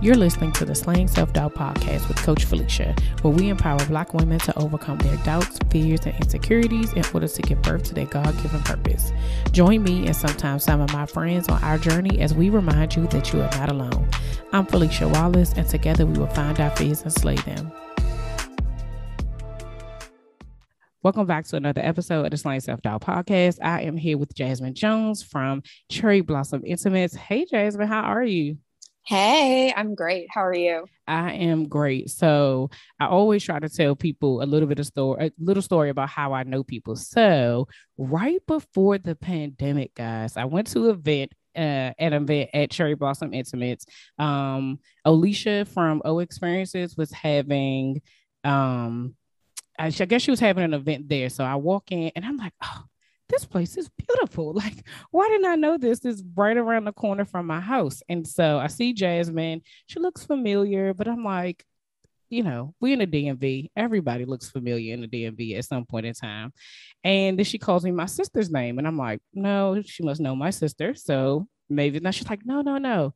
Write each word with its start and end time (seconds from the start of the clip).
You're 0.00 0.16
listening 0.16 0.52
to 0.52 0.64
the 0.64 0.74
Slaying 0.74 1.08
Self 1.08 1.32
Doubt 1.32 1.54
podcast 1.54 2.08
with 2.08 2.16
Coach 2.18 2.44
Felicia, 2.44 2.94
where 3.22 3.32
we 3.32 3.48
empower 3.48 3.82
Black 3.86 4.12
women 4.12 4.38
to 4.40 4.58
overcome 4.58 4.98
their 4.98 5.16
doubts, 5.18 5.58
fears, 5.70 6.00
and 6.04 6.14
insecurities 6.16 6.92
in 6.92 7.04
order 7.14 7.28
to 7.28 7.42
give 7.42 7.62
birth 7.62 7.84
to 7.84 7.94
their 7.94 8.06
God 8.06 8.36
given 8.42 8.60
purpose. 8.62 9.12
Join 9.52 9.82
me 9.82 10.06
and 10.06 10.14
sometimes 10.14 10.64
some 10.64 10.80
of 10.80 10.92
my 10.92 11.06
friends 11.06 11.48
on 11.48 11.62
our 11.62 11.78
journey 11.78 12.20
as 12.20 12.34
we 12.34 12.50
remind 12.50 12.96
you 12.96 13.06
that 13.08 13.32
you 13.32 13.40
are 13.40 13.50
not 13.52 13.70
alone. 13.70 14.08
I'm 14.52 14.66
Felicia 14.66 15.08
Wallace, 15.08 15.52
and 15.54 15.66
together 15.66 16.04
we 16.04 16.18
will 16.18 16.26
find 16.26 16.58
our 16.60 16.74
fears 16.76 17.02
and 17.02 17.12
slay 17.12 17.36
them. 17.36 17.72
Welcome 21.02 21.26
back 21.26 21.46
to 21.46 21.56
another 21.56 21.82
episode 21.82 22.24
of 22.24 22.30
the 22.30 22.36
Slaying 22.36 22.60
Self 22.60 22.82
Doubt 22.82 23.02
podcast. 23.02 23.58
I 23.62 23.82
am 23.82 23.96
here 23.96 24.18
with 24.18 24.34
Jasmine 24.34 24.74
Jones 24.74 25.22
from 25.22 25.62
Cherry 25.88 26.20
Blossom 26.20 26.62
Intimates. 26.66 27.14
Hey, 27.14 27.46
Jasmine, 27.46 27.88
how 27.88 28.02
are 28.02 28.24
you? 28.24 28.58
Hey, 29.06 29.70
I'm 29.76 29.94
great. 29.94 30.28
How 30.30 30.46
are 30.46 30.54
you? 30.54 30.86
I 31.06 31.32
am 31.32 31.68
great. 31.68 32.08
So 32.08 32.70
I 32.98 33.06
always 33.06 33.44
try 33.44 33.58
to 33.58 33.68
tell 33.68 33.94
people 33.94 34.42
a 34.42 34.44
little 34.44 34.66
bit 34.66 34.78
of 34.78 34.86
story, 34.86 35.26
a 35.26 35.32
little 35.38 35.62
story 35.62 35.90
about 35.90 36.08
how 36.08 36.32
I 36.32 36.42
know 36.44 36.64
people. 36.64 36.96
So 36.96 37.68
right 37.98 38.40
before 38.46 38.96
the 38.96 39.14
pandemic, 39.14 39.94
guys, 39.94 40.38
I 40.38 40.46
went 40.46 40.68
to 40.68 40.84
an 40.84 40.90
event 40.90 41.32
uh, 41.56 41.92
an 41.98 42.12
event 42.14 42.50
at 42.52 42.70
Cherry 42.70 42.94
Blossom 42.94 43.32
Intimates. 43.32 43.86
Um, 44.18 44.80
Alicia 45.04 45.66
from 45.66 46.02
O 46.04 46.18
Experiences 46.18 46.96
was 46.96 47.12
having, 47.12 48.02
um, 48.42 49.14
I 49.78 49.90
guess 49.90 50.22
she 50.22 50.32
was 50.32 50.40
having 50.40 50.64
an 50.64 50.74
event 50.74 51.08
there. 51.08 51.28
So 51.28 51.44
I 51.44 51.54
walk 51.56 51.92
in 51.92 52.10
and 52.16 52.24
I'm 52.24 52.38
like, 52.38 52.54
oh, 52.62 52.84
this 53.34 53.44
place 53.44 53.76
is 53.76 53.88
beautiful. 53.88 54.54
Like, 54.64 54.86
why 55.10 55.28
didn't 55.28 55.46
I 55.46 55.56
know 55.56 55.76
this? 55.76 56.04
Is 56.04 56.22
right 56.34 56.56
around 56.56 56.84
the 56.84 56.92
corner 56.92 57.24
from 57.24 57.46
my 57.46 57.60
house. 57.60 58.02
And 58.08 58.26
so 58.26 58.58
I 58.58 58.68
see 58.68 58.92
Jasmine. 58.92 59.62
She 59.86 59.98
looks 59.98 60.24
familiar, 60.24 60.94
but 60.94 61.08
I'm 61.08 61.24
like, 61.24 61.64
you 62.30 62.42
know, 62.42 62.74
we 62.80 62.92
in 62.92 63.00
the 63.00 63.06
DMV. 63.06 63.70
Everybody 63.76 64.24
looks 64.24 64.50
familiar 64.50 64.94
in 64.94 65.00
the 65.02 65.08
DMV 65.08 65.58
at 65.58 65.64
some 65.64 65.84
point 65.84 66.06
in 66.06 66.14
time. 66.14 66.52
And 67.02 67.38
then 67.38 67.44
she 67.44 67.58
calls 67.58 67.84
me 67.84 67.90
my 67.90 68.06
sister's 68.06 68.50
name. 68.50 68.78
And 68.78 68.86
I'm 68.86 68.96
like, 68.96 69.20
no, 69.32 69.82
she 69.84 70.02
must 70.02 70.20
know 70.20 70.34
my 70.36 70.50
sister. 70.50 70.94
So 70.94 71.46
maybe 71.68 72.00
now 72.00 72.10
she's 72.12 72.28
like, 72.30 72.44
no, 72.44 72.62
no, 72.62 72.78
no. 72.78 73.12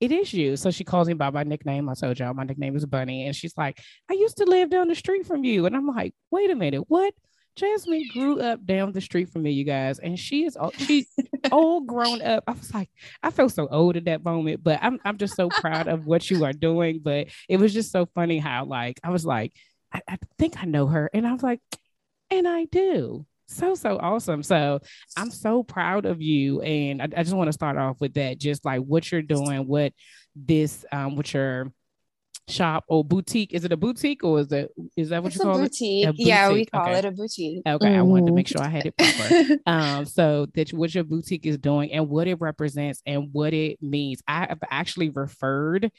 It 0.00 0.12
is 0.12 0.32
you. 0.32 0.56
So 0.56 0.70
she 0.70 0.84
calls 0.84 1.08
me 1.08 1.14
by 1.14 1.30
my 1.30 1.42
nickname. 1.42 1.88
I 1.88 1.94
told 1.94 2.18
y'all 2.18 2.34
my 2.34 2.44
nickname 2.44 2.76
is 2.76 2.86
Bunny. 2.86 3.26
And 3.26 3.34
she's 3.34 3.56
like, 3.56 3.80
I 4.10 4.14
used 4.14 4.36
to 4.38 4.44
live 4.44 4.70
down 4.70 4.88
the 4.88 4.94
street 4.94 5.26
from 5.26 5.44
you. 5.44 5.66
And 5.66 5.76
I'm 5.76 5.86
like, 5.86 6.14
wait 6.30 6.50
a 6.50 6.54
minute, 6.54 6.84
what? 6.88 7.12
Jasmine 7.56 8.08
grew 8.12 8.40
up 8.40 8.64
down 8.66 8.92
the 8.92 9.00
street 9.00 9.30
from 9.30 9.42
me, 9.42 9.50
you 9.50 9.64
guys, 9.64 9.98
and 9.98 10.18
she 10.18 10.44
is 10.44 10.56
all 10.56 10.72
she 10.72 11.06
all 11.50 11.80
grown 11.80 12.20
up. 12.20 12.44
I 12.46 12.52
was 12.52 12.72
like, 12.72 12.90
I 13.22 13.30
felt 13.30 13.52
so 13.52 13.66
old 13.68 13.96
at 13.96 14.04
that 14.04 14.22
moment, 14.24 14.62
but 14.62 14.78
I'm 14.82 15.00
I'm 15.04 15.16
just 15.16 15.34
so 15.34 15.48
proud 15.48 15.88
of 15.88 16.06
what 16.06 16.30
you 16.30 16.44
are 16.44 16.52
doing. 16.52 17.00
But 17.02 17.28
it 17.48 17.56
was 17.56 17.72
just 17.72 17.90
so 17.90 18.06
funny 18.14 18.38
how 18.38 18.66
like 18.66 19.00
I 19.02 19.10
was 19.10 19.24
like, 19.24 19.52
I, 19.92 20.02
I 20.06 20.18
think 20.38 20.62
I 20.62 20.66
know 20.66 20.86
her, 20.86 21.10
and 21.14 21.26
I 21.26 21.32
was 21.32 21.42
like, 21.42 21.60
and 22.30 22.46
I 22.46 22.66
do. 22.66 23.24
So 23.48 23.74
so 23.74 23.98
awesome. 23.98 24.42
So 24.42 24.80
I'm 25.16 25.30
so 25.30 25.62
proud 25.62 26.04
of 26.04 26.20
you, 26.20 26.60
and 26.60 27.00
I, 27.00 27.08
I 27.16 27.22
just 27.22 27.34
want 27.34 27.48
to 27.48 27.54
start 27.54 27.78
off 27.78 28.00
with 28.00 28.14
that, 28.14 28.38
just 28.38 28.66
like 28.66 28.82
what 28.82 29.10
you're 29.10 29.22
doing, 29.22 29.66
what 29.66 29.94
this 30.34 30.84
um, 30.92 31.16
what 31.16 31.32
your 31.32 31.72
shop 32.48 32.84
or 32.88 33.04
boutique. 33.04 33.52
Is 33.52 33.64
it 33.64 33.72
a 33.72 33.76
boutique 33.76 34.22
or 34.24 34.40
is 34.40 34.52
it 34.52 34.70
is 34.96 35.10
that 35.10 35.22
what 35.22 35.32
it's 35.32 35.36
you 35.36 35.42
call 35.42 35.58
boutique. 35.58 36.04
it? 36.04 36.12
boutique. 36.12 36.26
Yeah, 36.26 36.52
we 36.52 36.66
call 36.66 36.82
okay. 36.82 36.98
it 36.98 37.04
a 37.04 37.10
boutique. 37.10 37.62
Okay, 37.66 37.86
mm-hmm. 37.86 37.98
I 37.98 38.02
wanted 38.02 38.26
to 38.26 38.32
make 38.32 38.48
sure 38.48 38.62
I 38.62 38.68
had 38.68 38.86
it 38.86 38.96
proper. 38.96 39.58
um, 39.66 40.04
so 40.04 40.46
that 40.54 40.72
what 40.72 40.94
your 40.94 41.04
boutique 41.04 41.46
is 41.46 41.58
doing 41.58 41.92
and 41.92 42.08
what 42.08 42.28
it 42.28 42.40
represents 42.40 43.02
and 43.06 43.28
what 43.32 43.52
it 43.52 43.82
means. 43.82 44.22
I 44.28 44.46
have 44.48 44.60
actually 44.70 45.10
referred 45.10 45.90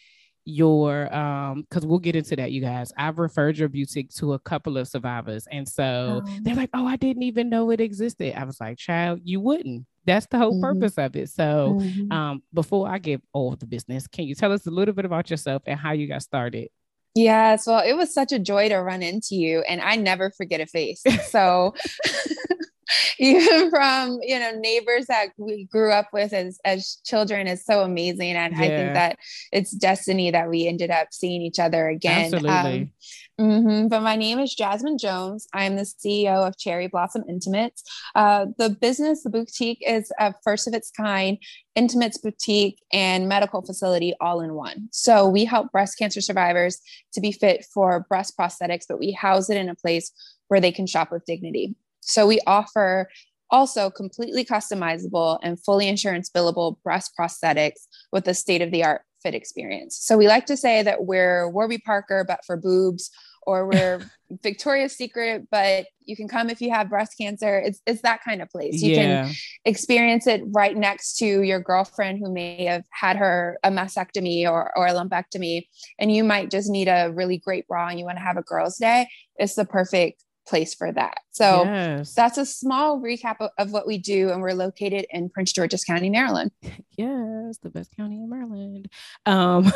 your 0.49 1.13
um 1.13 1.63
because 1.63 1.85
we'll 1.85 1.99
get 1.99 2.15
into 2.15 2.33
that 2.33 2.53
you 2.53 2.61
guys 2.61 2.93
i've 2.97 3.19
referred 3.19 3.57
your 3.57 3.67
boutique 3.67 4.09
to 4.09 4.31
a 4.31 4.39
couple 4.39 4.77
of 4.77 4.87
survivors 4.87 5.45
and 5.51 5.67
so 5.67 6.23
um, 6.25 6.39
they're 6.41 6.55
like 6.55 6.69
oh 6.73 6.87
i 6.87 6.95
didn't 6.95 7.23
even 7.23 7.49
know 7.49 7.69
it 7.69 7.81
existed 7.81 8.33
i 8.33 8.45
was 8.45 8.57
like 8.61 8.77
child 8.77 9.19
you 9.25 9.41
wouldn't 9.41 9.85
that's 10.07 10.25
the 10.27 10.37
whole 10.37 10.53
mm-hmm. 10.53 10.79
purpose 10.79 10.97
of 10.97 11.15
it 11.15 11.29
so 11.29 11.77
mm-hmm. 11.79 12.11
um 12.11 12.41
before 12.53 12.89
i 12.89 12.97
give 12.97 13.21
all 13.33 13.55
the 13.55 13.67
business 13.67 14.07
can 14.07 14.25
you 14.25 14.33
tell 14.33 14.51
us 14.51 14.65
a 14.65 14.71
little 14.71 14.93
bit 14.93 15.05
about 15.05 15.29
yourself 15.29 15.61
and 15.67 15.79
how 15.79 15.91
you 15.91 16.07
got 16.07 16.23
started 16.23 16.69
Yes, 17.15 17.65
well, 17.65 17.81
it 17.83 17.93
was 17.93 18.13
such 18.13 18.31
a 18.31 18.37
joy 18.37 18.69
to 18.69 18.75
run 18.75 19.01
into 19.01 19.33
you, 19.33 19.61
and 19.67 19.81
I 19.81 19.95
never 19.95 20.29
forget 20.29 20.61
a 20.61 20.67
face. 20.67 21.01
So, 21.29 21.73
even 23.19 23.69
from 23.69 24.19
you 24.21 24.39
know 24.39 24.51
neighbors 24.51 25.07
that 25.07 25.29
we 25.37 25.65
grew 25.65 25.91
up 25.91 26.07
with 26.13 26.31
as 26.33 26.59
as 26.63 26.97
children 27.05 27.47
is 27.47 27.65
so 27.65 27.81
amazing 27.81 28.33
and 28.33 28.55
yeah. 28.55 28.61
i 28.61 28.67
think 28.67 28.93
that 28.93 29.17
it's 29.51 29.71
destiny 29.71 30.31
that 30.31 30.49
we 30.49 30.67
ended 30.67 30.89
up 30.89 31.07
seeing 31.11 31.41
each 31.41 31.59
other 31.59 31.89
again 31.89 32.33
Absolutely. 32.33 32.81
Um, 32.81 32.91
mm-hmm. 33.39 33.87
but 33.87 34.01
my 34.01 34.15
name 34.15 34.39
is 34.39 34.53
jasmine 34.53 34.97
jones. 34.97 35.47
I'm 35.53 35.75
the 35.75 35.83
ceo 35.83 36.47
of 36.47 36.57
cherry 36.57 36.87
blossom 36.87 37.23
intimates. 37.27 37.83
Uh, 38.15 38.47
the 38.57 38.69
business 38.69 39.23
the 39.23 39.29
boutique 39.29 39.83
is 39.85 40.11
a 40.19 40.33
first 40.43 40.67
of 40.67 40.73
its 40.73 40.91
kind 40.91 41.37
intimates 41.75 42.17
boutique 42.17 42.81
and 42.91 43.27
medical 43.27 43.61
facility 43.61 44.13
all 44.19 44.41
in 44.41 44.53
one. 44.53 44.89
So 44.91 45.27
we 45.27 45.45
help 45.45 45.71
breast 45.71 45.97
cancer 45.97 46.21
survivors 46.21 46.79
to 47.13 47.21
be 47.21 47.31
fit 47.31 47.65
for 47.73 48.05
breast 48.09 48.37
prosthetics 48.37 48.85
but 48.87 48.99
we 48.99 49.11
house 49.11 49.49
it 49.49 49.57
in 49.57 49.69
a 49.69 49.75
place 49.75 50.11
where 50.47 50.61
they 50.61 50.71
can 50.71 50.87
shop 50.87 51.11
with 51.11 51.25
dignity. 51.25 51.75
So 52.01 52.25
we 52.25 52.39
offer 52.47 53.09
also 53.49 53.89
completely 53.89 54.43
customizable 54.43 55.39
and 55.41 55.61
fully 55.63 55.87
insurance 55.87 56.29
billable 56.29 56.81
breast 56.83 57.11
prosthetics 57.19 57.87
with 58.11 58.27
a 58.27 58.33
state 58.33 58.61
of 58.61 58.71
the 58.71 58.83
art 58.83 59.01
fit 59.27 59.35
experience. 59.35 59.97
So 59.97 60.17
we 60.17 60.27
like 60.27 60.45
to 60.45 60.57
say 60.57 60.83
that 60.83 61.05
we're 61.05 61.49
Warby 61.49 61.79
Parker, 61.79 62.23
but 62.25 62.39
for 62.45 62.55
boobs, 62.55 63.11
or 63.45 63.67
we're 63.67 64.01
Victoria's 64.43 64.95
Secret, 64.95 65.47
but 65.51 65.87
you 66.05 66.15
can 66.15 66.27
come 66.27 66.49
if 66.49 66.61
you 66.61 66.69
have 66.71 66.89
breast 66.89 67.17
cancer. 67.19 67.59
It's, 67.59 67.81
it's 67.85 68.01
that 68.01 68.23
kind 68.23 68.41
of 68.41 68.49
place. 68.49 68.81
You 68.81 68.95
yeah. 68.95 69.25
can 69.25 69.35
experience 69.65 70.27
it 70.27 70.41
right 70.47 70.75
next 70.75 71.17
to 71.17 71.41
your 71.41 71.59
girlfriend 71.59 72.19
who 72.19 72.31
may 72.31 72.65
have 72.65 72.83
had 72.91 73.17
her 73.17 73.57
a 73.63 73.71
mastectomy 73.71 74.49
or, 74.49 74.71
or 74.77 74.87
a 74.87 74.93
lumpectomy, 74.93 75.63
and 75.99 76.13
you 76.13 76.23
might 76.23 76.51
just 76.51 76.69
need 76.69 76.87
a 76.87 77.11
really 77.13 77.37
great 77.37 77.67
bra 77.67 77.87
and 77.87 77.99
you 77.99 78.05
want 78.05 78.17
to 78.17 78.23
have 78.23 78.37
a 78.37 78.43
girl's 78.43 78.77
day. 78.77 79.07
It's 79.37 79.55
the 79.55 79.65
perfect 79.65 80.23
place 80.47 80.73
for 80.73 80.91
that. 80.91 81.19
So 81.31 81.63
yes. 81.63 82.13
that's 82.13 82.37
a 82.37 82.45
small 82.45 83.01
recap 83.01 83.37
of, 83.39 83.51
of, 83.57 83.71
what 83.71 83.85
we 83.85 83.97
do. 83.97 84.29
And 84.29 84.41
we're 84.41 84.53
located 84.53 85.05
in 85.09 85.29
Prince 85.29 85.51
George's 85.51 85.83
County, 85.83 86.09
Maryland. 86.09 86.51
Yes, 86.97 87.59
the 87.61 87.69
best 87.69 87.95
county 87.95 88.15
in 88.15 88.27
Maryland. 88.27 88.89
Um, 89.27 89.71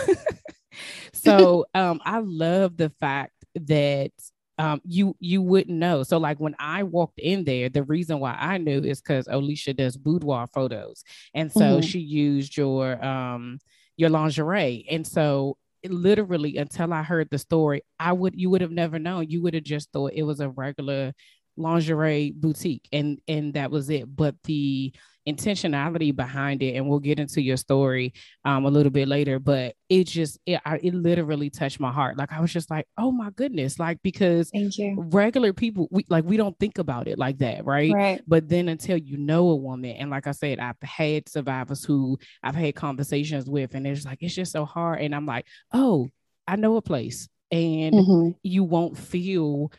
so 1.13 1.67
um, 1.75 2.01
I 2.03 2.17
love 2.17 2.77
the 2.77 2.89
fact 2.99 3.33
that 3.53 4.11
um, 4.57 4.81
you 4.83 5.15
you 5.19 5.41
wouldn't 5.41 5.77
know. 5.77 6.01
So 6.01 6.17
like 6.17 6.39
when 6.39 6.55
I 6.57 6.81
walked 6.81 7.19
in 7.19 7.43
there, 7.43 7.69
the 7.69 7.83
reason 7.83 8.19
why 8.19 8.35
I 8.39 8.57
knew 8.57 8.79
is 8.79 9.01
because 9.01 9.27
Alicia 9.29 9.75
does 9.75 9.97
boudoir 9.97 10.47
photos, 10.47 11.03
and 11.35 11.51
so 11.51 11.59
mm-hmm. 11.59 11.81
she 11.81 11.99
used 11.99 12.57
your 12.57 13.03
um 13.05 13.59
your 13.97 14.09
lingerie, 14.09 14.87
and 14.89 15.05
so 15.05 15.57
literally 15.85 16.57
until 16.57 16.93
I 16.93 17.03
heard 17.03 17.29
the 17.31 17.37
story, 17.39 17.81
I 17.99 18.13
would 18.13 18.35
you 18.39 18.49
would 18.49 18.61
have 18.61 18.71
never 18.71 18.99
known. 18.99 19.29
You 19.29 19.41
would 19.43 19.53
have 19.53 19.63
just 19.63 19.91
thought 19.91 20.13
it 20.13 20.23
was 20.23 20.39
a 20.39 20.49
regular 20.49 21.13
lingerie 21.61 22.33
boutique 22.35 22.87
and 22.91 23.19
and 23.27 23.53
that 23.53 23.71
was 23.71 23.89
it. 23.89 24.13
But 24.13 24.35
the 24.43 24.93
intentionality 25.27 26.15
behind 26.15 26.63
it 26.63 26.75
and 26.75 26.87
we'll 26.87 26.99
get 26.99 27.19
into 27.19 27.41
your 27.41 27.57
story 27.57 28.13
um, 28.43 28.65
a 28.65 28.69
little 28.69 28.91
bit 28.91 29.07
later 29.07 29.37
but 29.37 29.75
it 29.87 30.05
just 30.05 30.39
it, 30.47 30.59
I, 30.65 30.77
it 30.77 30.95
literally 30.95 31.51
touched 31.51 31.79
my 31.79 31.91
heart 31.91 32.17
like 32.17 32.31
i 32.31 32.39
was 32.39 32.51
just 32.51 32.71
like 32.71 32.87
oh 32.97 33.11
my 33.11 33.29
goodness 33.29 33.77
like 33.77 33.99
because 34.01 34.49
regular 34.97 35.53
people 35.53 35.87
we 35.91 36.05
like 36.09 36.23
we 36.23 36.37
don't 36.37 36.57
think 36.59 36.79
about 36.79 37.07
it 37.07 37.19
like 37.19 37.37
that 37.37 37.65
right? 37.65 37.93
right 37.93 38.21
but 38.27 38.49
then 38.49 38.67
until 38.67 38.97
you 38.97 39.17
know 39.17 39.49
a 39.49 39.55
woman 39.55 39.91
and 39.91 40.09
like 40.09 40.25
i 40.25 40.31
said 40.31 40.59
i've 40.59 40.81
had 40.81 41.29
survivors 41.29 41.85
who 41.85 42.17
i've 42.41 42.55
had 42.55 42.73
conversations 42.73 43.47
with 43.47 43.75
and 43.75 43.85
it's 43.85 44.05
like 44.05 44.23
it's 44.23 44.33
just 44.33 44.51
so 44.51 44.65
hard 44.65 45.01
and 45.01 45.13
i'm 45.13 45.27
like 45.27 45.45
oh 45.71 46.09
i 46.47 46.55
know 46.55 46.77
a 46.77 46.81
place 46.81 47.29
and 47.51 47.93
mm-hmm. 47.93 48.29
you 48.41 48.63
won't 48.63 48.97
feel 48.97 49.71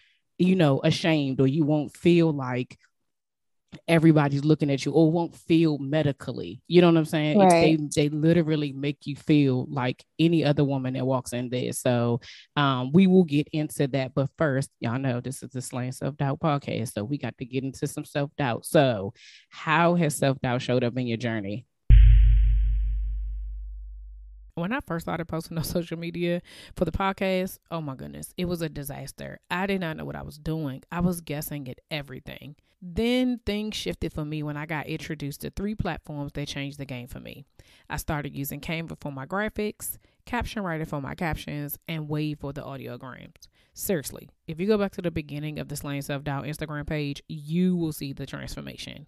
you 0.43 0.57
know 0.57 0.81
ashamed 0.83 1.41
or 1.41 1.47
you 1.47 1.65
won't 1.65 1.97
feel 1.97 2.33
like 2.33 2.79
everybody's 3.89 4.45
looking 4.45 4.71
at 4.71 4.85
you 4.85 4.93
or 4.93 5.11
won't 5.11 5.35
feel 5.35 5.79
medically. 5.79 6.61
You 6.69 6.81
know 6.81 6.89
what 6.89 6.99
I'm 6.99 7.05
saying? 7.05 7.39
Right. 7.39 7.79
They 7.95 8.09
they 8.09 8.09
literally 8.09 8.73
make 8.73 9.07
you 9.07 9.17
feel 9.17 9.67
like 9.69 10.05
any 10.19 10.45
other 10.45 10.65
woman 10.65 10.95
that 10.95 11.07
walks 11.07 11.33
in 11.33 11.49
there. 11.49 11.73
So 11.73 12.21
um, 12.57 12.93
we 12.93 13.07
will 13.07 13.25
get 13.25 13.49
into 13.53 13.87
that. 13.89 14.15
But 14.15 14.31
first, 14.37 14.71
y'all 14.81 14.99
know 14.99 15.21
this 15.21 15.43
is 15.43 15.51
the 15.51 15.63
Slaying 15.63 15.93
Self 15.93 16.17
Doubt 16.17 16.41
podcast. 16.41 16.93
So 16.93 17.05
we 17.05 17.19
got 17.19 17.37
to 17.39 17.45
get 17.45 17.65
into 17.65 17.87
some 17.87 18.05
self 18.05 18.31
doubt. 18.37 18.67
So, 18.67 19.15
how 19.49 19.95
has 19.95 20.17
self 20.17 20.41
doubt 20.41 20.63
showed 20.63 20.85
up 20.85 20.97
in 20.97 21.07
your 21.07 21.19
journey? 21.19 21.67
When 24.55 24.73
I 24.73 24.81
first 24.81 25.05
started 25.05 25.27
posting 25.27 25.59
on 25.59 25.65
social 25.65 25.99
media 25.99 26.43
for 26.77 26.85
the 26.85 26.93
podcast, 26.93 27.59
oh 27.71 27.81
my 27.81 27.95
goodness, 27.95 28.35
it 28.37 28.47
was 28.47 28.63
a 28.63 28.69
disaster. 28.69 29.41
I 29.51 29.67
did 29.67 29.81
not 29.81 29.97
know 29.97 30.05
what 30.05 30.17
I 30.17 30.23
was 30.23 30.39
doing. 30.39 30.83
I 30.91 31.01
was 31.01 31.21
guessing 31.21 31.69
at 31.69 31.81
everything. 31.91 32.57
Then 32.81 33.41
things 33.47 33.77
shifted 33.77 34.13
for 34.13 34.25
me 34.25 34.43
when 34.43 34.57
I 34.57 34.67
got 34.67 34.87
introduced 34.87 35.43
to 35.43 35.51
three 35.51 35.77
platforms 35.77 36.33
that 36.33 36.49
changed 36.49 36.79
the 36.79 36.85
game 36.85 37.07
for 37.07 37.21
me. 37.21 37.45
I 37.89 37.97
started 37.97 38.35
using 38.35 38.61
Canva 38.61 38.99
for 39.01 39.13
my 39.13 39.25
graphics, 39.25 39.99
Caption 40.25 40.63
Writer 40.63 40.85
for 40.85 41.01
my 41.01 41.15
captions, 41.15 41.79
and 41.89 42.09
Wave 42.09 42.39
for 42.41 42.53
the 42.53 42.63
audiograms. 42.63 43.49
Seriously, 43.75 44.29
if 44.47 44.61
you 44.61 44.67
go 44.67 44.79
back 44.79 44.93
to 44.93 45.03
the 45.03 45.11
beginning 45.11 45.59
of 45.59 45.69
the 45.69 45.77
Slaying 45.77 46.03
Self 46.03 46.25
Doubt 46.25 46.45
Instagram 46.45 46.87
page, 46.87 47.23
you 47.29 47.75
will 47.77 47.93
see 47.93 48.13
the 48.13 48.27
transformation. 48.27 49.07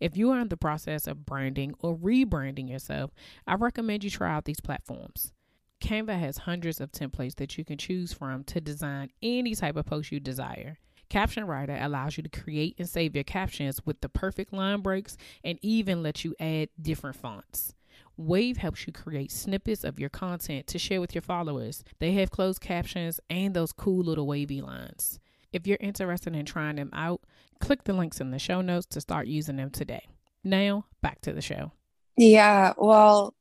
If 0.00 0.16
you 0.16 0.30
are 0.30 0.40
in 0.40 0.48
the 0.48 0.56
process 0.56 1.06
of 1.06 1.26
branding 1.26 1.74
or 1.80 1.96
rebranding 1.96 2.70
yourself, 2.70 3.10
I 3.46 3.54
recommend 3.54 4.04
you 4.04 4.10
try 4.10 4.32
out 4.32 4.44
these 4.44 4.60
platforms. 4.60 5.32
Canva 5.80 6.18
has 6.18 6.38
hundreds 6.38 6.80
of 6.80 6.92
templates 6.92 7.34
that 7.36 7.58
you 7.58 7.64
can 7.64 7.76
choose 7.76 8.12
from 8.12 8.44
to 8.44 8.60
design 8.60 9.10
any 9.22 9.54
type 9.54 9.76
of 9.76 9.86
post 9.86 10.12
you 10.12 10.20
desire. 10.20 10.78
Caption 11.10 11.44
Writer 11.46 11.76
allows 11.78 12.16
you 12.16 12.22
to 12.22 12.28
create 12.28 12.74
and 12.78 12.88
save 12.88 13.14
your 13.14 13.24
captions 13.24 13.84
with 13.84 14.00
the 14.00 14.08
perfect 14.08 14.52
line 14.52 14.80
breaks 14.80 15.16
and 15.42 15.58
even 15.60 16.02
let 16.02 16.24
you 16.24 16.34
add 16.40 16.70
different 16.80 17.16
fonts. 17.16 17.74
Wave 18.16 18.58
helps 18.58 18.86
you 18.86 18.92
create 18.92 19.32
snippets 19.32 19.82
of 19.84 19.98
your 19.98 20.08
content 20.08 20.66
to 20.68 20.78
share 20.78 21.00
with 21.00 21.14
your 21.14 21.22
followers. 21.22 21.82
They 21.98 22.12
have 22.12 22.30
closed 22.30 22.60
captions 22.60 23.18
and 23.28 23.54
those 23.54 23.72
cool 23.72 24.04
little 24.04 24.26
wavy 24.26 24.60
lines. 24.60 25.18
If 25.52 25.66
you're 25.66 25.78
interested 25.80 26.34
in 26.34 26.46
trying 26.46 26.76
them 26.76 26.90
out, 26.92 27.22
click 27.60 27.84
the 27.84 27.92
links 27.92 28.20
in 28.20 28.30
the 28.30 28.38
show 28.38 28.60
notes 28.60 28.86
to 28.86 29.00
start 29.00 29.26
using 29.26 29.56
them 29.56 29.70
today. 29.70 30.06
Now, 30.42 30.86
back 31.00 31.20
to 31.22 31.32
the 31.32 31.40
show. 31.40 31.72
Yeah, 32.16 32.74
well, 32.76 33.34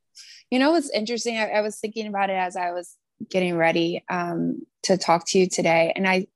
you 0.49 0.59
know 0.59 0.71
what's 0.71 0.89
interesting? 0.89 1.37
I, 1.37 1.49
I 1.49 1.61
was 1.61 1.79
thinking 1.79 2.07
about 2.07 2.29
it 2.29 2.33
as 2.33 2.55
I 2.55 2.71
was 2.71 2.95
getting 3.29 3.57
ready 3.57 4.03
um, 4.09 4.65
to 4.83 4.97
talk 4.97 5.25
to 5.27 5.39
you 5.39 5.47
today, 5.47 5.93
and 5.95 6.07
I, 6.07 6.27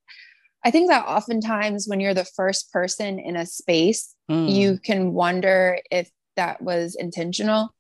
I 0.63 0.72
think 0.72 0.89
that 0.89 1.06
oftentimes 1.06 1.88
when 1.88 2.00
you're 2.00 2.13
the 2.13 2.25
first 2.25 2.72
person 2.72 3.19
in 3.19 3.36
a 3.36 3.45
space, 3.45 4.16
mm. 4.30 4.51
you 4.51 4.80
can 4.80 5.13
wonder 5.13 5.80
if 5.89 6.10
that 6.36 6.62
was 6.62 6.95
intentional, 6.95 7.74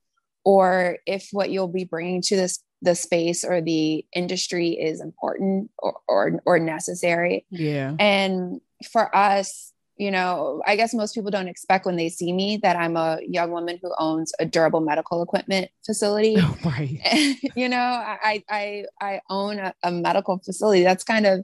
or 0.47 0.97
if 1.05 1.27
what 1.33 1.49
you'll 1.49 1.67
be 1.67 1.83
bringing 1.83 2.21
to 2.21 2.37
this 2.37 2.63
the 2.81 2.95
space 2.95 3.43
or 3.43 3.59
the 3.59 4.05
industry 4.13 4.69
is 4.69 5.01
important 5.01 5.69
or, 5.79 5.97
or, 6.07 6.41
or 6.45 6.57
necessary. 6.57 7.45
Yeah. 7.49 7.95
And 7.99 8.61
for 8.89 9.13
us, 9.13 9.73
you 9.97 10.09
know, 10.09 10.61
I 10.65 10.77
guess 10.77 10.93
most 10.93 11.15
people 11.15 11.31
don't 11.31 11.49
expect 11.49 11.85
when 11.85 11.97
they 11.97 12.07
see 12.07 12.31
me 12.31 12.55
that 12.63 12.77
I'm 12.77 12.95
a 12.95 13.19
young 13.27 13.51
woman 13.51 13.77
who 13.81 13.91
owns 13.99 14.31
a 14.39 14.45
durable 14.45 14.79
medical 14.79 15.21
equipment 15.21 15.69
facility. 15.85 16.37
Oh, 16.39 16.57
right. 16.65 16.97
you 17.55 17.67
know, 17.67 17.77
I 17.77 18.41
I 18.49 18.85
I 19.01 19.21
own 19.29 19.59
a, 19.59 19.73
a, 19.83 19.91
medical 19.91 20.37
facility. 20.37 20.81
That's 20.81 21.03
kind 21.03 21.25
of 21.25 21.43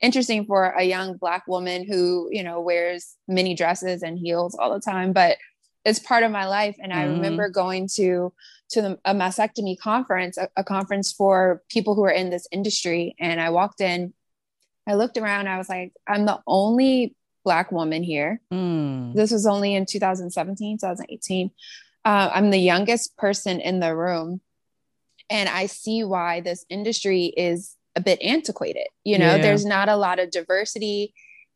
interesting 0.00 0.44
for 0.44 0.66
a 0.66 0.84
young 0.84 1.16
black 1.16 1.48
woman 1.48 1.84
who, 1.84 2.28
you 2.30 2.44
know, 2.44 2.60
wears 2.60 3.16
mini 3.26 3.54
dresses 3.54 4.04
and 4.04 4.16
heels 4.16 4.54
all 4.54 4.72
the 4.72 4.80
time, 4.80 5.12
but 5.12 5.38
it's 5.84 5.98
part 5.98 6.22
of 6.22 6.30
my 6.30 6.46
life. 6.46 6.76
And 6.80 6.92
I 6.92 7.04
mm-hmm. 7.04 7.14
remember 7.14 7.48
going 7.48 7.88
to 7.96 8.32
to 8.70 8.82
the, 8.82 8.98
a 9.04 9.14
mastectomy 9.14 9.78
conference, 9.78 10.38
a, 10.38 10.48
a 10.56 10.64
conference 10.64 11.12
for 11.12 11.62
people 11.68 11.94
who 11.94 12.04
are 12.04 12.10
in 12.10 12.30
this 12.30 12.48
industry. 12.50 13.14
And 13.20 13.40
I 13.40 13.50
walked 13.50 13.80
in, 13.80 14.14
I 14.86 14.94
looked 14.94 15.16
around, 15.16 15.48
I 15.48 15.58
was 15.58 15.68
like, 15.68 15.92
I'm 16.06 16.24
the 16.24 16.40
only 16.46 17.14
Black 17.44 17.70
woman 17.70 18.02
here. 18.02 18.40
Mm. 18.50 19.14
This 19.14 19.30
was 19.30 19.46
only 19.46 19.74
in 19.74 19.84
2017, 19.84 20.78
2018. 20.78 21.50
Uh, 22.04 22.30
I'm 22.34 22.50
the 22.50 22.58
youngest 22.58 23.16
person 23.18 23.60
in 23.60 23.80
the 23.80 23.94
room. 23.94 24.40
And 25.28 25.48
I 25.48 25.66
see 25.66 26.04
why 26.04 26.40
this 26.40 26.64
industry 26.70 27.26
is 27.36 27.76
a 27.96 28.00
bit 28.00 28.20
antiquated. 28.22 28.86
You 29.04 29.18
know, 29.18 29.36
yeah. 29.36 29.42
there's 29.42 29.64
not 29.64 29.88
a 29.88 29.96
lot 29.96 30.18
of 30.18 30.30
diversity 30.30 31.14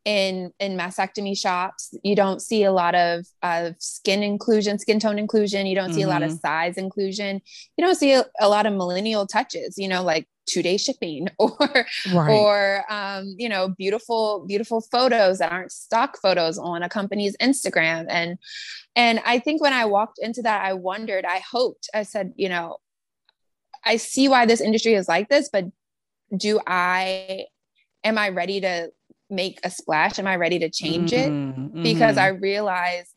in 0.08 0.50
in 0.58 0.74
mastectomy 0.74 1.36
shops 1.36 1.92
you 2.02 2.16
don't 2.16 2.40
see 2.40 2.64
a 2.64 2.72
lot 2.72 2.94
of 2.94 3.26
of 3.42 3.74
skin 3.78 4.22
inclusion 4.22 4.78
skin 4.78 4.98
tone 4.98 5.18
inclusion 5.18 5.66
you 5.66 5.74
don't 5.74 5.92
see 5.92 6.00
mm-hmm. 6.00 6.08
a 6.08 6.12
lot 6.12 6.22
of 6.22 6.30
mm-hmm. 6.30 6.38
size 6.38 6.78
inclusion 6.78 7.42
you 7.76 7.84
don't 7.84 7.96
see 7.96 8.14
a, 8.14 8.24
a, 8.40 8.48
lot 8.48 8.64
of 8.64 8.72
millennial 8.72 9.26
touches 9.26 9.76
you 9.76 9.86
know 9.86 10.02
like 10.02 10.26
two 10.46 10.62
day 10.62 10.78
shipping 10.78 11.28
or 11.38 11.58
right. 12.14 12.30
or 12.30 12.84
um, 12.88 13.34
you 13.36 13.50
know 13.50 13.68
beautiful 13.76 14.46
beautiful 14.48 14.80
photos 14.80 15.40
that 15.40 15.52
aren't 15.52 15.72
stock 15.72 16.16
photos 16.22 16.56
on 16.56 16.82
a 16.82 16.88
company's 16.88 17.36
instagram 17.36 18.06
and 18.08 18.38
and 18.96 19.20
i 19.26 19.38
think 19.38 19.60
when 19.60 19.74
i 19.74 19.84
walked 19.84 20.18
into 20.22 20.40
that 20.40 20.64
i 20.64 20.72
wondered 20.72 21.26
i 21.26 21.38
hoped 21.40 21.90
i 21.92 22.02
said 22.02 22.32
you 22.34 22.48
know 22.48 22.78
i 23.84 23.98
see 23.98 24.26
why 24.26 24.46
this 24.46 24.62
industry 24.62 24.94
is 24.94 25.06
like 25.06 25.28
this 25.28 25.50
but 25.52 25.66
do 26.34 26.58
i 26.66 27.44
am 28.04 28.16
i 28.16 28.30
ready 28.30 28.62
to 28.62 28.90
make 29.30 29.60
a 29.64 29.70
splash? 29.70 30.18
Am 30.18 30.26
I 30.26 30.36
ready 30.36 30.58
to 30.60 30.70
change 30.70 31.10
mm-hmm, 31.10 31.78
it? 31.78 31.82
Because 31.82 32.16
mm-hmm. 32.16 32.36
I 32.36 32.38
realize 32.38 33.12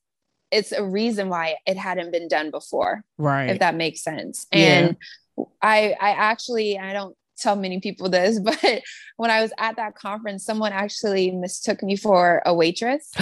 it's 0.51 0.71
a 0.71 0.83
reason 0.83 1.29
why 1.29 1.55
it 1.65 1.77
hadn't 1.77 2.11
been 2.11 2.27
done 2.27 2.51
before. 2.51 3.03
Right. 3.17 3.49
If 3.49 3.59
that 3.59 3.75
makes 3.75 4.03
sense. 4.03 4.47
And 4.51 4.97
yeah. 5.37 5.45
I 5.61 5.95
I 5.99 6.11
actually 6.11 6.77
I 6.77 6.93
don't 6.93 7.15
tell 7.37 7.55
many 7.55 7.79
people 7.79 8.09
this, 8.09 8.39
but 8.43 8.81
when 9.17 9.31
I 9.31 9.41
was 9.41 9.51
at 9.57 9.77
that 9.77 9.95
conference, 9.95 10.45
someone 10.45 10.73
actually 10.73 11.31
mistook 11.31 11.81
me 11.81 11.95
for 11.95 12.41
a 12.45 12.53
waitress. 12.53 13.11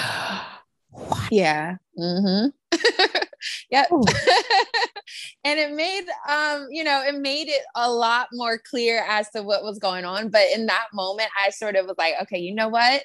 Yeah. 1.31 1.75
Mm-hmm. 1.97 2.47
yep. 3.69 3.87
and 5.43 5.59
it 5.59 5.73
made 5.73 6.05
um, 6.29 6.67
you 6.69 6.83
know, 6.83 7.03
it 7.05 7.15
made 7.15 7.47
it 7.47 7.61
a 7.75 7.91
lot 7.91 8.27
more 8.33 8.59
clear 8.69 9.03
as 9.07 9.29
to 9.31 9.43
what 9.43 9.63
was 9.63 9.79
going 9.79 10.05
on. 10.05 10.29
But 10.29 10.43
in 10.53 10.65
that 10.67 10.87
moment, 10.93 11.29
I 11.43 11.49
sort 11.49 11.75
of 11.75 11.85
was 11.87 11.95
like, 11.97 12.15
okay, 12.23 12.39
you 12.39 12.53
know 12.53 12.69
what? 12.69 13.03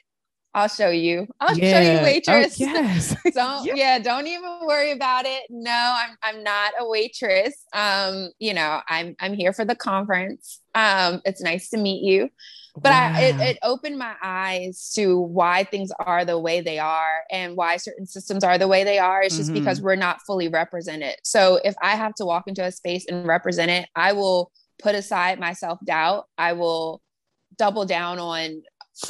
I'll 0.55 0.69
show 0.69 0.91
you. 0.91 1.27
I'll 1.41 1.59
yeah. 1.59 1.73
show 1.73 1.93
you, 1.93 1.99
oh, 1.99 2.03
waitress. 2.05 2.61
Oh, 2.61 2.65
yes. 2.65 3.17
don't 3.35 3.65
yeah. 3.67 3.75
yeah, 3.75 3.99
don't 3.99 4.27
even 4.29 4.61
worry 4.67 4.93
about 4.93 5.27
it. 5.27 5.43
No, 5.51 5.73
I'm 5.73 6.17
I'm 6.23 6.45
not 6.45 6.75
a 6.79 6.89
waitress. 6.89 7.65
Um, 7.73 8.31
you 8.39 8.55
know, 8.55 8.81
I'm 8.89 9.17
I'm 9.20 9.35
here 9.35 9.53
for 9.53 9.65
the 9.65 9.75
conference. 9.75 10.61
Um, 10.75 11.20
it's 11.25 11.43
nice 11.43 11.70
to 11.70 11.77
meet 11.77 12.05
you 12.05 12.31
but 12.77 12.91
wow. 12.91 13.13
I, 13.15 13.21
it, 13.21 13.41
it 13.41 13.59
opened 13.63 13.99
my 13.99 14.15
eyes 14.23 14.93
to 14.97 15.19
why 15.19 15.63
things 15.65 15.93
are 16.01 16.25
the 16.25 16.39
way 16.39 16.61
they 16.61 16.81
are 16.81 17.23
and 17.31 17.57
why 17.57 17.77
certain 17.77 18.05
systems 18.05 18.43
are 18.43 18.59
the 18.59 18.67
way 18.67 18.83
they 18.83 18.99
are. 18.99 19.23
It's 19.23 19.37
just 19.37 19.51
mm-hmm. 19.51 19.61
because 19.61 19.81
we're 19.81 19.95
not 19.95 20.21
fully 20.23 20.49
represented. 20.49 21.15
So 21.23 21.61
if 21.65 21.75
I 21.81 21.95
have 21.95 22.15
to 22.17 22.25
walk 22.25 22.49
into 22.49 22.65
a 22.65 22.73
space 22.73 23.07
and 23.09 23.27
represent 23.27 23.71
it, 23.71 23.89
I 23.95 24.13
will 24.13 24.51
put 24.83 24.97
aside 24.97 25.39
my 25.39 25.53
self 25.53 25.79
doubt. 25.85 26.27
I 26.37 26.55
will 26.55 27.01
double 27.57 27.85
down 27.85 28.19
on 28.19 28.63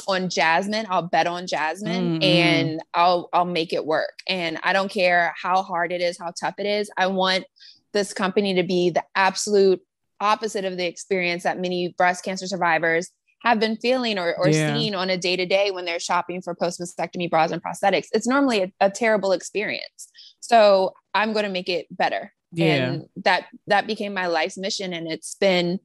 on 0.07 0.29
Jasmine. 0.29 0.87
I'll 0.91 1.09
bet 1.09 1.27
on 1.27 1.47
Jasmine 1.47 2.21
mm-hmm. 2.21 2.23
and 2.23 2.83
I'll 2.93 3.31
I'll 3.33 3.47
make 3.47 3.73
it 3.73 3.87
work. 3.87 4.19
And 4.29 4.59
I 4.63 4.75
don't 4.75 4.91
care 4.91 5.35
how 5.41 5.63
hard 5.63 5.91
it 5.91 6.03
is, 6.03 6.19
how 6.19 6.33
tough 6.39 6.55
it 6.59 6.67
is. 6.67 6.91
I 6.99 7.07
want 7.07 7.45
this 7.93 8.13
company 8.13 8.55
to 8.55 8.63
be 8.63 8.91
the 8.91 9.05
absolute 9.15 9.81
opposite 10.21 10.67
of 10.67 10.77
the 10.77 10.87
experience 10.87 11.45
that 11.45 11.59
many 11.59 11.95
breast 11.97 12.25
cancer 12.25 12.47
survivors 12.47 13.11
have 13.45 13.61
been 13.61 13.77
feeling 13.77 14.19
or, 14.19 14.35
or 14.37 14.49
yeah. 14.49 14.75
seeing 14.75 14.95
on 14.95 15.11
a 15.11 15.19
day 15.19 15.37
to 15.37 15.45
day 15.47 15.71
when 15.71 15.85
they're 15.85 16.01
shopping 16.01 16.41
for 16.41 16.55
post 16.55 16.81
mastectomy 16.81 17.31
bras 17.31 17.51
and 17.51 17.63
prosthetics. 17.63 18.07
It's 18.13 18.27
normally 18.27 18.63
a, 18.63 18.73
a 18.81 18.91
terrible 18.91 19.33
experience. 19.33 20.09
So 20.41 20.95
I'm 21.13 21.33
going 21.33 21.45
to 21.45 21.51
make 21.51 21.69
it 21.69 21.87
better. 21.91 22.33
Yeah. 22.53 22.75
And 22.75 23.05
that 23.25 23.47
that 23.67 23.87
became 23.87 24.15
my 24.15 24.29
life's 24.29 24.57
mission. 24.57 24.93
And 24.93 25.11
it's 25.11 25.35
been 25.35 25.79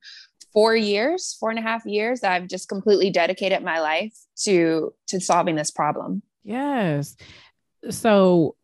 four 0.54 0.76
years, 0.76 1.36
four 1.40 1.50
and 1.50 1.60
a 1.60 1.62
half 1.62 1.86
years 1.86 2.24
I've 2.24 2.48
just 2.48 2.70
completely 2.70 3.10
dedicated 3.10 3.64
my 3.64 3.80
life 3.80 4.14
to 4.44 4.94
to 5.08 5.20
solving 5.20 5.56
this 5.56 5.72
problem. 5.72 6.22
Yes. 6.44 7.16
So 7.90 8.56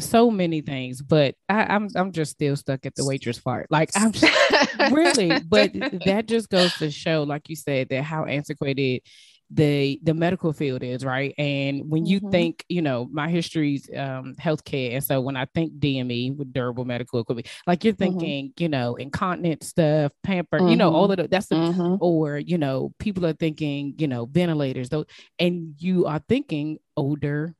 so 0.00 0.30
many 0.30 0.60
things, 0.60 1.02
but 1.02 1.36
I, 1.48 1.62
am 1.62 1.68
I'm, 1.70 1.88
I'm 1.96 2.12
just 2.12 2.32
still 2.32 2.56
stuck 2.56 2.84
at 2.86 2.94
the 2.94 3.04
waitress 3.04 3.38
part. 3.38 3.66
Like 3.70 3.90
I'm 3.94 4.12
really, 4.92 5.40
but 5.40 5.72
that 6.06 6.26
just 6.26 6.48
goes 6.48 6.74
to 6.74 6.90
show, 6.90 7.22
like 7.22 7.48
you 7.48 7.56
said, 7.56 7.88
that 7.90 8.02
how 8.02 8.24
antiquated 8.24 9.02
the 9.50 10.00
the 10.02 10.14
medical 10.14 10.52
field 10.52 10.82
is, 10.82 11.04
right? 11.04 11.34
And 11.38 11.88
when 11.88 12.06
you 12.06 12.18
mm-hmm. 12.18 12.30
think, 12.30 12.64
you 12.68 12.82
know, 12.82 13.08
my 13.10 13.28
history's 13.28 13.88
um 13.94 14.34
healthcare, 14.40 14.94
and 14.94 15.04
so 15.04 15.20
when 15.20 15.36
I 15.36 15.46
think 15.54 15.74
DME 15.78 16.36
with 16.36 16.52
durable 16.52 16.84
medical 16.84 17.20
equipment, 17.20 17.48
like 17.66 17.84
you're 17.84 17.92
mm-hmm. 17.92 18.18
thinking, 18.18 18.46
mm-hmm. 18.48 18.62
you 18.62 18.68
know, 18.68 18.96
incontinent 18.96 19.62
stuff, 19.62 20.12
pamper, 20.22 20.58
mm-hmm. 20.58 20.68
you 20.68 20.76
know, 20.76 20.92
all 20.92 21.10
of 21.10 21.16
the, 21.16 21.28
that's 21.28 21.46
the, 21.46 21.56
mm-hmm. 21.56 21.96
or 22.00 22.38
you 22.38 22.58
know, 22.58 22.92
people 22.98 23.26
are 23.26 23.32
thinking, 23.34 23.94
you 23.98 24.08
know, 24.08 24.26
ventilators, 24.26 24.88
though, 24.88 25.04
and 25.38 25.74
you 25.78 26.06
are 26.06 26.22
thinking 26.28 26.78
older 26.96 27.54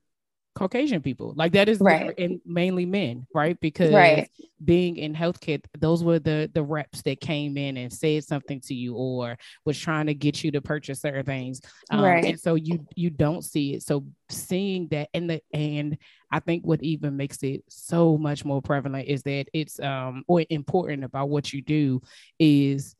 Caucasian 0.55 1.03
people. 1.03 1.35
Like 1.37 1.53
that 1.53 1.69
is 1.69 1.81
Right. 1.81 2.15
and 2.19 2.41
mainly 2.47 2.87
men, 2.87 3.27
right? 3.35 3.59
Because 3.61 3.93
Right. 3.93 4.29
being 4.65 4.97
in 4.97 5.15
healthcare, 5.15 5.63
those 5.79 6.05
were 6.05 6.19
the 6.21 6.51
the 6.55 6.63
reps 6.63 7.03
that 7.03 7.21
came 7.21 7.57
in 7.57 7.77
and 7.77 7.93
said 7.93 8.25
something 8.25 8.61
to 8.63 8.75
you 8.75 8.95
or 8.95 9.37
was 9.65 9.79
trying 9.79 10.07
to 10.07 10.15
get 10.15 10.45
you 10.45 10.53
to 10.53 10.61
purchase 10.61 11.01
certain 11.01 11.25
things. 11.25 11.61
Um, 11.91 12.03
Right. 12.03 12.25
And 12.25 12.41
so 12.41 12.55
you 12.55 12.87
you 12.95 13.11
don't 13.11 13.43
see 13.43 13.75
it. 13.75 13.83
So 13.83 14.05
seeing 14.31 14.89
that 14.89 15.09
and 15.13 15.29
the 15.29 15.43
and 15.53 15.99
I 16.31 16.41
think 16.41 16.65
what 16.65 16.83
even 16.83 17.17
makes 17.17 17.43
it 17.43 17.65
so 17.69 18.17
much 18.17 18.45
more 18.45 18.63
prevalent 18.63 19.09
is 19.09 19.23
that 19.25 19.47
it's 19.53 19.79
um 19.81 20.23
or 20.29 20.45
important 20.51 21.05
about 21.05 21.29
what 21.31 21.53
you 21.53 21.63
do 21.63 22.01
is 22.39 22.95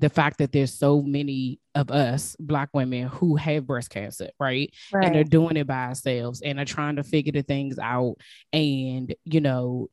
the 0.00 0.08
fact 0.08 0.38
that 0.38 0.52
there's 0.52 0.72
so 0.74 1.02
many 1.02 1.58
of 1.74 1.90
us 1.90 2.36
black 2.38 2.68
women 2.72 3.08
who 3.08 3.36
have 3.36 3.66
breast 3.66 3.90
cancer 3.90 4.28
right? 4.38 4.72
And 4.92 5.14
they're 5.14 5.24
doing 5.24 5.56
it 5.56 5.66
by 5.66 5.86
ourselves 5.86 6.42
and 6.42 6.58
are 6.58 6.64
trying 6.64 6.96
to 6.96 7.02
figure 7.02 7.32
the 7.32 7.42
things 7.42 7.78
out 7.78 8.16
and 8.52 9.14
you 9.24 9.40
know 9.40 9.88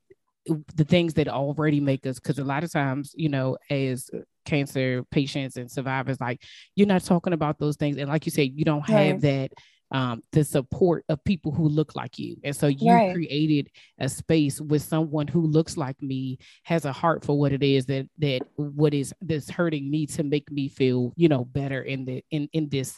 the 0.75 0.83
things 0.83 1.13
that 1.13 1.27
already 1.29 1.79
make 1.79 2.05
us 2.05 2.19
because 2.19 2.37
a 2.37 2.43
lot 2.43 2.63
of 2.65 2.71
times 2.71 3.13
you 3.15 3.29
know 3.29 3.57
as 3.69 4.09
cancer 4.45 5.03
patients 5.09 5.55
and 5.55 5.71
survivors 5.71 6.19
like 6.19 6.43
you're 6.75 6.85
not 6.87 7.01
talking 7.03 7.31
about 7.33 7.57
those 7.59 7.77
things. 7.77 7.97
And 7.97 8.09
like 8.09 8.25
you 8.25 8.31
said 8.31 8.51
you 8.53 8.65
don't 8.65 8.85
have 8.87 8.95
Right. 8.95 9.21
that 9.21 9.51
um, 9.93 10.23
the 10.31 10.43
support 10.43 11.05
of 11.09 11.23
people 11.23 11.51
who 11.51 11.67
look 11.67 11.95
like 11.95 12.17
you 12.19 12.35
and 12.43 12.55
so 12.55 12.67
you 12.67 12.95
Right. 12.95 13.11
created 13.11 13.69
a 13.99 14.09
space 14.09 14.59
with 14.59 14.81
someone 14.81 15.27
who 15.27 15.41
looks 15.45 15.77
like 15.77 16.01
me 16.01 16.37
has 16.63 16.85
a 16.85 16.91
heart 16.91 17.23
for 17.23 17.37
what 17.39 17.53
it 17.53 17.63
is 17.63 17.85
that 17.85 18.07
that 18.17 18.43
what 18.55 18.93
is 18.93 19.13
that's 19.21 19.49
hurting 19.49 19.89
me 19.89 20.05
to 20.07 20.23
make 20.23 20.49
me 20.51 20.67
feel 20.67 21.13
you 21.15 21.29
know 21.29 21.45
better 21.45 21.81
in 21.83 22.05
the 22.05 22.23
in 22.31 22.49
in 22.53 22.69
this 22.69 22.97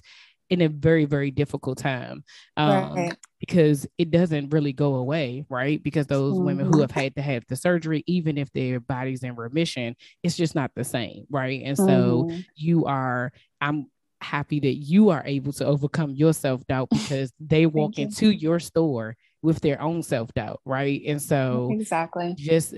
in 0.50 0.62
a 0.62 0.70
very 0.70 1.06
very 1.06 1.32
difficult 1.32 1.78
time 1.78 2.24
um 2.58 3.10
Right. 3.10 3.18
because 3.40 3.86
it 3.98 4.12
doesn't 4.12 4.50
really 4.52 4.72
go 4.74 4.96
away 4.96 5.44
right 5.50 5.84
because 5.84 6.08
those 6.08 6.40
women 6.40 6.66
who 6.66 6.80
Mhm. 6.80 6.82
have 6.82 6.92
had 6.92 7.16
to 7.16 7.22
have 7.22 7.44
the 7.48 7.56
surgery 7.56 8.04
even 8.08 8.38
if 8.38 8.52
their 8.54 8.80
body's 8.80 9.24
in 9.24 9.36
remission 9.36 9.96
it's 10.24 10.38
just 10.38 10.56
not 10.56 10.72
the 10.76 10.84
same 10.84 11.26
right 11.30 11.64
and 11.66 11.78
so 11.78 12.26
Mhm. 12.30 12.46
you 12.56 12.86
are 12.86 13.32
i'm 13.62 13.88
happy 14.26 14.60
that 14.60 14.76
you 14.76 15.10
are 15.10 15.24
able 15.26 15.54
to 15.54 15.66
overcome 15.66 16.12
your 16.12 16.34
self-doubt 16.34 16.90
because 16.92 17.32
they 17.40 17.66
walk 17.66 17.98
you. 17.98 18.06
into 18.06 18.30
your 18.30 18.60
store 18.60 19.16
with 19.42 19.62
their 19.62 19.82
own 19.82 20.02
self-doubt 20.02 20.60
right 20.66 21.04
and 21.06 21.22
so 21.22 21.70
exactly. 21.72 22.34
just 22.38 22.74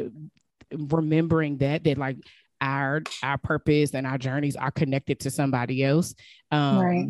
remembering 0.72 1.58
that 1.58 1.84
that 1.84 1.98
like 1.98 2.18
our 2.60 3.02
our 3.24 3.38
purpose 3.38 3.94
and 3.94 4.06
our 4.06 4.18
journeys 4.18 4.56
are 4.56 4.72
connected 4.72 5.20
to 5.20 5.32
somebody 5.32 5.84
else 5.84 6.14
um 6.52 6.80
Right. 6.80 7.08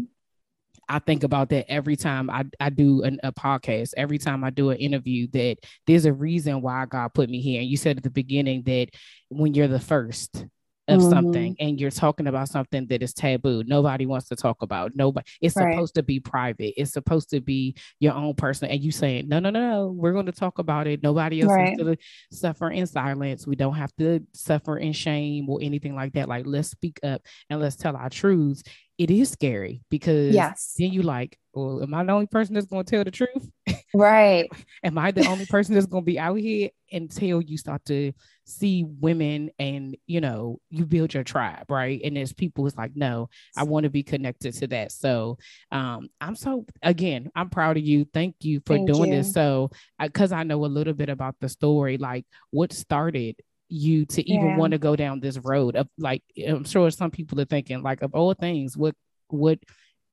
I 0.89 0.99
think 0.99 1.23
about 1.23 1.49
that 1.49 1.69
every 1.69 1.95
time 1.95 2.29
I, 2.29 2.45
I 2.59 2.69
do 2.69 3.03
an, 3.03 3.19
a 3.23 3.31
podcast, 3.31 3.93
every 3.97 4.17
time 4.17 4.43
I 4.43 4.51
do 4.51 4.69
an 4.69 4.77
interview, 4.77 5.27
that 5.33 5.57
there's 5.85 6.05
a 6.05 6.13
reason 6.13 6.61
why 6.61 6.85
God 6.85 7.13
put 7.13 7.29
me 7.29 7.41
here. 7.41 7.59
And 7.59 7.69
you 7.69 7.75
said 7.75 7.97
at 7.97 8.03
the 8.03 8.09
beginning 8.09 8.63
that 8.63 8.87
when 9.29 9.53
you're 9.53 9.67
the 9.67 9.79
first 9.79 10.45
of 10.87 11.01
Mhm. 11.01 11.09
something 11.09 11.55
and 11.59 11.79
you're 11.79 11.91
talking 11.91 12.27
about 12.27 12.49
something 12.49 12.87
that 12.87 13.01
is 13.03 13.13
taboo, 13.13 13.63
nobody 13.65 14.05
wants 14.05 14.27
to 14.29 14.35
talk 14.35 14.61
about. 14.61 14.95
Nobody, 14.95 15.25
it's 15.41 15.55
Right. 15.55 15.73
supposed 15.73 15.95
to 15.95 16.03
be 16.03 16.19
private. 16.19 16.73
It's 16.79 16.91
supposed 16.93 17.29
to 17.31 17.41
be 17.41 17.75
your 17.99 18.13
own 18.13 18.35
personal. 18.35 18.73
And 18.73 18.83
you 18.83 18.91
saying, 18.91 19.27
no, 19.27 19.39
no, 19.39 19.49
no, 19.49 19.59
no, 19.59 19.91
we're 19.91 20.13
going 20.13 20.25
to 20.27 20.31
talk 20.31 20.59
about 20.59 20.87
it. 20.87 21.03
Nobody 21.03 21.41
else 21.41 21.51
Right. 21.51 21.69
has 21.69 21.77
to 21.79 21.97
suffer 22.31 22.69
in 22.69 22.85
silence. 22.87 23.45
We 23.47 23.55
don't 23.55 23.75
have 23.75 23.93
to 23.97 24.21
suffer 24.33 24.77
in 24.77 24.93
shame 24.93 25.49
or 25.49 25.59
anything 25.61 25.95
like 25.95 26.13
that. 26.13 26.27
Like, 26.29 26.45
let's 26.45 26.69
speak 26.69 26.99
up 27.03 27.21
and 27.49 27.59
let's 27.59 27.75
tell 27.75 27.95
our 27.95 28.09
truths. 28.09 28.63
It 28.97 29.11
is 29.11 29.29
scary 29.29 29.83
because 29.89 30.33
Yes. 30.33 30.73
then 30.77 30.91
you 30.91 31.03
like, 31.03 31.37
well, 31.53 31.81
am 31.81 31.93
I 31.93 32.03
the 32.03 32.11
only 32.11 32.27
person 32.27 32.55
that's 32.55 32.67
going 32.67 32.85
to 32.85 32.89
tell 32.89 33.03
the 33.03 33.11
truth? 33.11 33.49
Right. 33.93 34.49
am 34.83 34.97
I 34.97 35.11
the 35.11 35.23
only 35.23 35.45
person 35.45 35.73
that's 35.75 35.85
going 35.87 36.03
to 36.03 36.05
be 36.05 36.19
out 36.19 36.35
here 36.35 36.69
until 36.91 37.41
you 37.41 37.57
start 37.57 37.83
to 37.85 38.13
see 38.45 38.85
women 38.85 39.49
and 39.59 39.97
you 40.07 40.21
know 40.21 40.59
you 40.69 40.85
build 40.85 41.13
your 41.13 41.23
tribe, 41.23 41.69
right? 41.69 41.99
And 42.03 42.15
there's 42.15 42.33
people 42.33 42.63
who's 42.63 42.77
like, 42.77 42.95
no, 42.95 43.29
I 43.55 43.63
want 43.63 43.83
to 43.83 43.89
be 43.89 44.03
connected 44.03 44.53
to 44.55 44.67
that. 44.67 44.91
So 44.91 45.37
um, 45.71 46.09
I'm 46.21 46.35
so 46.35 46.65
again, 46.81 47.29
I'm 47.35 47.49
proud 47.49 47.77
of 47.77 47.83
you. 47.83 48.05
Thank 48.13 48.35
you 48.41 48.61
for 48.65 48.75
Thank 48.75 48.87
doing 48.87 49.11
you. 49.11 49.17
this. 49.17 49.33
So 49.33 49.71
because 49.99 50.31
I 50.31 50.43
know 50.43 50.63
a 50.65 50.67
little 50.67 50.93
bit 50.93 51.09
about 51.09 51.35
the 51.39 51.49
story, 51.49 51.97
like 51.97 52.25
what 52.51 52.71
started 52.73 53.35
you 53.69 54.05
to 54.05 54.29
even 54.29 54.49
Yeah. 54.49 54.57
want 54.57 54.71
to 54.71 54.77
go 54.77 54.95
down 54.95 55.19
this 55.19 55.37
road 55.37 55.75
of 55.75 55.87
like 55.97 56.23
I'm 56.47 56.63
sure 56.63 56.89
some 56.91 57.11
people 57.11 57.39
are 57.41 57.45
thinking 57.45 57.81
like 57.83 58.01
of 58.01 58.13
all 58.13 58.33
things, 58.33 58.77
what 58.77 58.95
what 59.29 59.59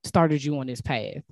started 0.04 0.42
you 0.44 0.58
on 0.58 0.66
this 0.66 0.80
path? 0.80 1.22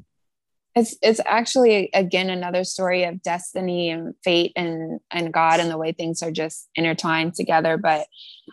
it's 0.75 0.97
it's 1.03 1.21
actually 1.27 1.91
again 1.93 2.31
another 2.31 2.65
story 2.65 3.05
of 3.05 3.23
destiny 3.23 3.91
and 3.91 4.15
fate 4.25 4.53
and 4.57 5.01
and 5.11 5.31
God 5.31 5.61
and 5.61 5.71
the 5.71 5.77
way 5.77 5.93
things 5.93 6.23
are 6.23 6.31
just 6.31 6.71
intertwined 6.75 7.35
together. 7.35 7.77
But 7.77 8.07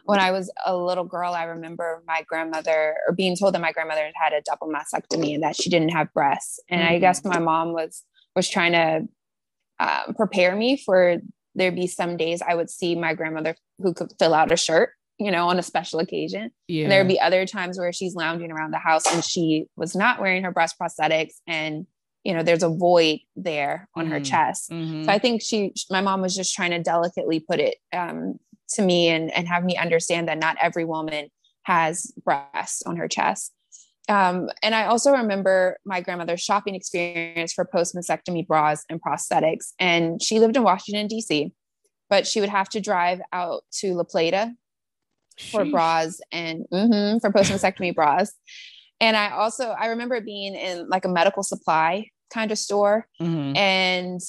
when 0.03 0.19
I 0.19 0.31
was 0.31 0.51
a 0.65 0.75
little 0.75 1.05
girl, 1.05 1.33
I 1.33 1.43
remember 1.45 2.03
my 2.05 2.23
grandmother 2.27 2.97
or 3.07 3.13
being 3.13 3.37
told 3.37 3.53
that 3.53 3.61
my 3.61 3.71
grandmother 3.71 4.03
had 4.03 4.13
had 4.17 4.33
a 4.33 4.41
double 4.41 4.67
mastectomy 4.67 5.33
and 5.35 5.43
that 5.43 5.55
she 5.55 5.69
didn't 5.69 5.89
have 5.89 6.13
breasts. 6.13 6.59
And 6.67 6.83
I 6.83 6.99
guess 6.99 7.23
my 7.23 7.39
mom 7.39 7.71
was 7.71 8.03
was 8.35 8.49
trying 8.49 8.73
to 8.73 9.07
um, 9.79 10.13
prepare 10.15 10.55
me 10.57 10.75
for 10.75 11.19
there'd 11.55 11.75
be 11.75 11.87
some 11.87 12.17
days 12.17 12.41
I 12.41 12.55
would 12.55 12.69
see 12.69 12.95
my 12.95 13.13
grandmother 13.13 13.55
who 13.79 13.93
could 13.93 14.11
fill 14.19 14.33
out 14.33 14.51
a 14.51 14.57
shirt, 14.57 14.91
you 15.17 15.31
know, 15.31 15.47
on 15.49 15.59
a 15.59 15.63
special 15.63 15.99
occasion. 15.99 16.51
Yeah. 16.67 16.83
And 16.83 16.91
there 16.91 17.01
would 17.01 17.07
be 17.09 17.19
other 17.19 17.45
times 17.45 17.77
where 17.77 17.91
she's 17.91 18.15
lounging 18.15 18.51
around 18.51 18.71
the 18.71 18.77
house 18.79 19.11
and 19.13 19.23
she 19.23 19.65
was 19.75 19.95
not 19.95 20.19
wearing 20.21 20.43
her 20.43 20.51
breast 20.51 20.75
prosthetics 20.79 21.33
and 21.47 21.85
you 22.25 22.33
know 22.33 22.43
there's 22.43 22.63
a 22.63 22.69
void 22.69 23.19
there 23.37 23.87
on 23.95 24.07
her 24.07 24.19
Mm. 24.19 24.25
chest. 24.25 24.69
Mhm. 24.71 25.05
So 25.05 25.11
I 25.11 25.19
think 25.19 25.41
she 25.41 25.73
my 25.89 26.01
mom 26.01 26.21
was 26.21 26.35
just 26.35 26.53
trying 26.53 26.71
to 26.71 26.79
delicately 26.83 27.39
put 27.39 27.59
it 27.61 27.77
um, 27.93 28.39
to 28.73 28.81
me 28.81 29.07
and 29.07 29.31
and 29.31 29.47
have 29.47 29.63
me 29.63 29.77
understand 29.77 30.27
that 30.27 30.37
not 30.37 30.57
every 30.61 30.83
woman 30.85 31.29
has 31.63 32.11
breasts 32.23 32.81
on 32.85 32.97
her 32.97 33.07
chest. 33.07 33.53
Um, 34.09 34.49
and 34.63 34.73
I 34.73 34.85
also 34.85 35.11
remember 35.11 35.77
my 35.85 36.01
grandmother's 36.01 36.41
shopping 36.41 36.75
experience 36.75 37.53
for 37.53 37.63
post 37.63 37.95
mastectomy 37.95 38.45
bras 38.45 38.83
and 38.89 39.01
prosthetics. 39.01 39.73
And 39.79 40.21
she 40.21 40.39
lived 40.39 40.57
in 40.57 40.63
Washington, 40.63 41.07
D.C., 41.07 41.53
but 42.09 42.25
she 42.25 42.39
would 42.41 42.49
have 42.49 42.67
to 42.69 42.81
drive 42.81 43.21
out 43.31 43.61
to 43.79 43.93
La 43.93 44.03
Plata 44.03 44.53
for 45.51 45.63
Sheesh. 45.63 45.71
bras 45.71 46.19
and 46.31 46.65
mhm, 46.73 47.21
for 47.21 47.31
post 47.31 47.51
mastectomy 47.51 47.93
bras. 47.93 48.33
And 48.99 49.15
I 49.15 49.29
also 49.29 49.69
I 49.69 49.87
remember 49.87 50.19
being 50.19 50.55
in 50.55 50.89
like 50.89 51.05
a 51.05 51.09
medical 51.09 51.43
supply 51.43 52.09
kind 52.33 52.51
of 52.51 52.57
store. 52.57 53.07
Mhm. 53.21 53.55
And 53.55 54.21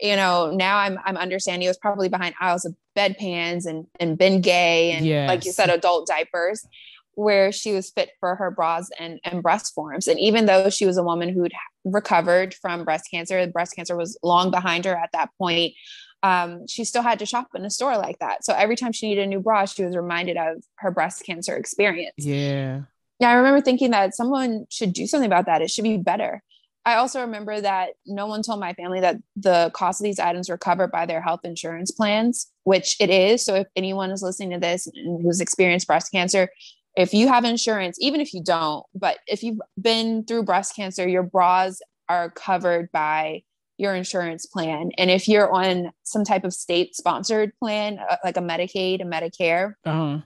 you 0.00 0.16
know, 0.16 0.50
now 0.50 0.78
I'm 0.78 0.98
I'm 1.04 1.16
understanding 1.16 1.66
it 1.66 1.70
was 1.70 1.76
probably 1.78 2.08
behind 2.08 2.34
aisles 2.40 2.64
of 2.64 2.74
bedpans 2.96 3.66
and 3.66 3.86
and 4.00 4.16
Bengay 4.18 4.92
and 4.94 5.06
like 5.26 5.44
you 5.44 5.52
said, 5.52 5.70
adult 5.70 6.06
diapers, 6.06 6.66
where 7.16 7.52
she 7.52 7.72
was 7.72 7.90
fit 7.90 8.10
for 8.20 8.34
her 8.36 8.50
bras 8.50 8.90
and 8.98 9.20
and 9.24 9.42
breast 9.42 9.74
forms. 9.74 10.08
And 10.08 10.18
even 10.20 10.46
though 10.46 10.70
she 10.70 10.86
was 10.86 10.96
a 10.96 11.02
woman 11.02 11.28
who'd 11.28 11.52
recovered 11.84 12.54
from 12.54 12.84
breast 12.84 13.08
cancer, 13.10 13.46
breast 13.46 13.74
cancer 13.76 13.96
was 13.96 14.18
long 14.22 14.50
behind 14.50 14.84
her 14.84 14.96
at 14.96 15.10
that 15.12 15.30
point. 15.38 15.74
Um, 16.22 16.66
she 16.66 16.84
still 16.84 17.02
had 17.02 17.18
to 17.18 17.26
shop 17.26 17.48
in 17.54 17.64
a 17.66 17.70
store 17.70 17.98
like 17.98 18.18
that. 18.20 18.44
So 18.44 18.54
every 18.54 18.76
time 18.76 18.92
she 18.92 19.08
needed 19.08 19.24
a 19.24 19.26
new 19.26 19.40
bra, 19.40 19.66
she 19.66 19.84
was 19.84 19.94
reminded 19.94 20.38
of 20.38 20.64
her 20.76 20.90
breast 20.90 21.22
cancer 21.26 21.54
experience 21.54 22.14
Yeah. 22.16 22.82
yeah, 23.20 23.28
I 23.28 23.34
remember 23.34 23.60
thinking 23.60 23.90
that 23.90 24.14
someone 24.14 24.64
should 24.70 24.94
do 24.94 25.06
something 25.06 25.26
about 25.26 25.44
that. 25.46 25.60
It 25.60 25.70
should 25.70 25.84
be 25.84 25.98
better. 25.98 26.42
I 26.86 26.96
also 26.96 27.20
remember 27.22 27.60
that 27.60 27.90
no 28.06 28.26
one 28.26 28.42
told 28.42 28.60
my 28.60 28.74
family 28.74 29.00
that 29.00 29.16
the 29.36 29.70
cost 29.74 30.00
of 30.00 30.04
these 30.04 30.18
items 30.18 30.48
were 30.50 30.58
covered 30.58 30.90
by 30.90 31.06
their 31.06 31.20
health 31.22 31.40
insurance 31.44 31.90
plans, 31.90 32.50
which 32.64 32.96
it 33.00 33.08
is. 33.10 33.44
So 33.44 33.54
if 33.54 33.66
anyone 33.74 34.10
is 34.10 34.22
listening 34.22 34.50
to 34.50 34.58
this 34.58 34.86
and 34.86 35.22
who's 35.22 35.40
experienced 35.40 35.86
breast 35.86 36.12
cancer, 36.12 36.50
if 36.96 37.12
you 37.12 37.28
have 37.28 37.44
insurance, 37.44 37.96
even 38.00 38.20
if 38.20 38.32
you 38.34 38.42
don't, 38.42 38.84
but 38.94 39.18
if 39.26 39.42
you've 39.42 39.58
been 39.80 40.24
through 40.24 40.44
breast 40.44 40.76
cancer, 40.76 41.08
your 41.08 41.22
bras 41.24 41.80
are 42.08 42.30
covered 42.30 42.90
by 42.92 43.42
your 43.76 43.94
insurance 43.94 44.46
plan. 44.46 44.90
And 44.98 45.10
if 45.10 45.26
you're 45.26 45.50
on 45.52 45.90
some 46.04 46.24
type 46.24 46.44
of 46.44 46.52
state 46.54 46.94
sponsored 46.94 47.52
plan, 47.58 47.98
uh, 47.98 48.16
like 48.22 48.36
a 48.36 48.40
Medicaid, 48.40 49.00
a 49.00 49.04
Medicare, 49.04 49.74
Uh-huh. 49.84 50.20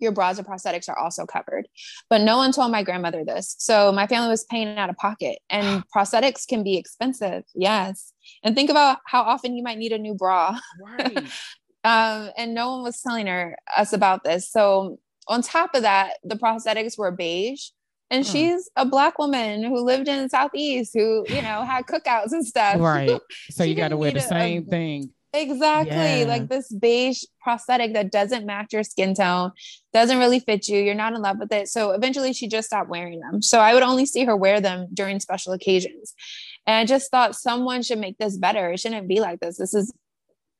your 0.00 0.10
bras 0.10 0.38
and 0.38 0.46
prosthetics 0.46 0.88
are 0.88 0.98
also 0.98 1.24
covered. 1.24 1.68
But 2.10 2.22
no 2.22 2.36
one 2.38 2.50
told 2.50 2.72
my 2.72 2.82
grandmother 2.82 3.24
this. 3.24 3.54
So 3.58 3.92
my 3.92 4.08
family 4.08 4.28
was 4.30 4.44
paying 4.44 4.76
out 4.76 4.90
of 4.90 4.96
pocket 4.96 5.38
and 5.50 5.84
prosthetics 5.96 6.46
can 6.48 6.64
be 6.64 6.76
expensive. 6.76 7.44
Yes. 7.54 8.12
And 8.42 8.56
think 8.56 8.70
about 8.70 8.98
how 9.06 9.22
often 9.22 9.56
you 9.56 9.62
might 9.62 9.78
need 9.78 9.92
a 9.92 9.98
new 9.98 10.14
bra. 10.14 10.58
Right. 10.82 11.24
Um, 11.84 12.30
and 12.36 12.54
no 12.54 12.72
one 12.72 12.82
was 12.82 13.00
telling 13.00 13.28
her 13.28 13.56
us 13.74 13.92
about 13.92 14.24
this. 14.24 14.50
So 14.50 14.98
on 15.28 15.42
top 15.42 15.74
of 15.74 15.82
that, 15.82 16.14
the 16.24 16.36
prosthetics 16.36 16.96
were 16.98 17.10
beige. 17.10 17.68
And 18.10 18.24
Hmm. 18.24 18.32
she's 18.32 18.70
a 18.74 18.86
black 18.86 19.18
woman 19.18 19.62
who 19.62 19.80
lived 19.84 20.08
in 20.08 20.22
the 20.22 20.28
southeast 20.30 20.92
who, 20.94 21.26
you 21.28 21.42
know, 21.42 21.62
had 21.62 21.84
cookouts 21.86 22.32
and 22.32 22.46
stuff. 22.46 22.80
right. 22.80 23.20
So 23.50 23.64
you 23.64 23.74
got 23.74 23.88
to 23.88 23.96
wear 23.98 24.10
the 24.10 24.18
need 24.20 24.24
a- 24.24 24.28
same 24.28 24.64
thing. 24.66 25.10
Exactly. 25.34 26.20
Yeah. 26.20 26.24
Like 26.26 26.48
this 26.48 26.72
beige 26.72 27.22
prosthetic 27.42 27.92
that 27.92 28.10
doesn't 28.10 28.46
match 28.46 28.72
your 28.72 28.82
skin 28.82 29.14
tone, 29.14 29.52
doesn't 29.92 30.18
really 30.18 30.40
fit 30.40 30.66
you. 30.68 30.80
You're 30.80 30.94
not 30.94 31.12
in 31.12 31.20
love 31.20 31.36
with 31.38 31.52
it. 31.52 31.68
So 31.68 31.90
eventually 31.90 32.32
she 32.32 32.48
just 32.48 32.68
stopped 32.68 32.88
wearing 32.88 33.20
them. 33.20 33.42
So 33.42 33.60
I 33.60 33.74
would 33.74 33.82
only 33.82 34.06
see 34.06 34.24
her 34.24 34.34
wear 34.34 34.58
them 34.62 34.88
during 34.94 35.20
special 35.20 35.52
occasions. 35.52 36.14
And 36.66 36.76
I 36.76 36.86
just 36.86 37.10
thought 37.10 37.36
someone 37.36 37.82
should 37.82 37.98
make 37.98 38.16
this 38.16 38.38
better. 38.38 38.72
It 38.72 38.80
shouldn't 38.80 39.06
be 39.06 39.20
like 39.20 39.40
this. 39.40 39.58
This 39.58 39.74
is 39.74 39.92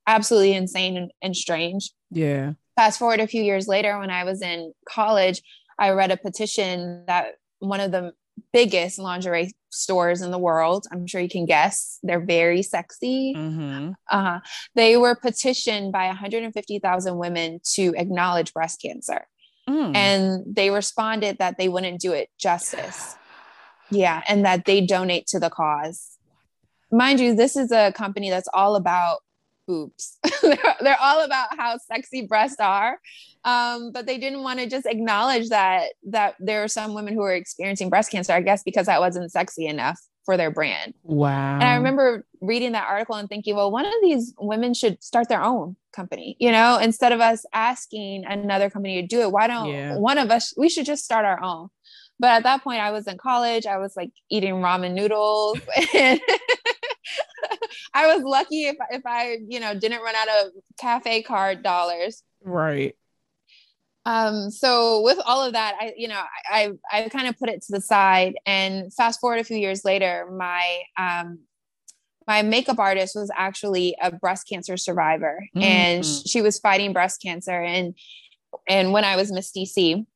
absolutely 0.06 0.52
insane 0.52 0.98
and, 0.98 1.10
and 1.22 1.34
strange. 1.34 1.92
Yeah. 2.10 2.52
Fast 2.78 3.00
forward 3.00 3.18
a 3.18 3.26
few 3.26 3.42
years 3.42 3.66
later, 3.66 3.99
when 3.99 4.08
I 4.08 4.23
was 4.23 4.40
in 4.40 4.73
college, 4.88 5.42
I 5.80 5.90
read 5.90 6.12
a 6.12 6.16
petition 6.16 7.02
that 7.08 7.32
one 7.58 7.80
of 7.80 7.90
the 7.90 8.12
biggest 8.52 9.00
lingerie 9.00 9.50
stores 9.70 10.23
in 10.23 10.30
the 10.30 10.38
world. 10.38 10.87
I'm 10.92 11.04
sure 11.08 11.20
you 11.20 11.28
can 11.28 11.44
guess. 11.44 11.99
They're 12.04 12.25
very 12.25 12.62
sexy. 12.62 13.35
Mm-hmm. 13.37 13.94
Uh, 14.08 14.38
they 14.76 14.97
were 14.97 15.16
petitioned 15.16 15.90
by 15.90 16.06
150,000 16.06 17.18
women 17.18 17.58
to 17.73 17.94
acknowledge 17.97 18.54
breast 18.54 18.80
cancer. 18.80 19.26
Mm. 19.68 19.97
And 19.97 20.44
they 20.47 20.70
responded 20.70 21.38
that 21.38 21.58
they 21.58 21.68
wouldn't 21.68 22.00
do 22.00 22.12
it 22.12 22.28
justice. 22.38 23.16
Yeah. 23.90 24.23
And 24.28 24.44
that 24.44 24.66
they 24.66 24.82
donate 24.82 25.26
to 25.28 25.40
the 25.40 25.50
cause. 25.50 26.16
Mind 26.92 27.18
you, 27.18 27.35
this 27.35 27.56
is 27.56 27.73
a 27.73 27.90
company 27.90 28.30
that's 28.30 28.49
all 28.54 28.76
about 28.76 29.18
boobs. 29.68 30.18
they're, 30.42 30.58
they're, 30.80 31.00
all 31.00 31.25
about 31.25 31.56
how 31.56 31.76
sexy 31.76 32.26
breasts 32.26 32.58
are. 32.58 32.98
Um, 33.44 33.92
but 33.92 34.06
they 34.06 34.18
didn't 34.18 34.42
want 34.42 34.58
to 34.58 34.66
just 34.66 34.87
acknowledge 34.87 35.50
that 35.50 35.90
that 36.08 36.34
there 36.40 36.64
are 36.64 36.68
some 36.68 36.94
women 36.94 37.14
who 37.14 37.22
are 37.22 37.34
experiencing 37.34 37.88
breast 37.90 38.10
cancer, 38.10 38.32
I 38.32 38.40
guess 38.40 38.64
because 38.64 38.87
that 38.87 39.00
wasn't 39.00 39.30
sexy 39.30 39.66
enough 39.66 40.00
for 40.25 40.37
their 40.37 40.50
brand. 40.50 40.94
Wow. 41.04 41.54
And 41.54 41.64
I 41.64 41.75
remember 41.76 42.26
reading 42.40 42.72
that 42.72 42.88
article 42.88 43.14
and 43.14 43.28
thinking, 43.28 43.54
well, 43.54 43.70
one 43.70 43.87
of 43.87 43.92
these 44.02 44.34
women 44.38 44.75
should 44.75 45.02
start 45.02 45.28
their 45.28 45.42
own 45.42 45.76
company, 45.92 46.37
you 46.38 46.52
know, 46.52 46.78
instead 46.78 47.12
of 47.12 47.20
us 47.20 47.46
asking 47.54 48.25
another 48.26 48.68
company 48.68 49.00
to 49.00 49.06
do 49.06 49.20
it. 49.22 49.32
Why 49.32 49.46
don't 49.46 49.68
Yeah. 49.68 49.96
one 49.96 50.18
of 50.18 50.30
us, 50.30 50.52
we 50.56 50.68
should 50.68 50.84
just 50.87 51.04
start 51.04 51.25
our 51.25 51.42
own. 51.42 51.68
But 52.20 52.30
at 52.32 52.42
that 52.42 52.64
point, 52.64 52.80
I 52.80 52.90
was 52.90 53.06
in 53.06 53.16
college. 53.16 53.64
I 53.64 53.78
was 53.78 53.96
like 53.96 54.10
eating 54.28 54.54
ramen 54.54 54.92
noodles. 54.92 55.60
And 55.94 56.20
I 57.94 58.14
was 58.14 58.22
lucky 58.25 58.64
if, 58.66 58.76
if 58.90 59.02
I, 59.06 59.38
you 59.48 59.60
know, 59.60 59.78
didn't 59.78 60.02
run 60.02 60.14
out 60.14 60.28
of 60.28 60.52
cafe 60.78 61.22
card 61.22 61.62
dollars. 61.62 62.22
Right. 62.42 62.94
Um, 64.06 64.50
so 64.50 65.02
with 65.02 65.18
all 65.26 65.42
of 65.44 65.52
that, 65.52 65.75
I, 65.78 65.92
you 65.96 66.08
know, 66.08 66.22
I, 66.50 66.72
I, 66.92 67.00
I 67.04 67.08
kind 67.10 67.28
of 67.28 67.38
put 67.38 67.50
it 67.50 67.60
to 67.62 67.72
the 67.72 67.80
side 67.80 68.34
and 68.46 68.92
fast 68.94 69.20
forward 69.20 69.38
a 69.38 69.44
few 69.44 69.58
years 69.58 69.84
later, 69.84 70.26
my, 70.34 70.80
um, 70.96 71.40
my 72.26 72.42
makeup 72.42 72.78
artist 72.78 73.14
was 73.14 73.30
actually 73.37 73.96
a 74.02 74.10
breast 74.12 74.48
cancer 74.48 74.76
survivor 74.76 75.46
and 75.54 76.04
Mhm. 76.04 76.22
sh- 76.26 76.30
she 76.30 76.42
was 76.42 76.58
fighting 76.58 76.92
breast 76.92 77.20
cancer. 77.22 77.62
And, 77.62 77.94
and 78.66 78.92
when 78.92 79.04
I 79.04 79.16
was 79.16 79.30
Miss 79.32 79.50
DC 79.52 80.06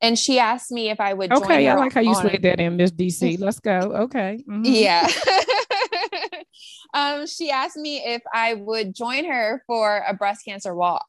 and 0.00 0.18
she 0.18 0.38
asked 0.38 0.70
me 0.70 0.90
if 0.90 1.00
I 1.00 1.12
would 1.14 1.30
join 1.30 1.42
Okay. 1.42 1.68
I 1.68 1.74
like 1.74 1.92
how 1.94 2.00
you 2.02 2.14
slid 2.14 2.42
that 2.42 2.60
in, 2.60 2.76
Miss 2.76 2.90
DC. 2.92 3.38
Let's 3.40 3.60
go. 3.60 3.78
Okay. 4.04 4.44
Mhm. 4.48 4.62
yeah. 4.64 5.08
um, 6.96 7.26
she 7.26 7.50
asked 7.50 7.76
me 7.76 7.98
if 7.98 8.22
I 8.32 8.54
would 8.54 8.94
join 8.94 9.26
her 9.26 9.62
for 9.66 10.02
a 10.08 10.14
breast 10.14 10.44
cancer 10.44 10.74
walk 10.74 11.06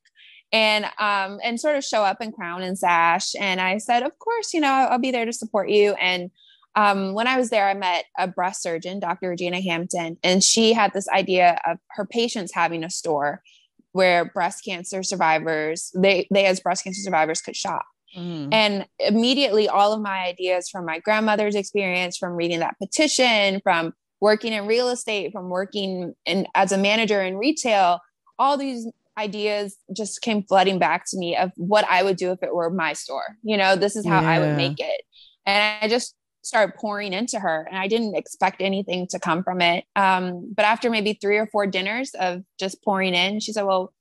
and 0.52 0.86
um 1.00 1.40
and 1.44 1.60
sort 1.60 1.76
of 1.76 1.84
show 1.84 2.04
up 2.04 2.22
in 2.22 2.32
crown 2.32 2.62
and 2.62 2.78
sash. 2.78 3.34
And 3.40 3.60
i 3.60 3.78
said 3.80 4.04
of 4.04 4.18
course 4.20 4.54
you 4.54 4.62
know 4.62 4.72
i'll, 4.72 5.00
be 5.00 5.12
there 5.12 5.26
to 5.26 5.34
support 5.34 5.70
you. 5.70 5.94
And 5.94 6.32
um, 6.76 7.14
when 7.14 7.28
i 7.28 7.38
was 7.38 7.50
there 7.50 7.68
i 7.68 7.74
met 7.74 8.06
a 8.18 8.28
breast 8.28 8.62
surgeon 8.62 9.00
dr 9.00 9.28
regina 9.28 9.60
hampton 9.62 10.18
and 10.24 10.44
she 10.44 10.74
had 10.74 10.94
this 10.94 11.10
idea 11.10 11.60
of 11.66 11.80
her 11.90 12.06
patients 12.06 12.54
having 12.54 12.84
a 12.84 12.90
store 12.90 13.42
where 13.94 14.26
breast 14.26 14.64
cancer 14.64 15.04
survivors 15.04 15.92
they 15.96 16.28
they 16.32 16.46
as 16.46 16.60
breast 16.60 16.84
cancer 16.84 17.02
survivors 17.02 17.42
could 17.42 17.56
shop. 17.56 17.86
Mhm. 18.16 18.50
and 18.54 18.86
immediately, 19.00 19.68
all 19.68 19.92
of 19.92 20.02
my 20.02 20.20
ideas 20.20 20.70
from 20.70 20.86
my 20.86 21.00
grandmother's 21.00 21.56
experience, 21.56 22.18
from 22.18 22.34
reading 22.34 22.60
that 22.60 22.78
petition, 22.80 23.60
from 23.64 23.94
working 24.20 24.54
in 24.54 24.66
real 24.66 24.90
estate, 24.90 25.32
from 25.32 25.50
working 25.50 26.14
in, 26.26 26.48
as 26.56 26.72
a 26.72 26.78
manager 26.78 27.22
in 27.22 27.38
retail, 27.38 28.00
all 28.40 28.58
these 28.58 28.88
ideas 29.18 29.78
just 29.96 30.22
came 30.22 30.44
flooding 30.44 30.80
back 30.80 31.06
to 31.08 31.18
me 31.18 31.36
of 31.36 31.52
what 31.56 31.86
I 31.90 32.04
would 32.04 32.18
do 32.18 32.32
if 32.32 32.44
it 32.44 32.54
were 32.54 32.70
my 32.70 32.94
store. 32.94 33.38
You 33.44 33.58
know, 33.58 33.76
this 33.76 33.96
is 33.96 34.06
how 34.06 34.24
I 34.24 34.40
would 34.40 34.56
make 34.56 34.80
it. 34.80 35.02
And 35.46 35.80
I 35.82 35.88
just 35.88 36.16
started 36.44 36.76
pouring 36.76 37.14
into 37.14 37.40
her 37.40 37.68
and 37.70 37.78
I 37.78 37.88
didn't 37.88 38.16
expect 38.16 38.62
anything 38.62 39.08
to 39.10 39.20
come 39.20 39.44
from 39.44 39.60
it. 39.62 39.86
Um, 39.96 40.54
but 40.56 40.66
after 40.66 40.90
maybe 40.90 41.18
three 41.20 41.38
or 41.38 41.48
four 41.48 41.68
dinners 41.68 42.12
of 42.20 42.44
just 42.60 42.84
pouring 42.84 43.16
in, 43.16 43.40
she 43.40 43.52
said, 43.52 43.64
Well, 43.64 43.92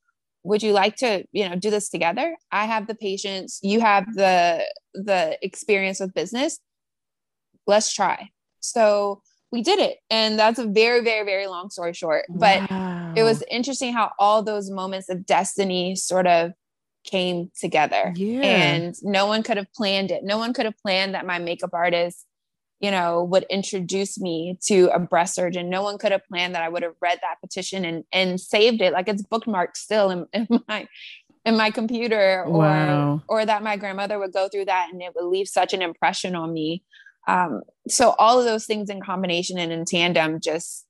would 0.47 0.63
you 0.63 0.73
like 0.73 0.95
to 0.97 1.25
you 1.33 1.49
know 1.49 1.57
do 1.57 1.71
this 1.71 1.89
together 1.89 2.37
i 2.53 2.67
have 2.67 2.87
the 2.87 2.95
patients 2.95 3.59
you 3.63 3.81
have 3.81 4.07
the 4.15 4.65
the 4.95 5.37
experience 5.43 5.99
with 5.99 6.15
business 6.15 6.61
let's 7.67 7.93
try 7.93 8.31
so 8.61 9.21
we 9.57 9.63
did 9.63 9.79
it. 9.79 9.97
And 10.11 10.39
that's 10.39 10.59
a 10.59 10.67
very 10.67 11.01
very 11.03 11.25
very 11.25 11.47
long 11.47 11.71
story 11.71 11.95
short 11.95 12.25
but 12.29 12.59
it 13.19 13.23
was 13.31 13.43
interesting 13.51 13.91
how 13.99 14.07
all 14.19 14.43
those 14.43 14.71
moments 14.71 15.09
of 15.09 15.25
destiny 15.25 15.97
sort 15.97 16.27
of 16.27 16.53
came 17.05 17.51
together. 17.65 18.13
Yeah. 18.17 18.43
and 18.43 18.95
no 19.03 19.27
one 19.33 19.43
could 19.47 19.57
have 19.57 19.73
planned 19.73 20.11
it. 20.11 20.23
No 20.25 20.39
one 20.39 20.53
could 20.53 20.67
have 20.67 20.79
planned 20.85 21.15
that 21.15 21.25
my 21.33 21.39
makeup 21.39 21.71
artist 21.73 22.27
you 22.81 22.91
know 22.91 23.25
would 23.25 23.47
introduce 23.49 24.21
me 24.21 24.59
to 24.69 24.79
a 24.93 24.99
breast 24.99 25.35
surgeon. 25.35 25.71
No 25.71 25.83
one 25.83 25.97
could 25.97 26.13
have 26.13 26.25
planned 26.31 26.55
that 26.55 26.63
i 26.63 26.69
would 26.69 26.83
have 26.83 26.97
read 27.01 27.19
that 27.23 27.41
petition 27.41 27.81
and 27.91 28.05
and 28.13 28.39
saved 28.39 28.81
it. 28.83 28.93
Like 28.93 29.09
it's 29.09 29.23
bookmarked 29.23 29.77
still 29.77 30.11
in, 30.11 30.27
in 30.35 30.47
my 30.69 30.87
in 31.47 31.57
my 31.57 31.71
computer 31.71 32.43
or 32.45 32.59
Wow. 32.59 33.23
or 33.29 33.47
that 33.47 33.63
my 33.63 33.77
grandmother 33.77 34.19
would 34.19 34.33
go 34.33 34.49
through 34.51 34.67
that 34.67 34.91
and 34.93 35.01
it 35.01 35.13
would 35.15 35.31
leave 35.35 35.49
such 35.49 35.73
an 35.73 35.81
impression 35.81 36.35
on 36.35 36.53
me 36.53 36.83
um 37.27 37.63
so 37.89 38.11
all 38.19 38.39
of 38.39 38.45
those 38.45 38.67
things 38.67 38.91
in 38.91 39.01
combination 39.01 39.59
and 39.59 39.73
in 39.73 39.85
tandem 39.85 40.41
just 40.41 40.87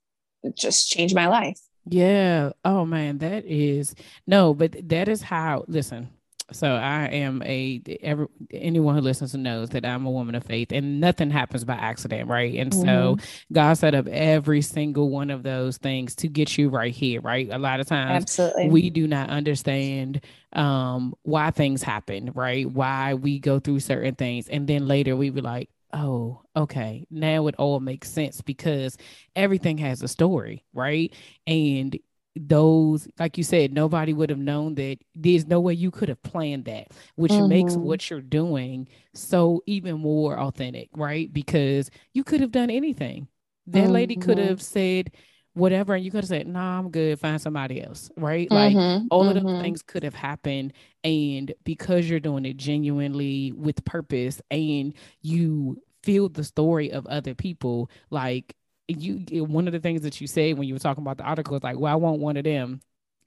just 0.55 0.89
changed 0.89 1.15
my 1.15 1.27
life 1.27 1.59
Yeah. 1.89 2.51
Oh 2.65 2.85
man, 2.85 3.19
that 3.19 3.45
is 3.45 3.95
no, 4.25 4.53
but 4.53 4.75
that 4.89 5.07
is 5.07 5.21
how. 5.21 5.63
Listen. 5.67 6.09
So 6.51 6.67
I 6.75 7.07
am 7.07 7.43
a 7.43 7.81
every 8.01 8.27
anyone 8.51 8.95
who 8.95 9.01
listens 9.01 9.35
knows 9.35 9.69
that 9.69 9.85
I'm 9.85 10.05
a 10.05 10.11
woman 10.11 10.35
of 10.35 10.45
faith, 10.45 10.71
and 10.71 11.01
nothing 11.01 11.29
happens 11.29 11.65
by 11.65 11.75
accident, 11.75 12.29
right? 12.29 12.55
And 12.55 12.73
so 12.73 13.17
God 13.51 13.73
set 13.73 13.95
up 13.95 14.07
every 14.07 14.61
single 14.61 15.09
one 15.09 15.29
of 15.29 15.43
those 15.43 15.77
things 15.77 16.15
to 16.15 16.29
get 16.29 16.57
you 16.57 16.69
right 16.69 16.93
here, 16.93 17.19
right? 17.19 17.49
A 17.51 17.57
lot 17.57 17.81
of 17.81 17.87
times 17.87 18.23
absolutely 18.23 18.69
we 18.69 18.89
do 18.89 19.07
not 19.07 19.29
understand 19.29 20.21
um 20.53 21.13
why 21.23 21.51
things 21.51 21.83
happen 21.83 22.31
right 22.33 22.69
why 22.71 23.13
we 23.13 23.37
go 23.39 23.59
through 23.59 23.79
certain 23.81 24.15
things 24.15 24.47
and 24.47 24.67
then 24.67 24.87
later 24.87 25.15
we 25.15 25.29
be 25.29 25.41
like 25.41 25.69
oh 25.93 26.41
okay 26.55 27.05
now 27.09 27.47
it 27.47 27.55
all 27.57 27.79
makes 27.79 28.09
sense 28.09 28.41
because 28.41 28.97
everything 29.35 29.77
has 29.77 30.01
a 30.01 30.07
story 30.07 30.63
right 30.73 31.13
and 31.47 31.97
those 32.35 33.07
like 33.19 33.37
you 33.37 33.43
said 33.43 33.73
nobody 33.73 34.13
would 34.13 34.29
have 34.29 34.37
known 34.37 34.75
that 34.75 34.97
there's 35.15 35.47
no 35.47 35.59
way 35.59 35.73
you 35.73 35.89
could 35.89 36.09
have 36.09 36.21
planned 36.23 36.65
that 36.65 36.87
which 37.15 37.41
makes 37.41 37.75
Mhm. 37.75 37.81
what 37.81 38.09
you're 38.09 38.21
doing 38.21 38.87
so 39.13 39.61
even 39.65 39.97
more 39.97 40.37
authentic 40.39 40.89
right 40.95 41.33
because 41.33 41.89
you 42.13 42.23
could 42.23 42.41
have 42.41 42.51
done 42.51 42.69
anything 42.69 43.27
that 43.65 43.89
lady 43.89 44.15
could 44.15 44.37
Mhm. 44.37 44.37
have 44.37 44.61
said 44.61 45.09
whatever 45.57 45.95
and 45.95 46.05
you 46.05 46.11
could 46.11 46.23
have 46.23 46.29
said 46.29 46.47
nah 46.47 46.77
i'm 46.79 46.89
good 46.91 47.19
find 47.19 47.41
somebody 47.41 47.81
else 47.81 48.09
right 48.17 48.51
like 48.51 48.75
Mhm, 48.75 49.09
all 49.09 49.27
of 49.27 49.35
those 49.35 49.43
mhm. 49.43 49.61
things 49.61 49.81
could 49.81 50.03
have 50.03 50.13
happened 50.13 50.73
and 51.03 51.53
because 51.63 52.09
you're 52.09 52.19
doing 52.19 52.45
it 52.45 52.57
genuinely 52.57 53.51
with 53.53 53.83
purpose 53.85 54.41
and 54.51 54.93
you 55.21 55.81
feel 56.03 56.29
the 56.29 56.43
story 56.43 56.91
of 56.91 57.05
other 57.07 57.33
people 57.33 57.89
like 58.09 58.55
you 58.87 59.17
one 59.45 59.67
of 59.67 59.73
the 59.73 59.79
things 59.79 60.01
that 60.01 60.21
you 60.21 60.27
said 60.27 60.57
when 60.57 60.67
you 60.67 60.73
were 60.75 60.79
talking 60.79 61.01
about 61.03 61.17
the 61.17 61.23
article 61.23 61.55
is 61.55 61.63
like 61.63 61.77
well 61.79 61.91
i 61.91 61.95
want 61.95 62.19
one 62.19 62.37
of 62.37 62.43
them 62.43 62.79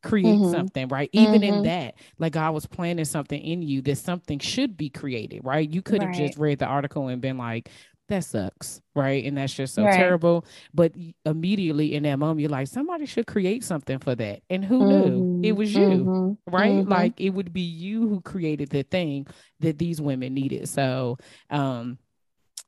create 0.02 0.36
Mhm. 0.38 0.44
something 0.46 0.88
right 0.88 1.10
even 1.12 1.42
in 1.42 1.56
Mhm. 1.56 1.62
that 1.62 1.94
like 2.18 2.34
i 2.34 2.48
was 2.48 2.66
planting 2.66 3.04
something 3.04 3.38
in 3.42 3.60
you 3.60 3.82
that 3.82 3.98
something 3.98 4.38
should 4.38 4.74
be 4.74 4.88
created 4.88 5.42
right 5.44 5.68
you 5.68 5.82
could 5.82 6.00
have 6.00 6.10
Right. 6.10 6.16
just 6.30 6.38
read 6.38 6.58
the 6.58 6.64
article 6.64 7.08
and 7.08 7.20
been 7.20 7.36
like 7.36 7.68
that 8.10 8.24
sucks 8.24 8.82
right? 8.94 9.24
And 9.24 9.38
that's 9.38 9.54
just 9.54 9.74
so 9.74 9.86
Right. 9.86 9.96
terrible. 9.96 10.44
But 10.74 10.94
immediately 11.24 11.94
in 11.94 12.02
that 12.04 12.16
moment 12.18 12.40
you're 12.40 12.50
like 12.50 12.68
somebody 12.68 13.06
should 13.06 13.26
create 13.26 13.64
something 13.64 13.98
for 14.00 14.14
that. 14.16 14.42
And 14.50 14.64
who 14.64 14.84
knew? 14.84 15.28
It 15.42 15.52
was 15.52 15.74
you 15.76 16.10
mhm, 16.10 16.36
right? 16.46 16.84
Mhm. 16.84 16.88
like 16.88 17.20
it 17.20 17.30
would 17.30 17.52
be 17.52 17.62
you 17.62 18.08
who 18.08 18.20
created 18.20 18.70
the 18.70 18.82
thing 18.84 19.26
that 19.60 19.78
these 19.78 20.00
women 20.00 20.34
needed. 20.34 20.68
So 20.68 21.18
um 21.50 21.98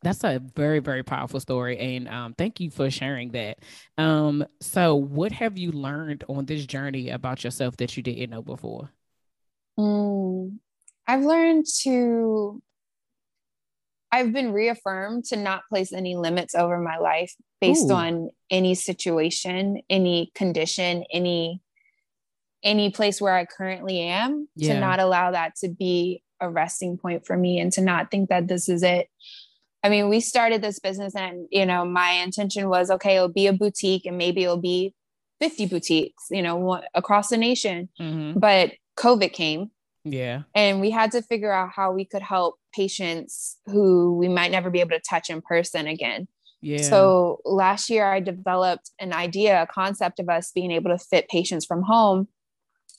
that's 0.03 0.25
a 0.25 0.41
very 0.57 0.81
very 0.81 1.03
powerful 1.05 1.41
story. 1.41 1.79
And 1.79 2.09
um 2.09 2.35
thank 2.35 2.61
you 2.61 2.71
for 2.71 2.91
sharing 2.91 3.33
that. 3.33 3.59
Um 3.99 4.45
so 4.61 4.95
what 4.97 5.33
have 5.33 5.59
you 5.59 5.73
learned 5.73 6.25
on 6.29 6.47
this 6.47 6.67
journey 6.67 7.11
about 7.11 7.45
yourself 7.45 7.77
that 7.79 7.97
you 7.97 8.03
didn't 8.03 8.31
know 8.31 8.43
before? 8.43 8.91
Mm, 9.79 10.59
I've 11.07 11.25
learned 11.25 11.67
to, 11.83 12.63
I've 14.13 14.33
been 14.33 14.53
reaffirmed 14.53 15.25
to 15.27 15.37
not 15.37 15.63
place 15.69 15.93
any 15.93 16.17
limits 16.17 16.55
over 16.55 16.79
my 16.79 16.99
life 16.99 17.35
based 17.61 17.91
Ooh. 17.91 17.95
on 17.95 18.31
any 18.51 18.75
situation, 18.75 19.81
any 19.89 20.31
condition, 20.35 21.05
any 21.11 21.61
any 22.65 22.91
place 22.91 23.21
where 23.21 23.35
I 23.35 23.45
currently 23.45 23.99
am, 23.99 24.49
Yeah. 24.55 24.75
to 24.75 24.81
not 24.81 25.01
allow 25.01 25.33
that 25.33 25.57
to 25.57 25.69
be 25.69 26.23
a 26.41 26.49
resting 26.49 26.97
point 26.97 27.27
for 27.27 27.37
me 27.37 27.59
and 27.59 27.73
to 27.73 27.81
not 27.81 28.13
think 28.13 28.29
that 28.29 28.47
this 28.47 28.69
is 28.69 28.85
it. 28.85 29.09
I 29.83 29.89
mean, 29.89 30.09
we 30.09 30.21
started 30.21 30.63
this 30.63 30.79
business 30.79 31.17
and, 31.17 31.49
you 31.51 31.67
know, 31.67 31.85
my 31.85 32.11
intention 32.13 32.69
was 32.69 32.89
okay, 32.89 33.17
it'll 33.17 33.27
be 33.29 33.49
a 33.49 33.53
boutique 33.53 34.07
and 34.07 34.17
maybe 34.17 34.45
it'll 34.45 34.61
be 34.61 34.95
50 35.41 35.67
boutiques, 35.67 36.27
you 36.31 36.41
know, 36.41 36.81
across 36.95 37.31
the 37.31 37.37
nation. 37.37 37.89
Mm-hmm. 38.01 38.39
But 38.39 38.75
COVID 38.97 39.33
came. 39.33 39.73
Yeah. 40.05 40.43
And 40.55 40.81
we 40.81 40.91
had 40.91 41.11
to 41.13 41.23
figure 41.23 41.53
out 41.53 41.71
how 41.75 41.91
we 41.91 42.05
could 42.05 42.23
help 42.23 42.61
patients 42.73 43.59
who 43.67 44.17
we 44.17 44.29
might 44.29 44.51
never 44.51 44.71
be 44.71 44.81
able 44.81 44.91
to 44.91 45.01
touch 45.01 45.31
in 45.31 45.41
person 45.41 45.87
again. 45.87 46.29
Yeah. 46.61 46.83
So 46.83 47.41
last 47.45 47.91
year 47.91 48.11
I 48.11 48.21
developed 48.21 48.91
an 49.01 49.13
idea, 49.13 49.63
a 49.63 49.67
concept 49.67 50.21
of 50.21 50.29
us 50.29 50.53
being 50.55 50.71
able 50.71 50.91
to 50.91 50.99
fit 50.99 51.29
patients 51.29 51.67
from 51.67 51.83
home 51.83 52.29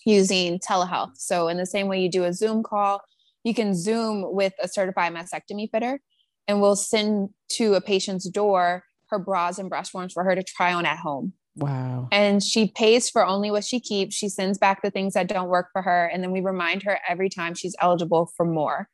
using 0.06 0.60
telehealth. 0.60 1.16
So 1.16 1.48
in 1.48 1.58
the 1.58 1.66
same 1.66 1.88
way 1.88 2.02
you 2.02 2.12
do 2.12 2.26
a 2.26 2.34
Zoom 2.34 2.62
call, 2.62 3.02
you 3.44 3.54
can 3.54 3.74
Zoom 3.74 4.34
with 4.34 4.54
a 4.62 4.68
certified 4.68 5.14
mastectomy 5.14 5.70
fitter 5.72 6.02
and 6.48 6.62
we'll 6.62 6.76
send 6.76 7.30
to 7.54 7.76
a 7.76 7.82
patient's 7.82 8.30
door 8.30 8.84
her 9.08 9.20
bras 9.20 9.60
and 9.60 9.70
breast 9.70 9.92
forms 9.92 10.12
for 10.12 10.24
her 10.24 10.36
to 10.36 10.44
try 10.44 10.74
on 10.74 10.86
at 10.86 10.98
home. 10.98 11.34
Wow. 11.56 12.08
And 12.12 12.42
she 12.42 12.68
pays 12.68 13.10
for 13.10 13.26
only 13.26 13.52
what 13.52 13.64
she 13.64 13.80
keeps. 13.80 14.16
She 14.16 14.28
sends 14.28 14.58
back 14.58 14.82
the 14.82 14.90
things 14.90 15.14
that 15.14 15.28
don't 15.28 15.50
work 15.50 15.70
for 15.72 15.84
her. 15.84 16.06
And 16.12 16.24
then 16.24 16.32
we 16.32 16.42
remind 16.42 16.84
her 16.84 16.98
every 17.08 17.30
time 17.30 17.54
she's 17.54 17.76
eligible 17.80 18.32
for 18.36 18.46
more. 18.46 18.90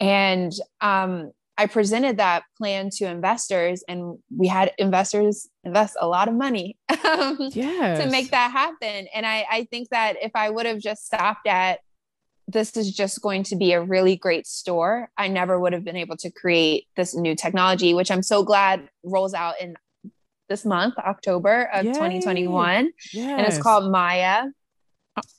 And 0.00 0.52
um, 0.80 1.32
I 1.58 1.66
presented 1.66 2.18
that 2.18 2.44
plan 2.58 2.90
to 2.96 3.06
investors, 3.06 3.82
and 3.88 4.18
we 4.36 4.46
had 4.46 4.72
investors 4.78 5.48
invest 5.64 5.96
a 6.00 6.06
lot 6.06 6.28
of 6.28 6.34
money 6.34 6.76
yes. 6.90 8.02
to 8.02 8.10
make 8.10 8.30
that 8.30 8.50
happen. 8.50 9.06
And 9.14 9.24
I, 9.24 9.46
I 9.50 9.64
think 9.70 9.88
that 9.90 10.16
if 10.20 10.32
I 10.34 10.50
would 10.50 10.66
have 10.66 10.80
just 10.80 11.06
stopped 11.06 11.46
at 11.46 11.80
this 12.48 12.76
is 12.76 12.92
just 12.92 13.20
going 13.22 13.42
to 13.42 13.56
be 13.56 13.72
a 13.72 13.82
really 13.82 14.16
great 14.16 14.46
store, 14.46 15.08
I 15.16 15.28
never 15.28 15.58
would 15.58 15.72
have 15.72 15.82
been 15.82 15.96
able 15.96 16.16
to 16.18 16.30
create 16.30 16.86
this 16.96 17.14
new 17.14 17.34
technology, 17.34 17.92
which 17.92 18.10
I'm 18.10 18.22
so 18.22 18.44
glad 18.44 18.88
rolls 19.02 19.34
out 19.34 19.54
in 19.60 19.74
this 20.48 20.64
month, 20.64 20.94
October 20.98 21.68
of 21.72 21.86
Yay. 21.86 21.92
2021. 21.92 22.92
Yes. 23.12 23.38
And 23.38 23.46
it's 23.46 23.58
called 23.60 23.92
Myya, 23.92 24.50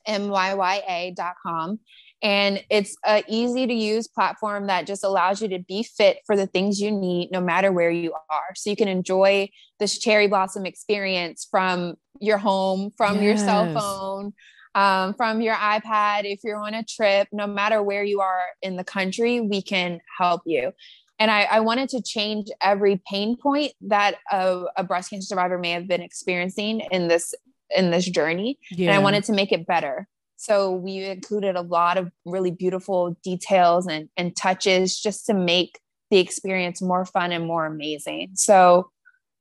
M-Y-Y-A 0.06 1.14
dot 1.16 1.36
com. 1.46 1.80
And 2.24 2.64
it's 2.70 2.98
a 3.06 3.24
easy 3.28 3.68
to 3.68 3.74
use 3.74 4.08
platform 4.08 4.68
that 4.68 4.88
just 4.88 5.04
allows 5.04 5.42
you 5.42 5.48
to 5.50 5.60
be 5.60 5.84
fit 5.84 6.20
for 6.26 6.36
the 6.36 6.48
things 6.48 6.82
you 6.82 6.92
need, 6.92 7.30
no 7.32 7.40
matter 7.40 7.72
where 7.72 7.92
you 7.92 8.14
are. 8.30 8.56
So 8.56 8.70
you 8.70 8.76
can 8.76 8.88
enjoy 8.88 9.50
this 9.80 10.00
cherry 10.00 10.28
blossom 10.28 10.66
experience 10.66 11.48
from 11.50 11.96
your 12.20 12.40
home, 12.40 12.92
from 12.98 13.16
yes. 13.16 13.24
your 13.24 13.38
cell 13.38 13.74
phone, 13.74 14.34
um, 14.74 15.14
from 15.14 15.42
your 15.42 15.56
iPad. 15.56 16.22
If 16.24 16.40
you're 16.44 16.58
on 16.58 16.74
a 16.74 16.84
trip, 16.84 17.28
no 17.32 17.46
matter 17.46 17.84
where 17.84 18.04
you 18.04 18.22
are 18.22 18.46
in 18.64 18.78
the 18.78 18.84
country, 18.84 19.40
we 19.40 19.62
can 19.62 20.00
help 20.18 20.42
you. 20.46 20.72
And 21.20 21.32
I, 21.32 21.44
I 21.44 21.60
wanted 21.62 21.90
to 21.90 22.02
change 22.02 22.48
every 22.62 23.02
pain 23.10 23.38
point 23.38 23.74
that 23.82 24.16
a, 24.32 24.66
a, 24.76 24.84
breast 24.84 25.10
cancer 25.10 25.26
survivor 25.26 25.58
may 25.58 25.72
have 25.72 25.88
been 25.88 26.02
experiencing 26.02 26.82
in 26.92 27.08
this 27.08 27.34
in 27.76 27.90
this 27.92 28.06
journey. 28.06 28.60
Yeah. 28.72 28.92
And 28.92 28.96
I 28.96 29.00
wanted 29.00 29.24
to 29.26 29.34
make 29.34 29.52
it 29.52 29.66
better. 29.66 30.08
So 30.38 30.72
we 30.72 31.04
included 31.04 31.56
a 31.56 31.62
lot 31.62 31.98
of 31.98 32.12
really 32.26 32.52
beautiful 32.52 33.18
details 33.24 33.88
and, 33.88 34.08
and 34.16 34.36
touches 34.36 35.00
just 35.00 35.26
to 35.26 35.34
make 35.34 35.80
the 36.10 36.20
experience 36.20 36.82
more 36.82 37.06
fun 37.06 37.32
and 37.32 37.46
more 37.46 37.66
amazing. 37.66 38.30
So 38.36 38.90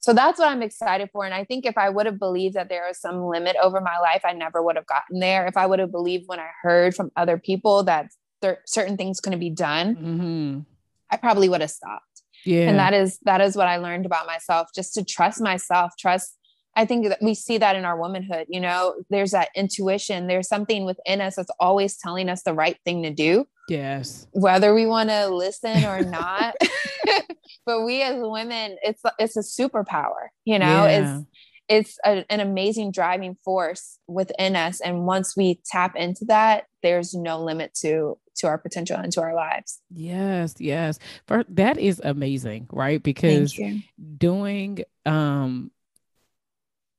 so 0.00 0.12
that's 0.12 0.38
what 0.38 0.48
I'm 0.48 0.62
excited 0.62 1.10
for. 1.12 1.24
And 1.24 1.34
I 1.34 1.42
think 1.42 1.66
if 1.66 1.76
I 1.76 1.88
would 1.88 2.06
have 2.06 2.18
believed 2.18 2.54
that 2.54 2.68
there 2.68 2.86
was 2.86 3.00
some 3.00 3.24
limit 3.24 3.56
over 3.60 3.80
my 3.80 3.98
life, 3.98 4.22
I 4.24 4.34
never 4.34 4.62
would 4.62 4.76
have 4.76 4.86
gotten 4.86 5.18
there. 5.18 5.46
If 5.48 5.56
I 5.56 5.66
would 5.66 5.80
have 5.80 5.90
believed 5.90 6.28
when 6.28 6.38
I 6.38 6.48
heard 6.62 6.94
from 6.94 7.10
other 7.16 7.38
people 7.38 7.82
that 7.84 8.12
there 8.40 8.60
certain 8.66 8.96
things 8.96 9.18
couldn't 9.18 9.40
be 9.40 9.50
done, 9.50 9.96
mm-hmm. 9.96 10.60
I 11.10 11.16
probably 11.16 11.48
would 11.48 11.60
have 11.60 11.72
stopped. 11.72 12.22
Yeah. 12.44 12.68
And 12.68 12.78
that 12.78 12.94
is 12.94 13.18
that 13.24 13.40
is 13.40 13.56
what 13.56 13.66
I 13.66 13.78
learned 13.78 14.06
about 14.06 14.26
myself, 14.26 14.68
just 14.72 14.94
to 14.94 15.04
trust 15.04 15.40
myself, 15.40 15.94
trust 15.98 16.36
I 16.76 16.84
think 16.84 17.08
that 17.08 17.22
we 17.22 17.34
see 17.34 17.58
that 17.58 17.74
in 17.74 17.84
our 17.84 17.98
womanhood. 17.98 18.46
You 18.48 18.60
know, 18.60 18.94
there's 19.10 19.30
that 19.32 19.48
intuition. 19.56 20.26
There's 20.26 20.48
something 20.48 20.84
within 20.84 21.20
us 21.20 21.36
that's 21.36 21.50
always 21.58 21.96
telling 21.96 22.28
us 22.28 22.42
the 22.42 22.54
right 22.54 22.76
thing 22.84 23.02
to 23.02 23.10
do. 23.10 23.46
Yes. 23.68 24.26
Whether 24.32 24.74
we 24.74 24.86
want 24.86 25.08
to 25.08 25.28
listen 25.28 25.84
or 25.84 26.02
not. 26.02 26.54
but 27.66 27.84
we 27.84 28.02
as 28.02 28.16
women, 28.18 28.76
it's 28.82 29.02
it's 29.18 29.36
a 29.36 29.40
superpower. 29.40 30.28
You 30.44 30.58
know, 30.58 30.86
yeah. 30.86 31.18
it's 31.18 31.26
it's 31.68 31.98
a, 32.04 32.24
an 32.30 32.40
amazing 32.40 32.92
driving 32.92 33.36
force 33.44 33.98
within 34.06 34.54
us, 34.54 34.80
and 34.80 35.04
once 35.04 35.36
we 35.36 35.60
tap 35.66 35.96
into 35.96 36.26
that, 36.26 36.64
there's 36.82 37.14
no 37.14 37.42
limit 37.42 37.74
to 37.82 38.18
to 38.36 38.46
our 38.46 38.58
potential 38.58 38.96
and 38.96 39.10
to 39.12 39.22
our 39.22 39.34
lives. 39.34 39.80
Yes, 39.90 40.54
yes. 40.58 40.98
For, 41.26 41.44
that 41.48 41.78
is 41.78 42.00
amazing, 42.04 42.68
right? 42.70 43.02
Because 43.02 43.58
doing 44.18 44.80
um 45.04 45.70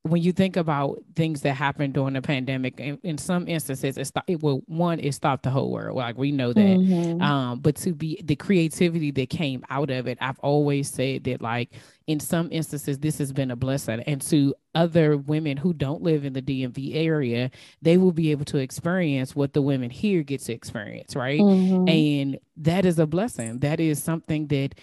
when 0.10 0.22
you 0.22 0.32
think 0.32 0.58
about 0.58 1.04
things 1.16 1.42
that 1.42 1.54
happened 1.54 1.94
during 1.94 2.14
the 2.14 2.22
pandemic, 2.22 2.80
in, 2.80 3.00
in 3.04 3.18
some 3.18 3.48
instances, 3.48 3.98
it, 3.98 4.12
it 4.28 4.42
will 4.42 4.64
one 4.68 5.00
it 5.00 5.14
stopped 5.14 5.44
the 5.44 5.50
whole 5.50 5.72
world. 5.72 5.96
Like 5.96 6.18
we 6.18 6.32
know 6.32 6.54
that, 6.54 6.62
mm-hmm. 6.62 7.22
um, 7.22 7.60
but 7.60 7.76
to 7.78 7.94
be 7.94 8.22
the 8.24 8.36
creativity 8.36 9.12
that 9.12 9.30
came 9.30 9.64
out 9.70 9.90
of 9.90 10.08
it, 10.08 10.18
I've 10.22 10.40
always 10.40 10.90
said 10.90 11.24
that 11.26 11.42
like 11.42 11.72
in 12.08 12.20
some 12.20 12.50
instances 12.52 13.00
this 13.00 13.18
has 13.18 13.32
been 13.32 13.52
a 13.52 13.56
blessing, 13.56 14.02
and 14.02 14.22
to 14.24 14.56
other 14.76 15.18
women 15.18 15.58
who 15.58 15.74
don't 15.74 16.02
live 16.02 16.26
in 16.26 16.34
the 16.34 16.42
DMV 16.42 16.96
area, 16.96 17.52
they 17.82 17.98
will 17.98 18.12
be 18.12 18.32
able 18.32 18.46
to 18.46 18.58
experience 18.58 19.36
what 19.36 19.54
the 19.54 19.62
women 19.62 19.90
here 19.90 20.24
get 20.24 20.42
to 20.42 20.54
experience, 20.54 21.16
right? 21.16 21.40
Mm-hmm. 21.40 21.88
And 21.90 22.40
that 22.58 22.86
is 22.86 23.00
a 23.00 23.08
blessing. 23.08 23.60
That 23.60 23.80
is 23.80 24.02
something 24.02 24.48
that 24.48 24.76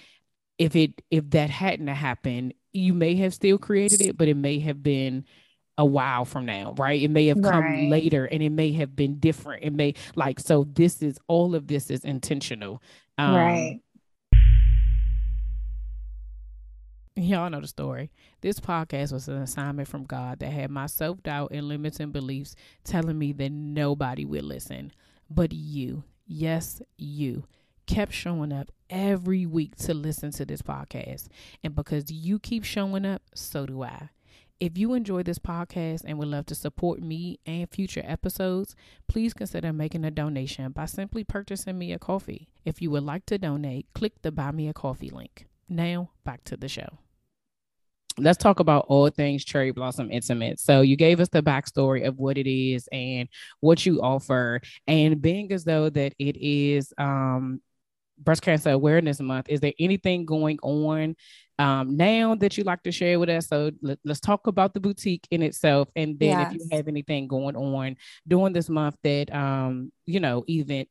if 0.58 0.76
it 0.76 1.02
if 1.10 1.30
that 1.30 1.50
hadn't 1.50 1.88
happened 1.88 2.54
you 2.74 2.92
may 2.92 3.14
have 3.16 3.32
still 3.32 3.56
created 3.56 4.02
it, 4.02 4.18
but 4.18 4.28
it 4.28 4.36
may 4.36 4.58
have 4.58 4.82
been 4.82 5.24
a 5.78 5.84
while 5.84 6.24
from 6.24 6.44
now, 6.44 6.74
right? 6.76 7.00
It 7.00 7.10
may 7.10 7.26
have 7.26 7.40
come 7.40 7.64
right. 7.64 7.88
later 7.88 8.26
and 8.26 8.42
it 8.42 8.50
may 8.50 8.72
have 8.72 8.94
been 8.94 9.18
different. 9.18 9.64
It 9.64 9.72
may 9.72 9.94
like 10.14 10.40
so 10.40 10.64
this 10.64 11.02
is 11.02 11.18
all 11.28 11.54
of 11.54 11.66
this 11.68 11.90
is 11.90 12.04
intentional. 12.04 12.82
Um, 13.16 13.34
right. 13.34 13.80
Y'all 17.16 17.48
know 17.48 17.60
the 17.60 17.68
story. 17.68 18.10
This 18.40 18.58
podcast 18.58 19.12
was 19.12 19.28
an 19.28 19.36
assignment 19.36 19.86
from 19.86 20.04
God 20.04 20.40
that 20.40 20.52
had 20.52 20.70
my 20.70 20.86
self 20.86 21.22
doubt 21.22 21.52
and 21.52 21.68
limiting 21.68 22.10
beliefs 22.10 22.56
telling 22.82 23.18
me 23.18 23.32
that 23.32 23.50
nobody 23.50 24.24
would 24.24 24.44
listen. 24.44 24.92
But 25.30 25.52
you, 25.52 26.02
yes, 26.26 26.82
you 26.96 27.44
kept 27.86 28.12
showing 28.12 28.52
up 28.52 28.70
every 28.90 29.46
week 29.46 29.76
to 29.76 29.94
listen 29.94 30.30
to 30.32 30.44
this 30.44 30.62
podcast. 30.62 31.28
And 31.62 31.74
because 31.74 32.10
you 32.10 32.38
keep 32.38 32.64
showing 32.64 33.04
up, 33.04 33.22
so 33.34 33.66
do 33.66 33.82
I. 33.82 34.10
If 34.60 34.78
you 34.78 34.94
enjoy 34.94 35.24
this 35.24 35.38
podcast 35.38 36.02
and 36.06 36.16
would 36.18 36.28
love 36.28 36.46
to 36.46 36.54
support 36.54 37.00
me 37.00 37.40
and 37.44 37.68
future 37.68 38.02
episodes, 38.04 38.76
please 39.08 39.34
consider 39.34 39.72
making 39.72 40.04
a 40.04 40.10
donation 40.10 40.70
by 40.72 40.86
simply 40.86 41.24
purchasing 41.24 41.76
me 41.76 41.92
a 41.92 41.98
coffee. 41.98 42.48
If 42.64 42.80
you 42.80 42.90
would 42.92 43.02
like 43.02 43.26
to 43.26 43.38
donate, 43.38 43.88
click 43.94 44.22
the 44.22 44.30
Buy 44.30 44.52
Me 44.52 44.68
a 44.68 44.72
Coffee 44.72 45.10
link. 45.10 45.46
Now, 45.68 46.10
back 46.24 46.44
to 46.44 46.56
the 46.56 46.68
show. 46.68 46.98
Let's 48.16 48.38
talk 48.38 48.60
about 48.60 48.86
all 48.88 49.10
things 49.10 49.44
Cherry 49.44 49.72
Blossom 49.72 50.10
Intimate. 50.12 50.60
So, 50.60 50.82
you 50.82 50.96
gave 50.96 51.18
us 51.18 51.28
the 51.28 51.42
backstory 51.42 52.06
of 52.06 52.18
what 52.18 52.38
it 52.38 52.48
is 52.48 52.88
and 52.92 53.28
what 53.58 53.84
you 53.84 54.00
offer, 54.00 54.60
and 54.86 55.20
being 55.20 55.50
as 55.52 55.64
though 55.64 55.90
that 55.90 56.14
it 56.20 56.36
is 56.36 56.92
um, 56.96 57.60
breast 58.18 58.42
cancer 58.42 58.70
awareness 58.70 59.20
month 59.20 59.46
is 59.48 59.60
there 59.60 59.72
anything 59.78 60.24
going 60.24 60.58
on 60.62 61.14
um, 61.58 61.96
now 61.96 62.34
that 62.34 62.58
you 62.58 62.64
like 62.64 62.82
to 62.82 62.90
share 62.90 63.18
with 63.18 63.28
us 63.28 63.48
so 63.48 63.70
let, 63.80 63.98
us 64.08 64.20
talk 64.20 64.46
about 64.46 64.74
the 64.74 64.80
boutique 64.80 65.26
in 65.30 65.42
itself 65.42 65.88
and 65.94 66.18
then 66.18 66.30
yes. 66.30 66.52
if 66.52 66.58
you 66.58 66.68
have 66.72 66.88
anything 66.88 67.28
going 67.28 67.56
on 67.56 67.96
during 68.26 68.52
this 68.52 68.68
month 68.68 68.96
that 69.02 69.32
um, 69.34 69.92
you 70.06 70.20
know 70.20 70.44
even 70.46 70.86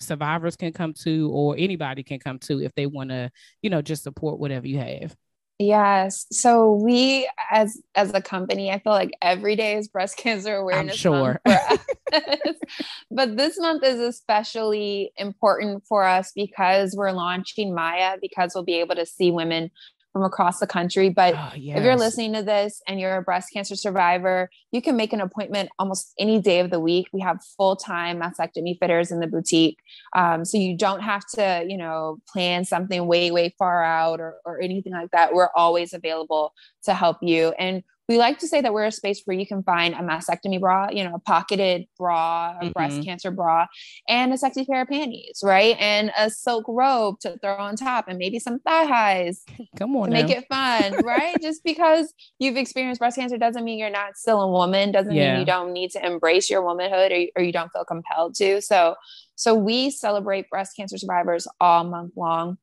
survivors 0.00 0.56
can 0.56 0.72
come 0.72 0.92
to 0.92 1.30
or 1.32 1.56
anybody 1.58 2.02
can 2.02 2.18
come 2.18 2.38
to 2.38 2.62
if 2.62 2.74
they 2.74 2.86
want 2.86 3.10
to 3.10 3.30
you 3.62 3.70
know 3.70 3.82
just 3.82 4.02
support 4.02 4.38
whatever 4.38 4.66
you 4.66 4.78
have 4.78 5.14
Yes. 5.58 6.26
So 6.30 6.74
we 6.74 7.28
as 7.50 7.80
as 7.94 8.12
a 8.12 8.20
company, 8.20 8.70
I 8.70 8.78
feel 8.78 8.92
like 8.92 9.12
every 9.22 9.56
day 9.56 9.76
is 9.76 9.88
breast 9.88 10.18
cancer 10.18 10.54
awareness 10.54 10.94
I'm 10.94 10.98
sure. 10.98 11.40
but 13.10 13.36
this 13.36 13.58
month 13.58 13.82
is 13.82 13.98
especially 13.98 15.12
important 15.16 15.84
for 15.88 16.04
us 16.04 16.32
because 16.34 16.94
we're 16.94 17.12
launching 17.12 17.72
Myya 17.74 18.20
because 18.20 18.52
we'll 18.54 18.64
be 18.64 18.80
able 18.80 18.96
to 18.96 19.06
see 19.06 19.30
women 19.30 19.70
from 20.16 20.24
across 20.24 20.60
the 20.60 20.66
country. 20.66 21.10
But 21.10 21.34
oh, 21.36 21.52
yes. 21.54 21.76
if 21.76 21.84
you're 21.84 21.94
listening 21.94 22.32
to 22.32 22.42
this 22.42 22.80
and 22.88 22.98
you're 22.98 23.16
a 23.16 23.22
breast 23.22 23.50
cancer 23.52 23.76
survivor, 23.76 24.48
you 24.72 24.80
can 24.80 24.96
make 24.96 25.12
an 25.12 25.20
appointment 25.20 25.68
almost 25.78 26.14
any 26.18 26.40
day 26.40 26.60
of 26.60 26.70
the 26.70 26.80
week. 26.80 27.08
We 27.12 27.20
have 27.20 27.44
full 27.58 27.76
time 27.76 28.18
mastectomy 28.18 28.78
fitters 28.80 29.10
in 29.10 29.20
the 29.20 29.26
boutique. 29.26 29.78
Um, 30.16 30.46
so 30.46 30.56
you 30.56 30.74
don't 30.74 31.02
have 31.02 31.20
to, 31.34 31.66
you 31.68 31.76
know, 31.76 32.16
plan 32.32 32.64
something 32.64 33.06
way, 33.06 33.30
way 33.30 33.54
far 33.58 33.84
out 33.84 34.18
or, 34.18 34.36
or 34.46 34.58
anything 34.58 34.94
like 34.94 35.10
that. 35.10 35.34
We're 35.34 35.50
always 35.54 35.92
available 35.92 36.54
to 36.84 36.94
help 36.94 37.18
you. 37.20 37.52
And 37.58 37.82
we 38.08 38.18
like 38.18 38.38
to 38.38 38.48
say 38.48 38.60
that 38.60 38.72
we're 38.72 38.84
a 38.84 38.92
space 38.92 39.22
where 39.24 39.36
you 39.36 39.46
can 39.46 39.62
find 39.62 39.94
a 39.94 39.98
mastectomy 39.98 40.60
bra, 40.60 40.88
you 40.90 41.04
know, 41.04 41.14
a 41.14 41.18
pocketed 41.18 41.86
bra, 41.98 42.50
a 42.50 42.64
mm-hmm. 42.64 42.72
breast 42.72 43.02
cancer 43.02 43.30
bra, 43.30 43.66
and 44.08 44.32
a 44.32 44.38
sexy 44.38 44.64
pair 44.64 44.82
of 44.82 44.88
panties, 44.88 45.40
right? 45.42 45.76
And 45.78 46.12
a 46.16 46.30
silk 46.30 46.64
robe 46.68 47.18
to 47.20 47.38
throw 47.38 47.56
on 47.56 47.76
top 47.76 48.06
and 48.08 48.18
maybe 48.18 48.38
some 48.38 48.60
thigh 48.60 48.84
highs. 48.84 49.42
Come 49.78 49.96
on. 49.96 50.10
To 50.10 50.12
make 50.12 50.30
it 50.30 50.46
fun, 50.48 50.92
right? 51.04 51.36
Just 51.40 51.64
because 51.64 52.12
you've 52.38 52.56
experienced 52.56 53.00
breast 53.00 53.16
cancer 53.16 53.38
doesn't 53.38 53.64
mean 53.64 53.78
you're 53.78 53.90
not 53.90 54.16
still 54.16 54.42
a 54.42 54.50
woman, 54.50 54.92
doesn't 54.92 55.12
yeah. 55.12 55.32
mean 55.32 55.40
you 55.40 55.46
don't 55.46 55.72
need 55.72 55.90
to 55.92 56.04
embrace 56.04 56.48
your 56.48 56.62
womanhood 56.62 57.12
or, 57.12 57.26
or 57.36 57.42
you 57.42 57.52
don't 57.52 57.72
feel 57.72 57.84
compelled 57.84 58.34
to. 58.36 58.60
So 58.60 58.94
so 59.36 59.54
we 59.54 59.90
celebrate 59.90 60.48
breast 60.48 60.74
cancer 60.76 60.96
survivors 60.96 61.46
all 61.60 61.84
month 61.84 62.12
long. 62.16 62.56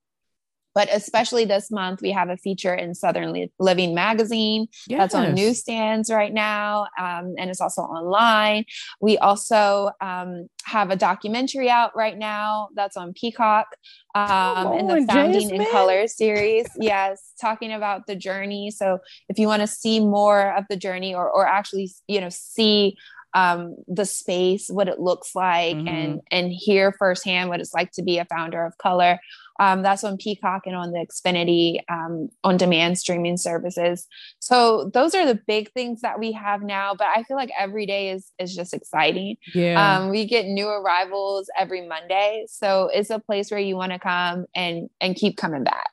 But 0.76 0.90
especially 0.92 1.46
this 1.46 1.70
month, 1.70 2.02
we 2.02 2.12
have 2.12 2.30
a 2.30 2.38
feature 2.38 2.74
in 2.74 2.96
Southern 2.96 3.50
Living 3.60 3.94
magazine 3.94 4.68
yes. 4.88 5.00
that's 5.00 5.16
on 5.16 5.36
newsstands 5.36 6.10
right 6.10 6.34
now, 6.34 6.88
um, 7.00 7.36
and 7.38 7.50
it's 7.50 7.62
also 7.62 7.82
online. 7.82 8.66
We 9.00 9.18
also 9.18 9.92
um, 10.02 10.48
have 10.66 10.90
a 10.90 10.96
documentary 10.96 11.70
out 11.70 11.96
right 11.96 12.18
now 12.18 12.70
that's 12.76 12.98
on 12.98 13.14
Peacock 13.14 13.68
um, 14.16 14.74
in 14.74 14.88
the 14.88 15.06
Founding 15.08 15.50
in 15.50 15.66
Color 15.72 16.08
series. 16.08 16.68
yes, 16.80 17.34
talking 17.40 17.72
about 17.72 18.08
the 18.08 18.16
journey. 18.16 18.72
So 18.72 19.00
if 19.30 19.38
you 19.38 19.48
want 19.48 19.62
to 19.62 19.68
see 19.68 20.00
more 20.00 20.56
of 20.56 20.66
the 20.70 20.78
journey, 20.78 21.14
or 21.14 21.30
or 21.30 21.48
actually, 21.48 21.92
you 22.08 22.22
know, 22.22 22.30
see 22.30 22.96
um, 23.34 23.76
the 23.88 24.06
space, 24.06 24.70
what 24.70 24.88
it 24.88 25.00
looks 25.00 25.36
like, 25.36 25.76
mm-hmm. 25.76 25.88
and 25.88 26.22
and 26.32 26.52
hear 26.52 26.92
firsthand 26.92 27.50
what 27.50 27.60
it's 27.60 27.74
like 27.74 27.92
to 27.94 28.04
be 28.04 28.18
a 28.18 28.26
founder 28.26 28.66
of 28.66 28.78
color. 28.78 29.20
Um, 29.60 29.84
that's 29.84 30.04
on 30.04 30.18
Peacock 30.18 30.64
and 30.66 30.76
on 30.76 30.92
the 30.92 31.06
Xfinity 31.06 31.80
um, 31.90 32.30
on 32.44 32.58
demand 32.58 32.98
streaming 32.98 33.38
services. 33.38 34.08
So 34.40 34.90
those 34.94 35.14
are 35.14 35.26
the 35.26 35.40
big 35.48 35.72
things 35.74 36.02
that 36.02 36.20
we 36.20 36.32
have 36.32 36.62
now. 36.62 36.96
But 36.96 37.08
I 37.16 37.24
feel 37.24 37.38
like 37.38 37.52
every 37.58 37.86
day 37.86 38.10
is 38.10 38.32
is 38.40 38.56
just 38.56 38.74
exciting. 38.74 39.38
Yeah. 39.54 39.98
Um, 40.00 40.10
we 40.10 40.26
get 40.26 40.46
new 40.46 40.68
arrivals 40.68 41.50
every 41.58 41.88
Monday, 41.88 42.46
so 42.50 42.90
it's 42.94 43.10
a 43.10 43.20
place 43.20 43.52
where 43.52 43.60
you 43.60 43.76
want 43.76 43.92
to 43.92 44.00
come 44.00 44.46
and 44.56 44.90
and 45.02 45.16
keep 45.16 45.38
coming 45.38 45.64
back. 45.64 45.92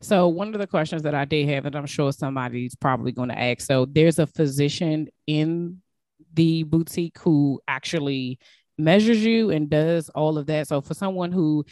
So 0.00 0.28
one 0.28 0.52
of 0.54 0.60
the 0.60 0.66
questions 0.66 1.02
that 1.02 1.14
I 1.14 1.24
did 1.24 1.48
have, 1.48 1.64
and 1.64 1.74
I'm 1.74 1.86
sure 1.86 2.12
somebody's 2.12 2.74
probably 2.74 3.12
going 3.12 3.28
to 3.30 3.38
ask. 3.38 3.62
So 3.62 3.86
there's 3.86 4.18
a 4.18 4.26
physician 4.26 5.08
in 5.26 5.80
the 6.34 6.64
boutique 6.64 7.18
who 7.18 7.60
actually 7.68 8.38
measures 8.78 9.24
you 9.24 9.50
and 9.50 9.68
does 9.70 10.08
all 10.10 10.38
of 10.38 10.46
that. 10.46 10.68
So 10.68 10.80
for 10.80 10.94
someone 10.94 11.32
who 11.32 11.64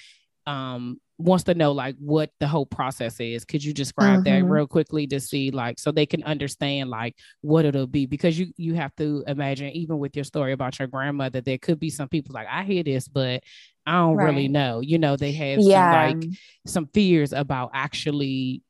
um 0.47 1.01
wants 1.21 1.45
to 1.45 1.55
know 1.55 1.73
like 1.73 1.97
what 1.99 2.31
the 2.41 2.49
whole 2.49 2.67
process 2.67 3.21
is 3.21 3.45
could 3.45 3.63
you 3.63 3.73
describe 3.73 4.25
mm-hmm. 4.25 4.43
that 4.43 4.45
real 4.45 4.67
quickly 4.67 5.07
to 5.07 5.21
see 5.21 5.51
like 5.51 5.79
so 5.79 5.93
they 5.93 6.07
can 6.07 6.23
understand 6.25 6.91
like 6.91 7.17
what 7.43 7.65
it'll 7.65 7.87
be 7.87 8.07
because 8.07 8.39
you 8.39 8.53
you 8.57 8.75
have 8.75 8.95
to 8.97 9.25
imagine 9.27 9.69
even 9.71 9.99
with 9.99 10.15
your 10.17 10.25
story 10.25 10.53
about 10.53 10.79
your 10.79 10.89
grandmother 10.89 11.41
there 11.41 11.59
could 11.59 11.79
be 11.79 11.91
some 11.91 12.09
people 12.09 12.35
like 12.35 12.47
i 12.51 12.63
hear 12.63 12.83
this 12.83 13.09
but 13.09 13.43
i 13.87 13.93
don't 13.93 14.17
right. 14.17 14.27
really 14.27 14.49
know 14.49 14.81
you 14.81 14.99
know 14.99 15.17
they 15.17 15.33
have 15.33 15.59
yeah. 15.61 16.11
some 16.11 16.21
like 16.21 16.31
some 16.67 16.87
fears 16.95 17.33
about 17.33 17.71
actually 17.75 18.63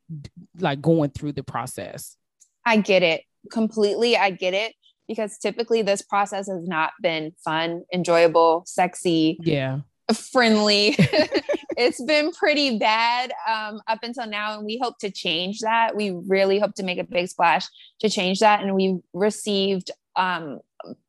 like 0.58 0.80
going 0.80 1.10
through 1.10 1.32
the 1.32 1.42
process 1.42 2.16
i 2.64 2.76
get 2.76 3.02
it 3.02 3.22
completely 3.50 4.16
i 4.16 4.30
get 4.30 4.54
it 4.54 4.74
because 5.10 5.38
typically 5.38 5.82
this 5.82 6.02
process 6.02 6.46
has 6.46 6.68
not 6.68 6.92
been 7.02 7.32
fun, 7.44 7.82
enjoyable, 7.92 8.62
sexy, 8.64 9.40
yeah, 9.42 9.80
friendly. 10.14 10.96
it's 11.80 12.02
been 12.02 12.30
pretty 12.32 12.78
bad 12.78 13.32
um, 13.48 13.80
up 13.88 14.00
until 14.02 14.26
now, 14.26 14.56
and 14.56 14.66
we 14.66 14.78
hope 14.82 14.98
to 14.98 15.10
change 15.10 15.60
that. 15.60 15.96
We 15.96 16.10
really 16.10 16.58
hope 16.58 16.74
to 16.74 16.82
make 16.82 16.98
a 16.98 17.04
big 17.04 17.28
splash 17.28 17.66
to 18.00 18.08
change 18.08 18.40
that, 18.40 18.62
and 18.62 18.74
we've 18.74 19.00
received 19.14 19.90
um, 20.16 20.60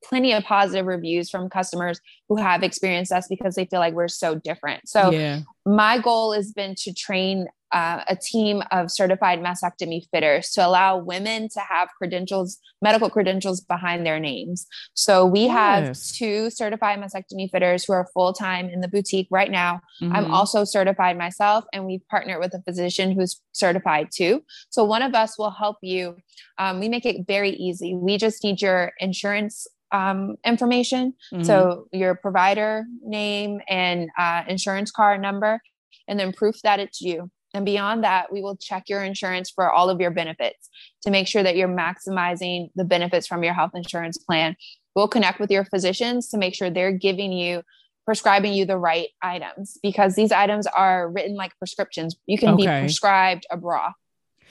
plenty 0.03 0.33
of 0.33 0.43
positive 0.43 0.85
reviews 0.85 1.29
from 1.29 1.49
customers 1.49 1.99
who 2.29 2.37
have 2.37 2.63
experienced 2.63 3.11
us 3.11 3.27
because 3.27 3.55
they 3.55 3.65
feel 3.65 3.79
like 3.79 3.93
we're 3.93 4.07
so 4.07 4.35
different. 4.35 4.87
So 4.87 5.11
yeah. 5.11 5.41
my 5.65 5.99
goal 5.99 6.33
has 6.33 6.51
been 6.51 6.75
to 6.79 6.93
train 6.93 7.47
uh, 7.71 8.03
a 8.07 8.15
team 8.15 8.61
of 8.71 8.91
certified 8.91 9.39
mastectomy 9.39 10.01
fitters 10.11 10.51
to 10.51 10.65
allow 10.65 10.97
women 10.97 11.47
to 11.49 11.59
have 11.59 11.89
credentials, 11.97 12.59
medical 12.81 13.09
credentials 13.09 13.61
behind 13.61 14.05
their 14.05 14.19
names. 14.19 14.67
So 14.93 15.25
we 15.25 15.45
yes. 15.45 15.51
have 15.51 16.17
two 16.17 16.49
certified 16.49 16.99
mastectomy 16.99 17.49
fitters 17.49 17.85
who 17.85 17.93
are 17.93 18.07
full 18.13 18.33
time 18.33 18.69
in 18.69 18.81
the 18.81 18.87
boutique 18.87 19.27
right 19.31 19.51
now. 19.51 19.81
Mm-hmm. 20.01 20.15
I'm 20.15 20.33
also 20.33 20.63
certified 20.63 21.17
myself, 21.17 21.65
and 21.73 21.85
we've 21.85 22.07
partnered 22.09 22.39
with 22.39 22.53
a 22.53 22.61
physician 22.63 23.11
who's 23.11 23.41
certified 23.51 24.09
too. 24.13 24.43
So 24.69 24.83
one 24.83 25.01
of 25.01 25.13
us 25.13 25.37
will 25.37 25.51
help 25.51 25.77
you. 25.81 26.17
Um, 26.57 26.79
we 26.79 26.89
make 26.89 27.05
it 27.05 27.25
very 27.27 27.51
easy. 27.51 27.95
We 27.95 28.17
just 28.17 28.43
need 28.43 28.61
your 28.61 28.91
insurance 28.99 29.67
um, 29.91 30.37
information. 30.45 31.13
Mm-hmm. 31.33 31.43
So 31.43 31.87
your 31.91 32.15
provider 32.15 32.85
name 33.03 33.61
and 33.67 34.09
uh, 34.17 34.43
insurance 34.47 34.91
card 34.91 35.21
number, 35.21 35.61
and 36.07 36.19
then 36.19 36.33
proof 36.33 36.61
that 36.63 36.79
it's 36.79 37.01
you. 37.01 37.29
And 37.53 37.65
beyond 37.65 38.03
that, 38.03 38.31
we 38.31 38.41
will 38.41 38.55
check 38.55 38.87
your 38.87 39.03
insurance 39.03 39.49
for 39.49 39.69
all 39.69 39.89
of 39.89 39.99
your 39.99 40.11
benefits 40.11 40.69
to 41.03 41.11
make 41.11 41.27
sure 41.27 41.43
that 41.43 41.57
you're 41.57 41.67
maximizing 41.67 42.69
the 42.75 42.85
benefits 42.85 43.27
from 43.27 43.43
your 43.43 43.53
health 43.53 43.71
insurance 43.75 44.17
plan. 44.17 44.55
We'll 44.95 45.07
connect 45.07 45.39
with 45.39 45.51
your 45.51 45.65
physicians 45.65 46.29
to 46.29 46.37
make 46.37 46.55
sure 46.55 46.69
they're 46.69 46.91
giving 46.91 47.31
you 47.31 47.63
prescribing 48.05 48.53
you 48.53 48.65
the 48.65 48.77
right 48.77 49.09
items 49.21 49.77
because 49.83 50.15
these 50.15 50.31
items 50.31 50.67
are 50.67 51.09
written 51.09 51.35
like 51.35 51.57
prescriptions. 51.57 52.15
You 52.25 52.37
can 52.37 52.49
okay. 52.49 52.63
be 52.63 52.67
prescribed 52.67 53.45
a 53.51 53.57
bra. 53.57 53.93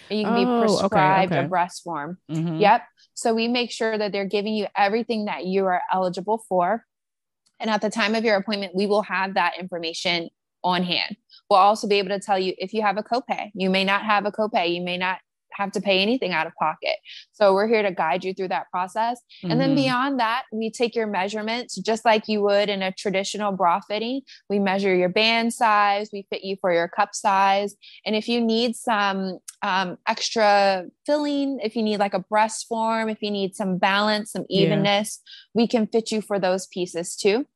You 0.09 0.25
can 0.25 0.35
oh, 0.35 0.61
be 0.61 0.67
prescribed 0.67 1.33
okay, 1.33 1.41
okay. 1.41 1.47
a 1.47 1.49
breast 1.49 1.83
form. 1.83 2.19
Mm-hmm. 2.31 2.57
Yep. 2.57 2.83
So 3.15 3.35
we 3.35 3.49
make 3.49 3.71
sure 3.71 3.97
that 3.97 4.13
they're 4.13 4.25
giving 4.25 4.55
you 4.55 4.67
everything 4.77 5.27
that 5.27 5.45
you 5.45 5.67
are 5.67 5.83
eligible 5.93 6.45
for. 6.49 6.85
And 7.59 7.69
at 7.69 7.83
the 7.83 7.91
time 7.91 8.15
of 8.15 8.25
your 8.25 8.37
appointment, 8.37 8.75
we 8.75 8.87
will 8.87 9.03
have 9.03 9.35
that 9.35 9.59
information 9.59 10.31
on 10.65 10.83
hand. 10.83 11.17
We'll 11.51 11.59
also 11.59 11.89
be 11.89 11.99
able 11.99 12.11
to 12.11 12.21
tell 12.21 12.39
you 12.39 12.55
if 12.59 12.73
you 12.73 12.83
have 12.83 12.97
a 12.97 13.03
copay. 13.03 13.51
You 13.55 13.69
may 13.69 13.85
not 13.85 14.03
have 14.03 14.25
a 14.25 14.33
copay. 14.33 14.73
You 14.73 14.83
may 14.83 14.97
not 14.97 15.19
have 15.53 15.73
to 15.73 15.81
pay 15.81 16.01
anything 16.01 16.33
out 16.33 16.47
of 16.47 16.55
pocket. 16.55 16.97
So 17.33 17.53
we're 17.53 17.69
here 17.69 17.83
to 17.83 17.91
guide 17.91 18.25
you 18.25 18.35
through 18.35 18.49
that 18.49 18.71
process. 18.71 19.21
Mm-hmm. 19.43 19.51
And 19.51 19.61
then 19.61 19.69
mm-hmm. 19.71 19.83
beyond 19.83 20.21
that, 20.21 20.45
we 20.53 20.71
take 20.71 20.95
your 20.95 21.07
measurements 21.07 21.77
just 21.77 22.05
like 22.05 22.29
you 22.29 22.41
would 22.43 22.69
in 22.69 22.83
a 22.83 22.93
traditional 22.93 23.53
bra 23.53 23.81
fitting. 23.81 24.23
We 24.49 24.59
measure 24.59 24.95
your 24.95 25.09
band 25.09 25.53
size, 25.53 26.11
we 26.13 26.27
fit 26.31 26.45
you 26.45 26.57
for 26.61 26.73
your 26.73 26.89
cup 26.89 27.15
size. 27.15 27.75
And 28.05 28.15
if 28.15 28.29
you 28.29 28.41
need 28.41 28.77
some 28.77 29.39
um, 29.63 29.99
extra 30.07 30.85
filling, 31.07 31.59
if 31.63 31.77
you 31.77 31.83
need 31.83 31.99
like 31.99 32.15
a 32.15 32.21
breast 32.21 32.67
form, 32.69 33.09
if 33.09 33.21
you 33.21 33.31
need 33.31 33.55
some 33.55 33.79
balance, 33.79 34.33
some 34.33 34.47
evenness, 34.49 35.21
yeah. 35.25 35.63
we 35.63 35.69
can 35.69 35.87
fit 35.87 36.11
you 36.11 36.23
for 36.23 36.39
those 36.39 36.67
pieces 36.69 37.17
too 37.17 37.47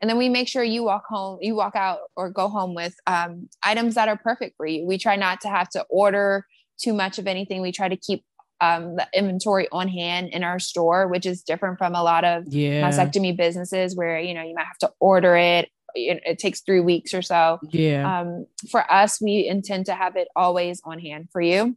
and 0.00 0.10
then 0.10 0.18
we 0.18 0.28
make 0.28 0.48
sure 0.48 0.62
you 0.62 0.84
walk 0.84 1.04
home 1.08 1.38
you 1.40 1.54
walk 1.54 1.74
out 1.76 2.00
or 2.16 2.30
go 2.30 2.48
home 2.48 2.74
with 2.74 2.94
um, 3.06 3.48
items 3.62 3.94
that 3.94 4.08
are 4.08 4.16
perfect 4.16 4.56
for 4.56 4.66
you. 4.66 4.86
We 4.86 4.98
try 4.98 5.16
not 5.16 5.40
to 5.42 5.48
have 5.48 5.68
to 5.70 5.84
order 5.88 6.46
too 6.78 6.92
much 6.92 7.18
of 7.18 7.26
anything. 7.26 7.62
We 7.62 7.72
try 7.72 7.88
to 7.88 7.96
keep 7.96 8.24
um, 8.60 8.96
the 8.96 9.06
inventory 9.14 9.68
on 9.70 9.88
hand 9.88 10.30
in 10.32 10.42
our 10.42 10.58
store 10.58 11.08
which 11.08 11.26
is 11.26 11.42
different 11.42 11.76
from 11.76 11.94
a 11.94 12.02
lot 12.02 12.24
of 12.24 12.44
yeah. 12.48 12.88
mastectomy 12.88 13.36
businesses 13.36 13.94
where 13.94 14.18
you 14.18 14.32
know 14.32 14.42
you 14.42 14.54
might 14.54 14.66
have 14.66 14.78
to 14.78 14.92
order 14.98 15.36
it 15.36 15.68
it, 15.96 16.22
it 16.24 16.38
takes 16.38 16.60
three 16.60 16.80
weeks 16.80 17.14
or 17.14 17.22
so. 17.22 17.58
Yeah. 17.70 18.20
Um, 18.20 18.46
for 18.70 18.90
us 18.90 19.20
we 19.20 19.46
intend 19.46 19.86
to 19.86 19.94
have 19.94 20.16
it 20.16 20.28
always 20.36 20.80
on 20.84 20.98
hand 20.98 21.28
for 21.32 21.40
you. 21.40 21.76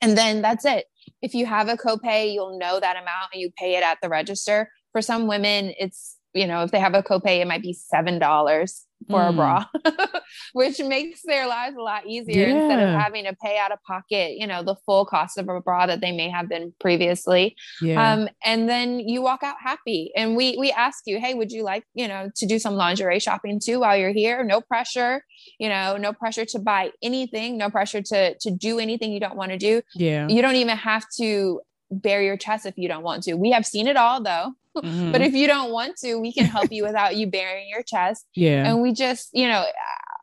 And 0.00 0.16
then 0.16 0.42
that's 0.42 0.64
it. 0.64 0.86
If 1.22 1.34
you 1.34 1.46
have 1.46 1.68
a 1.68 1.76
copay 1.76 2.32
you'll 2.32 2.58
know 2.58 2.80
that 2.80 2.96
amount 2.96 3.30
and 3.32 3.40
you 3.40 3.50
pay 3.56 3.76
it 3.76 3.82
at 3.82 3.98
the 4.02 4.08
register. 4.08 4.70
For 4.92 5.02
some 5.02 5.26
women 5.26 5.72
it's 5.78 6.16
you 6.34 6.46
know, 6.46 6.62
if 6.62 6.70
they 6.70 6.80
have 6.80 6.94
a 6.94 7.02
copay, 7.02 7.40
it 7.40 7.46
might 7.46 7.62
be 7.62 7.72
seven 7.72 8.18
dollars 8.18 8.86
for 9.08 9.20
mm. 9.20 9.28
a 9.28 9.32
bra, 9.32 9.64
which 10.52 10.80
makes 10.80 11.22
their 11.22 11.46
lives 11.46 11.76
a 11.76 11.80
lot 11.80 12.06
easier 12.06 12.46
yeah. 12.46 12.54
instead 12.54 12.82
of 12.82 13.00
having 13.00 13.24
to 13.24 13.34
pay 13.42 13.56
out 13.58 13.72
of 13.72 13.82
pocket, 13.82 14.36
you 14.36 14.46
know, 14.46 14.62
the 14.62 14.74
full 14.86 15.04
cost 15.04 15.38
of 15.38 15.48
a 15.48 15.60
bra 15.60 15.86
that 15.86 16.00
they 16.00 16.12
may 16.12 16.28
have 16.28 16.48
been 16.48 16.72
previously. 16.80 17.56
Yeah. 17.80 18.12
Um, 18.12 18.28
and 18.44 18.68
then 18.68 18.98
you 19.00 19.22
walk 19.22 19.42
out 19.42 19.56
happy. 19.62 20.10
And 20.16 20.36
we 20.36 20.56
we 20.58 20.72
ask 20.72 21.04
you, 21.06 21.20
hey, 21.20 21.34
would 21.34 21.52
you 21.52 21.62
like, 21.62 21.84
you 21.94 22.08
know, 22.08 22.30
to 22.36 22.46
do 22.46 22.58
some 22.58 22.74
lingerie 22.74 23.20
shopping 23.20 23.60
too 23.62 23.80
while 23.80 23.96
you're 23.96 24.12
here? 24.12 24.44
No 24.44 24.60
pressure, 24.60 25.24
you 25.58 25.68
know, 25.68 25.96
no 25.96 26.12
pressure 26.12 26.44
to 26.46 26.58
buy 26.58 26.90
anything, 27.02 27.56
no 27.56 27.70
pressure 27.70 28.02
to 28.02 28.36
to 28.38 28.50
do 28.50 28.78
anything 28.78 29.12
you 29.12 29.20
don't 29.20 29.36
want 29.36 29.52
to 29.52 29.58
do. 29.58 29.82
Yeah. 29.94 30.28
You 30.28 30.42
don't 30.42 30.56
even 30.56 30.76
have 30.76 31.04
to 31.18 31.60
bare 31.90 32.22
your 32.22 32.36
chest 32.36 32.66
if 32.66 32.76
you 32.76 32.88
don't 32.88 33.02
want 33.02 33.22
to. 33.24 33.34
We 33.34 33.50
have 33.52 33.64
seen 33.64 33.86
it 33.86 33.96
all 33.96 34.22
though. 34.22 34.52
Mm-hmm. 34.82 35.12
But 35.12 35.22
if 35.22 35.32
you 35.34 35.46
don't 35.46 35.70
want 35.72 35.96
to, 35.98 36.16
we 36.16 36.32
can 36.32 36.44
help 36.44 36.70
you 36.70 36.84
without 36.84 37.16
you 37.16 37.26
baring 37.26 37.68
your 37.68 37.82
chest. 37.82 38.26
Yeah. 38.34 38.68
And 38.68 38.80
we 38.80 38.92
just, 38.92 39.30
you 39.32 39.48
know, 39.48 39.64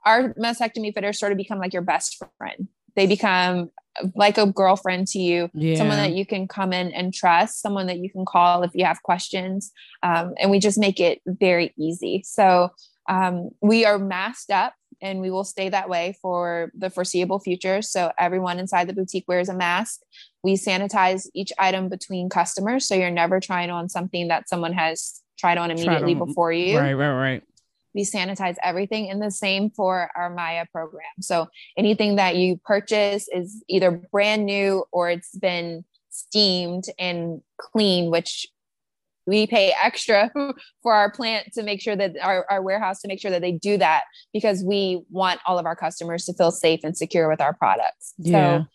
our 0.06 0.34
mastectomy 0.36 0.94
fitters 0.94 1.20
sort 1.20 1.34
of 1.34 1.38
become 1.38 1.60
like 1.60 1.74
your 1.74 1.82
best 1.82 2.24
friend. 2.38 2.68
They 2.96 3.08
become 3.08 3.72
like 4.16 4.38
a 4.38 4.46
girlfriend 4.46 5.08
to 5.08 5.20
you, 5.20 5.50
yeah. 5.54 5.76
someone 5.76 5.98
that 5.98 6.14
you 6.14 6.26
can 6.26 6.48
come 6.48 6.74
in 6.74 6.92
and 6.92 7.14
trust, 7.14 7.62
someone 7.62 7.88
that 7.88 7.98
you 7.98 8.10
can 8.10 8.26
call 8.26 8.64
if 8.64 8.72
you 8.74 8.86
have 8.86 9.02
questions. 9.04 9.72
Um, 10.04 10.34
and 10.40 10.52
we 10.52 10.60
just 10.60 10.78
make 10.78 11.00
it 11.00 11.22
very 11.26 11.74
easy. 11.78 12.24
So 12.26 12.70
um, 13.10 13.50
we 13.62 13.86
are 13.86 14.00
masked 14.00 14.52
up 14.52 14.74
and 15.02 15.22
we 15.22 15.30
will 15.30 15.44
stay 15.44 15.70
that 15.70 15.90
way 15.90 16.18
for 16.22 16.72
the 16.78 16.90
foreseeable 16.90 17.40
future. 17.40 17.82
So 17.82 18.12
everyone 18.18 18.60
inside 18.60 18.88
the 18.88 18.94
boutique 18.94 19.26
wears 19.28 19.50
a 19.50 19.56
mask. 19.56 20.02
We 20.46 20.54
sanitize 20.54 21.28
each 21.34 21.52
item 21.58 21.90
between 21.90 22.30
customers. 22.30 22.88
So 22.88 22.94
you're 22.94 23.10
never 23.10 23.40
trying 23.40 23.72
on 23.72 23.90
something 23.90 24.28
that 24.28 24.48
someone 24.48 24.74
has 24.74 25.20
tried 25.40 25.58
on 25.58 25.72
immediately 25.72 26.14
on, 26.14 26.28
before 26.28 26.52
you. 26.52 26.78
Right, 26.78 26.94
right, 26.94 27.20
right. 27.20 27.44
We 27.96 28.04
sanitize 28.04 28.56
everything 28.62 29.10
and 29.10 29.20
the 29.20 29.32
same 29.32 29.72
for 29.72 30.12
our 30.16 30.30
Myya 30.30 30.70
program. 30.72 31.02
So 31.20 31.48
anything 31.76 32.18
that 32.18 32.36
you 32.36 32.58
purchase 32.64 33.28
is 33.28 33.64
either 33.68 33.90
brand 34.12 34.46
new 34.46 34.86
or 34.92 35.10
it's 35.10 35.36
been 35.36 35.84
steamed 36.12 36.84
and 37.00 37.42
clean, 37.58 38.12
which 38.12 38.46
we 39.26 39.48
pay 39.48 39.74
extra 39.82 40.32
for 40.84 40.94
our 40.94 41.10
plant 41.10 41.54
to 41.54 41.64
make 41.64 41.82
sure 41.82 41.96
that 41.96 42.18
our, 42.22 42.46
our 42.52 42.62
warehouse 42.62 43.02
to 43.02 43.08
make 43.08 43.20
sure 43.20 43.32
that 43.32 43.42
they 43.42 43.54
do 43.54 43.80
that 43.80 44.04
because 44.32 44.64
we 44.64 45.02
want 45.10 45.40
all 45.48 45.58
of 45.58 45.66
our 45.66 45.76
customers 45.76 46.26
to 46.26 46.34
feel 46.34 46.52
safe 46.52 46.82
and 46.84 46.96
secure 46.96 47.28
with 47.28 47.42
our 47.42 47.56
products. 47.56 48.14
Yeah. 48.20 48.60
So 48.60 48.66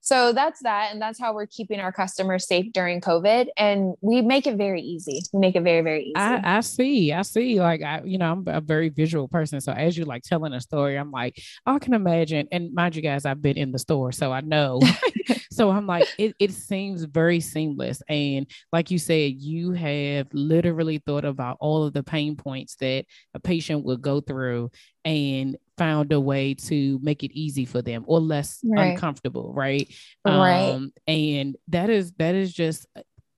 so 0.00 0.32
that's 0.32 0.60
that 0.62 0.90
and 0.92 1.00
that's 1.00 1.20
how 1.20 1.34
we're 1.34 1.46
keeping 1.46 1.80
our 1.80 1.92
customers 1.92 2.46
safe 2.46 2.72
during 2.72 3.00
covid 3.00 3.46
and 3.56 3.94
we 4.00 4.22
make 4.22 4.46
it 4.46 4.56
very 4.56 4.80
easy. 4.80 5.22
We 5.32 5.40
make 5.40 5.56
it 5.56 5.62
very 5.62 5.82
very 5.82 6.04
easy. 6.04 6.16
I, 6.16 6.58
I 6.58 6.60
see 6.60 7.12
i 7.12 7.22
see 7.22 7.60
like 7.60 7.82
i 7.82 8.02
you 8.04 8.18
know 8.18 8.32
i'm 8.32 8.44
a 8.46 8.60
very 8.60 8.88
visual 8.88 9.28
person 9.28 9.60
so 9.60 9.72
as 9.72 9.96
you 9.96 10.04
like 10.04 10.22
telling 10.22 10.52
a 10.52 10.60
story 10.60 10.96
i'm 10.96 11.10
like 11.10 11.40
i 11.66 11.78
can 11.78 11.94
imagine 11.94 12.48
and 12.52 12.72
mind 12.72 12.96
you 12.96 13.02
guys 13.02 13.24
i've 13.24 13.42
been 13.42 13.58
in 13.58 13.72
the 13.72 13.78
store 13.78 14.12
so 14.12 14.32
i 14.32 14.40
know. 14.40 14.80
So 15.52 15.70
i'm 15.70 15.86
like 15.86 16.08
it, 16.16 16.34
it 16.38 16.52
seems 16.52 17.04
very 17.04 17.40
seamless 17.40 18.02
and 18.08 18.46
like 18.72 18.90
you 18.90 18.98
said 18.98 19.34
you 19.36 19.72
have 19.72 20.28
literally 20.32 20.98
thought 20.98 21.24
about 21.24 21.58
all 21.60 21.84
of 21.84 21.92
the 21.92 22.02
pain 22.02 22.36
points 22.36 22.76
that 22.76 23.04
a 23.34 23.40
patient 23.40 23.84
would 23.84 24.00
go 24.00 24.20
through 24.20 24.70
and 25.04 25.56
found 25.80 26.12
a 26.12 26.20
way 26.20 26.52
to 26.52 26.98
make 27.02 27.24
it 27.24 27.32
easy 27.32 27.64
for 27.64 27.80
them 27.80 28.04
or 28.06 28.20
less 28.20 28.60
right. 28.62 28.88
uncomfortable 28.90 29.50
right 29.54 29.90
right 30.26 30.72
um, 30.72 30.92
and 31.06 31.56
that 31.68 31.88
is 31.88 32.12
that 32.18 32.34
is 32.34 32.52
just 32.52 32.86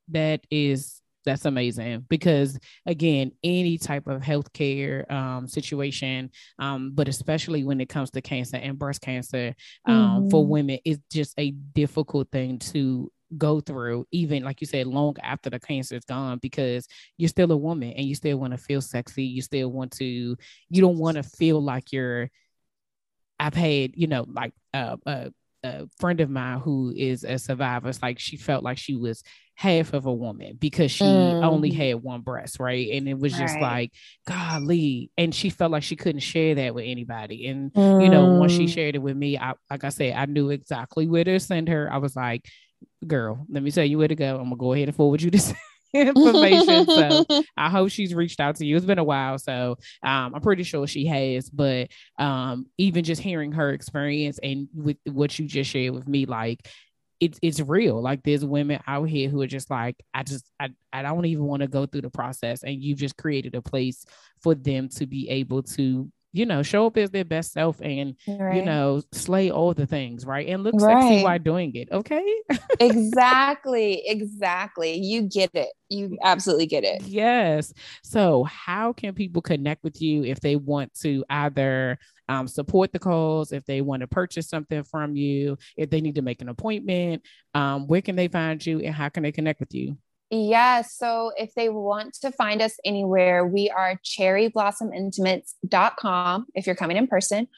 that 0.09 0.45
is 0.51 1.01
that's 1.25 1.45
amazing 1.45 2.05
because 2.09 2.59
again 2.85 3.31
any 3.45 3.79
type 3.79 4.09
of 4.09 4.23
healthcare 4.23 5.09
um, 5.09 5.47
situation 5.47 6.33
um, 6.59 6.91
but 6.93 7.07
especially 7.07 7.63
when 7.63 7.81
it 7.81 7.89
comes 7.89 8.11
to 8.11 8.21
cancer 8.21 8.57
and 8.57 8.77
breast 8.77 9.01
cancer 9.01 9.55
um, 9.87 9.95
mm-hmm. 9.95 10.29
for 10.31 10.45
women 10.45 10.81
it's 10.85 11.01
just 11.13 11.35
a 11.39 11.53
difficult 11.53 12.29
thing 12.33 12.59
to 12.59 13.09
go 13.37 13.61
through, 13.61 14.07
even 14.11 14.45
like 14.45 14.61
you 14.61 14.67
said, 14.67 14.87
long 14.87 15.17
after 15.23 15.51
the 15.51 15.61
cancer 15.61 15.97
is 15.97 16.05
gone, 16.05 16.39
because 16.39 16.87
you're 17.17 17.29
still 17.29 17.53
a 17.53 17.57
woman 17.57 17.93
and 17.93 18.07
you 18.07 18.15
still 18.15 18.39
want 18.39 18.53
to 18.53 18.59
feel 18.59 18.81
sexy. 18.81 19.25
You 19.25 19.43
still 19.43 19.71
want 19.71 19.93
to, 19.93 20.05
you 20.05 20.81
don't 20.81 20.99
want 20.99 21.17
to 21.17 21.23
feel 21.23 21.63
like 21.63 21.93
you're. 21.93 22.31
I've 23.41 23.55
had, 23.55 23.93
you 23.97 24.07
know, 24.07 24.25
like 24.29 24.53
uh, 24.73 24.97
uh, 25.05 25.31
a 25.65 25.87
friend 25.99 26.21
of 26.21 26.31
mine 26.31 26.61
who 26.61 26.93
is 26.97 27.25
a 27.25 27.39
survivor, 27.39 27.89
it's 27.89 28.01
like 28.01 28.21
she 28.21 28.37
felt 28.37 28.63
like 28.63 28.79
she 28.79 28.95
was 28.95 29.23
half 29.55 29.93
of 29.93 30.07
a 30.07 30.13
woman 30.13 30.57
because 30.61 30.91
she 30.91 31.05
mm. 31.05 31.45
only 31.45 31.71
had 31.71 31.97
one 31.97 32.21
breast, 32.21 32.61
right? 32.61 32.91
And 32.93 33.09
it 33.09 33.19
was 33.19 33.33
just 33.33 33.55
right. 33.55 33.63
like, 33.63 33.93
golly. 34.27 35.11
And 35.19 35.35
she 35.35 35.51
felt 35.51 35.73
like 35.73 35.83
she 35.83 35.97
couldn't 35.97 36.21
share 36.21 36.55
that 36.55 36.75
with 36.75 36.85
anybody. 36.87 37.49
And, 37.49 37.73
mm. 37.73 38.03
you 38.03 38.11
know, 38.11 38.35
once 38.35 38.53
she 38.53 38.67
mm. 38.67 38.73
shared 38.73 38.95
it 38.95 39.03
with 39.03 39.17
me, 39.17 39.37
I, 39.39 39.55
like 39.71 39.85
I 39.85 39.89
said, 39.89 40.15
I 40.15 40.27
knew 40.27 40.51
exactly 40.51 41.07
where 41.07 41.25
to 41.25 41.41
send 41.41 41.69
her. 41.69 41.89
I 41.93 41.99
was 41.99 42.15
like, 42.15 42.47
girl, 43.07 43.45
let 43.49 43.63
me 43.63 43.71
tell 43.71 43.85
you 43.85 43.99
where 43.99 44.09
to 44.09 44.15
go. 44.15 44.37
I'm 44.37 44.45
gonna 44.45 44.57
go 44.57 44.73
ahead 44.73 44.89
and 44.89 44.97
forward 44.97 45.23
you 45.23 45.31
this 45.31 45.53
information. 45.95 46.87
so 46.87 47.25
I 47.57 47.69
hope 47.69 47.91
she's 47.91 48.15
reached 48.15 48.41
out 48.41 48.57
to 48.57 48.67
you. 48.67 48.77
It's 48.77 48.87
been 48.87 48.99
a 48.99 49.05
while, 49.05 49.39
so 49.39 49.77
um, 50.03 50.35
I'm 50.35 50.41
pretty 50.41 50.63
sure 50.63 50.87
she 50.87 51.07
has. 51.07 51.51
But 51.51 51.89
um, 52.19 52.67
even 52.79 53.05
just 53.05 53.21
hearing 53.21 53.53
her 53.53 53.71
experience 53.71 54.39
and 54.43 54.69
with 54.75 54.97
what 55.05 55.39
you 55.39 55.47
just 55.47 55.71
shared 55.71 55.95
with 55.95 56.09
me, 56.09 56.27
like 56.27 56.67
it's 57.21 57.39
it's 57.43 57.61
real. 57.61 58.03
Like 58.03 58.23
there's 58.23 58.45
women 58.45 58.81
out 58.87 59.09
here 59.09 59.29
who 59.29 59.41
are 59.43 59.47
just 59.47 59.71
like, 59.71 59.97
I 60.13 60.23
just 60.23 60.45
I, 60.59 60.71
I 60.93 61.03
don't 61.03 61.27
even 61.27 61.45
want 61.45 61.63
to 61.63 61.69
go 61.69 61.87
through 61.87 62.03
the 62.03 62.11
process. 62.11 62.63
And 62.63 62.83
you've 62.83 62.99
just 62.99 63.17
created 63.17 63.55
a 63.55 63.63
place 63.63 64.05
for 64.43 64.55
them 64.55 64.89
to 64.97 65.07
be 65.07 65.29
able 65.29 65.63
to 65.63 66.11
you 66.33 66.47
know, 66.47 66.63
show 66.63 66.87
up 66.87 66.97
as 66.97 67.11
their 67.11 67.25
best 67.25 67.53
self 67.53 67.81
and, 67.83 68.17
right. 68.27 68.57
you 68.57 68.65
know, 68.65 69.03
slay 69.13 69.51
all 69.51 69.75
the 69.75 69.87
things, 69.87 70.25
right? 70.25 70.49
And 70.49 70.65
look 70.65 70.75
right. 70.79 71.03
sexy 71.03 71.25
while 71.25 71.39
doing 71.39 71.75
it. 71.75 71.89
Okay. 71.93 72.43
exactly. 72.81 74.03
Exactly. 74.13 74.95
You 74.95 75.23
get 75.23 75.51
it. 75.55 75.69
You 75.89 76.17
absolutely 76.23 76.67
get 76.67 76.85
it. 76.85 77.03
Yes. 77.03 77.73
So, 78.03 78.45
how 78.45 78.93
can 78.93 79.15
people 79.15 79.43
connect 79.43 79.83
with 79.83 80.01
you 80.01 80.25
if 80.25 80.41
they 80.41 80.57
want 80.57 80.95
to 81.01 81.25
either 81.29 81.99
um, 82.29 82.47
support 82.47 82.93
the 82.93 82.99
cause, 82.99 83.53
if 83.53 83.65
they 83.65 83.81
want 83.81 84.01
to 84.01 84.07
purchase 84.07 84.49
something 84.49 84.85
from 84.85 85.17
you, 85.17 85.57
if 85.77 85.91
they 85.91 86.01
need 86.01 86.15
to 86.17 86.23
make 86.23 86.41
an 86.43 86.49
appointment? 86.49 87.23
Um, 87.55 87.87
where 87.87 88.03
can 88.03 88.17
they 88.17 88.29
find 88.29 88.65
you 88.65 88.81
and 88.81 88.95
how 88.95 89.09
can 89.09 89.23
they 89.23 89.33
connect 89.33 89.61
with 89.61 89.75
you? 89.75 89.97
Yeah. 90.35 90.81
So 90.81 91.31
if 91.37 91.53
they 91.55 91.69
want 91.69 92.15
to 92.23 92.33
find 92.33 92.63
us 92.63 92.77
anywhere, 92.87 93.47
we 93.47 93.69
are 93.69 94.01
cherryblossomintimates.com 94.03 96.47
if 96.55 96.67
you're 96.67 96.75
coming 96.75 96.97
in 96.97 97.07
person 97.07 97.49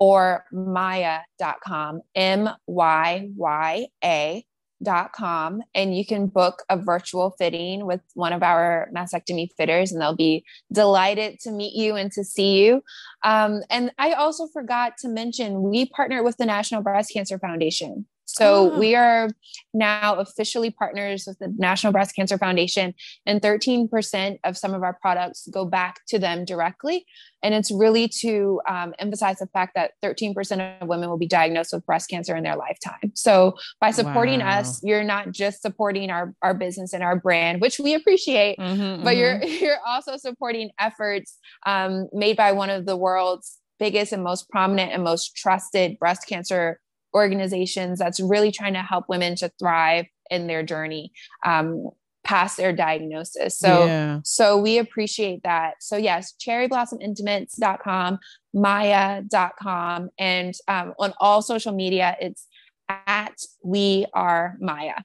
or 0.00 0.46
myya.com, 0.50 2.00
M 2.14 2.48
Y 2.66 3.28
Y 3.36 3.86
A 4.02 4.46
dot 4.82 5.12
com 5.12 5.62
and 5.74 5.96
you 5.96 6.04
can 6.04 6.26
book 6.26 6.64
a 6.68 6.76
virtual 6.76 7.30
fitting 7.38 7.86
with 7.86 8.00
one 8.14 8.32
of 8.32 8.42
our 8.42 8.88
mastectomy 8.92 9.48
fitters 9.56 9.92
and 9.92 10.00
they'll 10.00 10.16
be 10.16 10.44
delighted 10.72 11.38
to 11.38 11.52
meet 11.52 11.72
you 11.74 11.94
and 11.94 12.10
to 12.10 12.24
see 12.24 12.64
you 12.64 12.82
um, 13.22 13.60
and 13.70 13.92
i 13.98 14.12
also 14.12 14.48
forgot 14.48 14.94
to 14.98 15.08
mention 15.08 15.62
we 15.62 15.86
partner 15.86 16.24
with 16.24 16.36
the 16.36 16.44
national 16.44 16.82
breast 16.82 17.12
cancer 17.12 17.38
foundation 17.38 18.04
so 18.24 18.72
oh. 18.72 18.78
we 18.78 18.94
are 18.94 19.28
now 19.74 20.16
officially 20.16 20.70
partners 20.70 21.24
with 21.26 21.38
the 21.38 21.52
National 21.56 21.92
Breast 21.92 22.14
Cancer 22.14 22.38
Foundation, 22.38 22.94
and 23.26 23.40
13% 23.40 24.38
of 24.44 24.56
some 24.56 24.74
of 24.74 24.82
our 24.82 24.94
products 24.94 25.48
go 25.52 25.64
back 25.64 26.00
to 26.08 26.18
them 26.18 26.44
directly. 26.44 27.04
And 27.42 27.54
it's 27.54 27.72
really 27.72 28.08
to 28.20 28.60
um, 28.68 28.94
emphasize 28.98 29.38
the 29.38 29.48
fact 29.48 29.74
that 29.74 29.92
13% 30.02 30.80
of 30.80 30.88
women 30.88 31.08
will 31.08 31.18
be 31.18 31.26
diagnosed 31.26 31.72
with 31.72 31.84
breast 31.84 32.08
cancer 32.08 32.36
in 32.36 32.44
their 32.44 32.56
lifetime. 32.56 33.12
So 33.14 33.56
by 33.80 33.90
supporting 33.90 34.40
wow. 34.40 34.60
us, 34.60 34.82
you're 34.84 35.04
not 35.04 35.32
just 35.32 35.60
supporting 35.60 36.10
our, 36.10 36.34
our 36.42 36.54
business 36.54 36.92
and 36.92 37.02
our 37.02 37.16
brand, 37.16 37.60
which 37.60 37.80
we 37.80 37.94
appreciate, 37.94 38.58
mm-hmm, 38.58 39.02
but 39.02 39.14
mm-hmm. 39.14 39.18
you're 39.18 39.42
you're 39.62 39.80
also 39.86 40.16
supporting 40.16 40.70
efforts 40.78 41.38
um, 41.66 42.08
made 42.12 42.36
by 42.36 42.52
one 42.52 42.70
of 42.70 42.86
the 42.86 42.96
world's 42.96 43.58
biggest 43.78 44.12
and 44.12 44.22
most 44.22 44.48
prominent 44.48 44.92
and 44.92 45.02
most 45.02 45.34
trusted 45.34 45.98
breast 45.98 46.28
cancer 46.28 46.78
organizations 47.14 47.98
that's 47.98 48.20
really 48.20 48.50
trying 48.50 48.74
to 48.74 48.82
help 48.82 49.06
women 49.08 49.36
to 49.36 49.50
thrive 49.58 50.06
in 50.30 50.46
their 50.46 50.62
journey 50.62 51.12
um, 51.44 51.90
past 52.24 52.56
their 52.56 52.72
diagnosis. 52.72 53.58
So, 53.58 53.86
yeah. 53.86 54.20
so 54.24 54.56
we 54.56 54.78
appreciate 54.78 55.42
that. 55.42 55.74
So 55.80 55.96
yes, 55.96 56.34
cherryblossomintimates.com, 56.40 58.18
myya.com, 58.54 60.10
and 60.18 60.54
um, 60.68 60.94
on 60.98 61.12
all 61.20 61.42
social 61.42 61.72
media, 61.72 62.16
it's 62.20 62.46
at 62.88 63.40
we 63.64 64.06
are 64.12 64.56
Myya. 64.62 65.02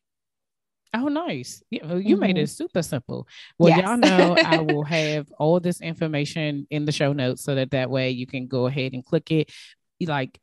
Oh, 0.93 1.09
nice. 1.09 1.61
Yeah, 1.69 1.85
well, 1.85 1.99
you 1.99 2.15
mm-hmm. 2.15 2.21
made 2.21 2.37
it 2.37 2.49
super 2.49 2.81
simple. 2.81 3.27
Well, 3.59 3.69
yes. 3.69 3.81
y'all 3.85 3.97
know 3.97 4.35
I 4.43 4.57
will 4.73 4.83
have 4.83 5.27
all 5.37 5.59
this 5.59 5.81
information 5.81 6.65
in 6.69 6.85
the 6.85 6.91
show 6.91 7.13
notes 7.13 7.43
so 7.43 7.55
that 7.55 7.71
that 7.71 7.89
way 7.89 8.11
you 8.11 8.25
can 8.25 8.47
go 8.47 8.67
ahead 8.67 8.93
and 8.93 9.05
click 9.05 9.31
it. 9.31 9.51
Like 9.99 10.39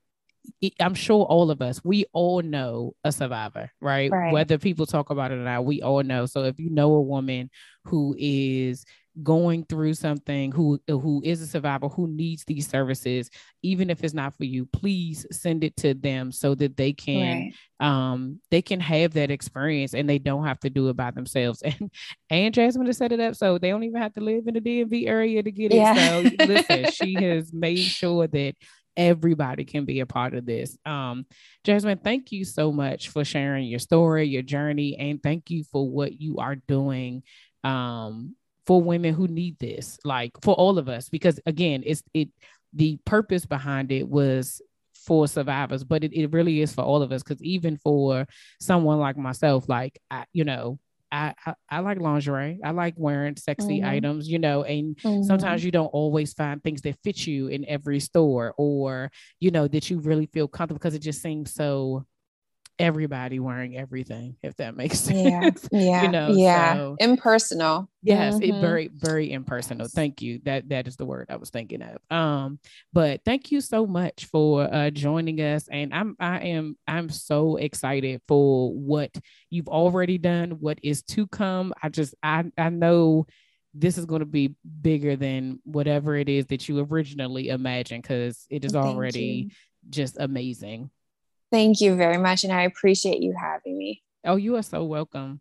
I'm 0.80 0.94
sure 0.94 1.24
all 1.24 1.50
of 1.50 1.62
us, 1.62 1.82
we 1.84 2.06
all 2.12 2.42
know 2.42 2.94
a 3.04 3.12
survivor, 3.12 3.70
right? 3.80 4.10
right? 4.10 4.32
Whether 4.32 4.58
people 4.58 4.86
talk 4.86 5.10
about 5.10 5.30
it 5.30 5.36
or 5.36 5.44
not, 5.44 5.64
we 5.64 5.82
all 5.82 6.02
know. 6.02 6.26
So 6.26 6.44
if 6.44 6.58
you 6.58 6.70
know 6.70 6.94
a 6.94 7.02
woman 7.02 7.50
who 7.84 8.14
is 8.18 8.84
going 9.22 9.64
through 9.64 9.94
something, 9.94 10.50
who 10.50 10.80
who 10.88 11.22
is 11.24 11.40
a 11.40 11.46
survivor, 11.46 11.88
who 11.88 12.08
needs 12.08 12.44
these 12.44 12.66
services, 12.66 13.30
even 13.62 13.90
if 13.90 14.02
it's 14.02 14.14
not 14.14 14.34
for 14.34 14.44
you, 14.44 14.66
please 14.66 15.24
send 15.30 15.62
it 15.62 15.76
to 15.76 15.94
them 15.94 16.32
so 16.32 16.54
that 16.54 16.76
they 16.76 16.92
can 16.92 17.52
right. 17.80 17.86
um 18.12 18.40
they 18.50 18.60
can 18.60 18.80
have 18.80 19.12
that 19.12 19.30
experience 19.30 19.94
and 19.94 20.08
they 20.08 20.18
don't 20.18 20.44
have 20.44 20.58
to 20.60 20.70
do 20.70 20.88
it 20.88 20.96
by 20.96 21.10
themselves. 21.10 21.62
And 21.80 21.90
and 22.30 22.54
Jasmine 22.54 22.86
has 22.86 22.98
set 22.98 23.12
it 23.12 23.20
up 23.20 23.36
so 23.36 23.58
they 23.58 23.70
don't 23.70 23.84
even 23.84 24.00
have 24.00 24.14
to 24.14 24.20
live 24.20 24.44
in 24.46 24.54
the 24.54 24.60
DMV 24.60 25.06
area 25.06 25.42
to 25.42 25.52
get 25.52 25.72
it. 25.72 25.76
So 25.96 26.44
listen, 26.46 26.90
she 26.92 27.14
has 27.22 27.52
made 27.52 27.78
sure 27.78 28.26
that 28.26 28.54
everybody 28.96 29.64
can 29.64 29.84
be 29.84 30.00
a 30.00 30.06
part 30.06 30.34
of 30.34 30.46
this. 30.46 30.76
Um, 30.84 31.26
Jasmine, 31.64 31.98
thank 31.98 32.32
you 32.32 32.44
so 32.44 32.72
much 32.72 33.08
for 33.08 33.24
sharing 33.24 33.66
your 33.66 33.78
story, 33.78 34.26
your 34.26 34.42
journey, 34.42 34.96
and 34.98 35.22
thank 35.22 35.50
you 35.50 35.64
for 35.64 35.88
what 35.88 36.20
you 36.20 36.38
are 36.38 36.56
doing 36.56 37.22
um, 37.64 38.34
for 38.66 38.80
women 38.80 39.14
who 39.14 39.28
need 39.28 39.58
this, 39.58 39.98
like 40.04 40.32
for 40.42 40.54
all 40.54 40.78
of 40.78 40.88
us, 40.88 41.08
because 41.08 41.40
again, 41.46 41.82
it's 41.84 42.02
it 42.12 42.28
the 42.72 42.98
purpose 43.04 43.46
behind 43.46 43.92
it 43.92 44.08
was 44.08 44.60
for 44.94 45.28
survivors, 45.28 45.84
but 45.84 46.02
it, 46.02 46.12
it 46.12 46.32
really 46.32 46.60
is 46.60 46.72
for 46.72 46.82
all 46.82 47.02
of 47.02 47.12
us. 47.12 47.22
Because 47.22 47.42
even 47.42 47.76
for 47.76 48.26
someone 48.60 48.98
like 48.98 49.16
myself, 49.16 49.68
like 49.68 49.98
I, 50.10 50.24
you 50.32 50.44
know, 50.44 50.78
I, 51.14 51.34
I, 51.46 51.54
I 51.70 51.78
like 51.78 52.00
lingerie. 52.00 52.58
I 52.64 52.72
like 52.72 52.94
wearing 52.96 53.36
sexy 53.36 53.78
mm-hmm. 53.78 53.88
items, 53.88 54.28
you 54.28 54.40
know, 54.40 54.64
and 54.64 54.96
mm-hmm. 54.96 55.22
sometimes 55.22 55.64
you 55.64 55.70
don't 55.70 55.86
always 55.86 56.32
find 56.32 56.62
things 56.62 56.80
that 56.82 56.98
fit 57.04 57.26
you 57.26 57.46
in 57.46 57.64
every 57.68 58.00
store 58.00 58.52
or, 58.58 59.12
you 59.38 59.52
know, 59.52 59.68
that 59.68 59.88
you 59.90 60.00
really 60.00 60.26
feel 60.26 60.48
comfortable 60.48 60.78
because 60.78 60.94
it 60.94 61.02
just 61.02 61.22
seems 61.22 61.54
so 61.54 62.04
everybody 62.78 63.38
wearing 63.38 63.76
everything, 63.76 64.36
if 64.42 64.56
that 64.56 64.76
makes 64.76 64.98
sense. 65.00 65.68
Yeah. 65.72 65.80
Yeah. 65.80 66.02
you 66.02 66.08
know, 66.08 66.28
yeah. 66.32 66.74
so- 66.74 66.96
Impersonal. 67.00 67.88
Yes, 68.02 68.36
it 68.36 68.50
Mhm. 68.50 68.60
very, 68.60 68.88
very 68.92 69.32
impersonal. 69.32 69.86
Thank 69.88 70.20
you. 70.20 70.40
That 70.44 70.68
that 70.68 70.86
is 70.86 70.96
the 70.96 71.06
word 71.06 71.26
I 71.30 71.36
was 71.36 71.50
thinking 71.50 71.80
of. 71.82 71.96
Um, 72.14 72.58
but 72.92 73.22
thank 73.24 73.50
you 73.50 73.60
so 73.62 73.86
much 73.86 74.26
for 74.26 74.62
uh 74.72 74.90
joining 74.90 75.40
us. 75.40 75.68
And 75.68 75.94
I'm 75.94 76.14
I 76.20 76.40
am 76.40 76.76
I'm 76.86 77.08
so 77.08 77.56
excited 77.56 78.20
for 78.28 78.72
what 78.74 79.10
you've 79.48 79.68
already 79.68 80.18
done, 80.18 80.52
what 80.60 80.78
is 80.82 81.02
to 81.14 81.26
come. 81.26 81.72
I 81.82 81.88
just 81.88 82.14
I 82.22 82.44
I 82.58 82.68
know 82.68 83.26
this 83.72 83.96
is 83.98 84.04
going 84.04 84.20
to 84.20 84.26
be 84.26 84.54
bigger 84.82 85.16
than 85.16 85.58
whatever 85.64 86.14
it 86.14 86.28
is 86.28 86.46
that 86.46 86.68
you 86.68 86.78
originally 86.88 87.48
imagined 87.48 88.02
because 88.02 88.46
it 88.50 88.64
is 88.64 88.72
Thank 88.72 88.84
already 88.86 89.48
you. 89.48 89.50
just 89.90 90.16
amazing. 90.20 90.90
Thank 91.50 91.80
you 91.80 91.94
very 91.96 92.18
much. 92.18 92.44
And 92.44 92.52
I 92.52 92.62
appreciate 92.62 93.22
you 93.22 93.34
having 93.40 93.78
me. 93.78 94.02
Oh, 94.24 94.36
you 94.36 94.56
are 94.56 94.62
so 94.62 94.84
welcome. 94.84 95.40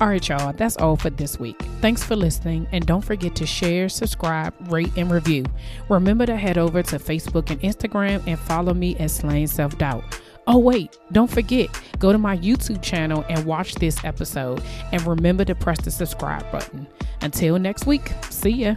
All 0.00 0.06
right, 0.06 0.28
y'all, 0.28 0.52
that's 0.52 0.76
all 0.76 0.94
for 0.94 1.10
this 1.10 1.40
week. 1.40 1.60
Thanks 1.80 2.04
for 2.04 2.14
listening, 2.14 2.68
and 2.70 2.86
don't 2.86 3.04
forget 3.04 3.34
to 3.34 3.46
share, 3.46 3.88
subscribe, 3.88 4.54
rate, 4.72 4.92
and 4.96 5.10
review. 5.10 5.44
Remember 5.88 6.24
to 6.24 6.36
head 6.36 6.56
over 6.56 6.84
to 6.84 7.00
Facebook 7.00 7.50
and 7.50 7.60
Instagram 7.62 8.22
and 8.28 8.38
follow 8.38 8.72
me 8.72 8.94
at 8.98 9.10
Slaying 9.10 9.48
Self 9.48 9.76
Doubt. 9.76 10.17
Oh, 10.50 10.56
wait, 10.56 10.98
don't 11.12 11.30
forget, 11.30 11.68
go 11.98 12.10
to 12.10 12.16
my 12.16 12.38
YouTube 12.38 12.80
channel 12.80 13.22
and 13.28 13.44
watch 13.44 13.74
this 13.74 14.02
episode, 14.02 14.62
and 14.92 15.06
remember 15.06 15.44
to 15.44 15.54
press 15.54 15.78
the 15.82 15.90
subscribe 15.90 16.50
button. 16.50 16.86
Until 17.20 17.58
next 17.58 17.84
week, 17.84 18.10
see 18.30 18.50
ya. 18.50 18.76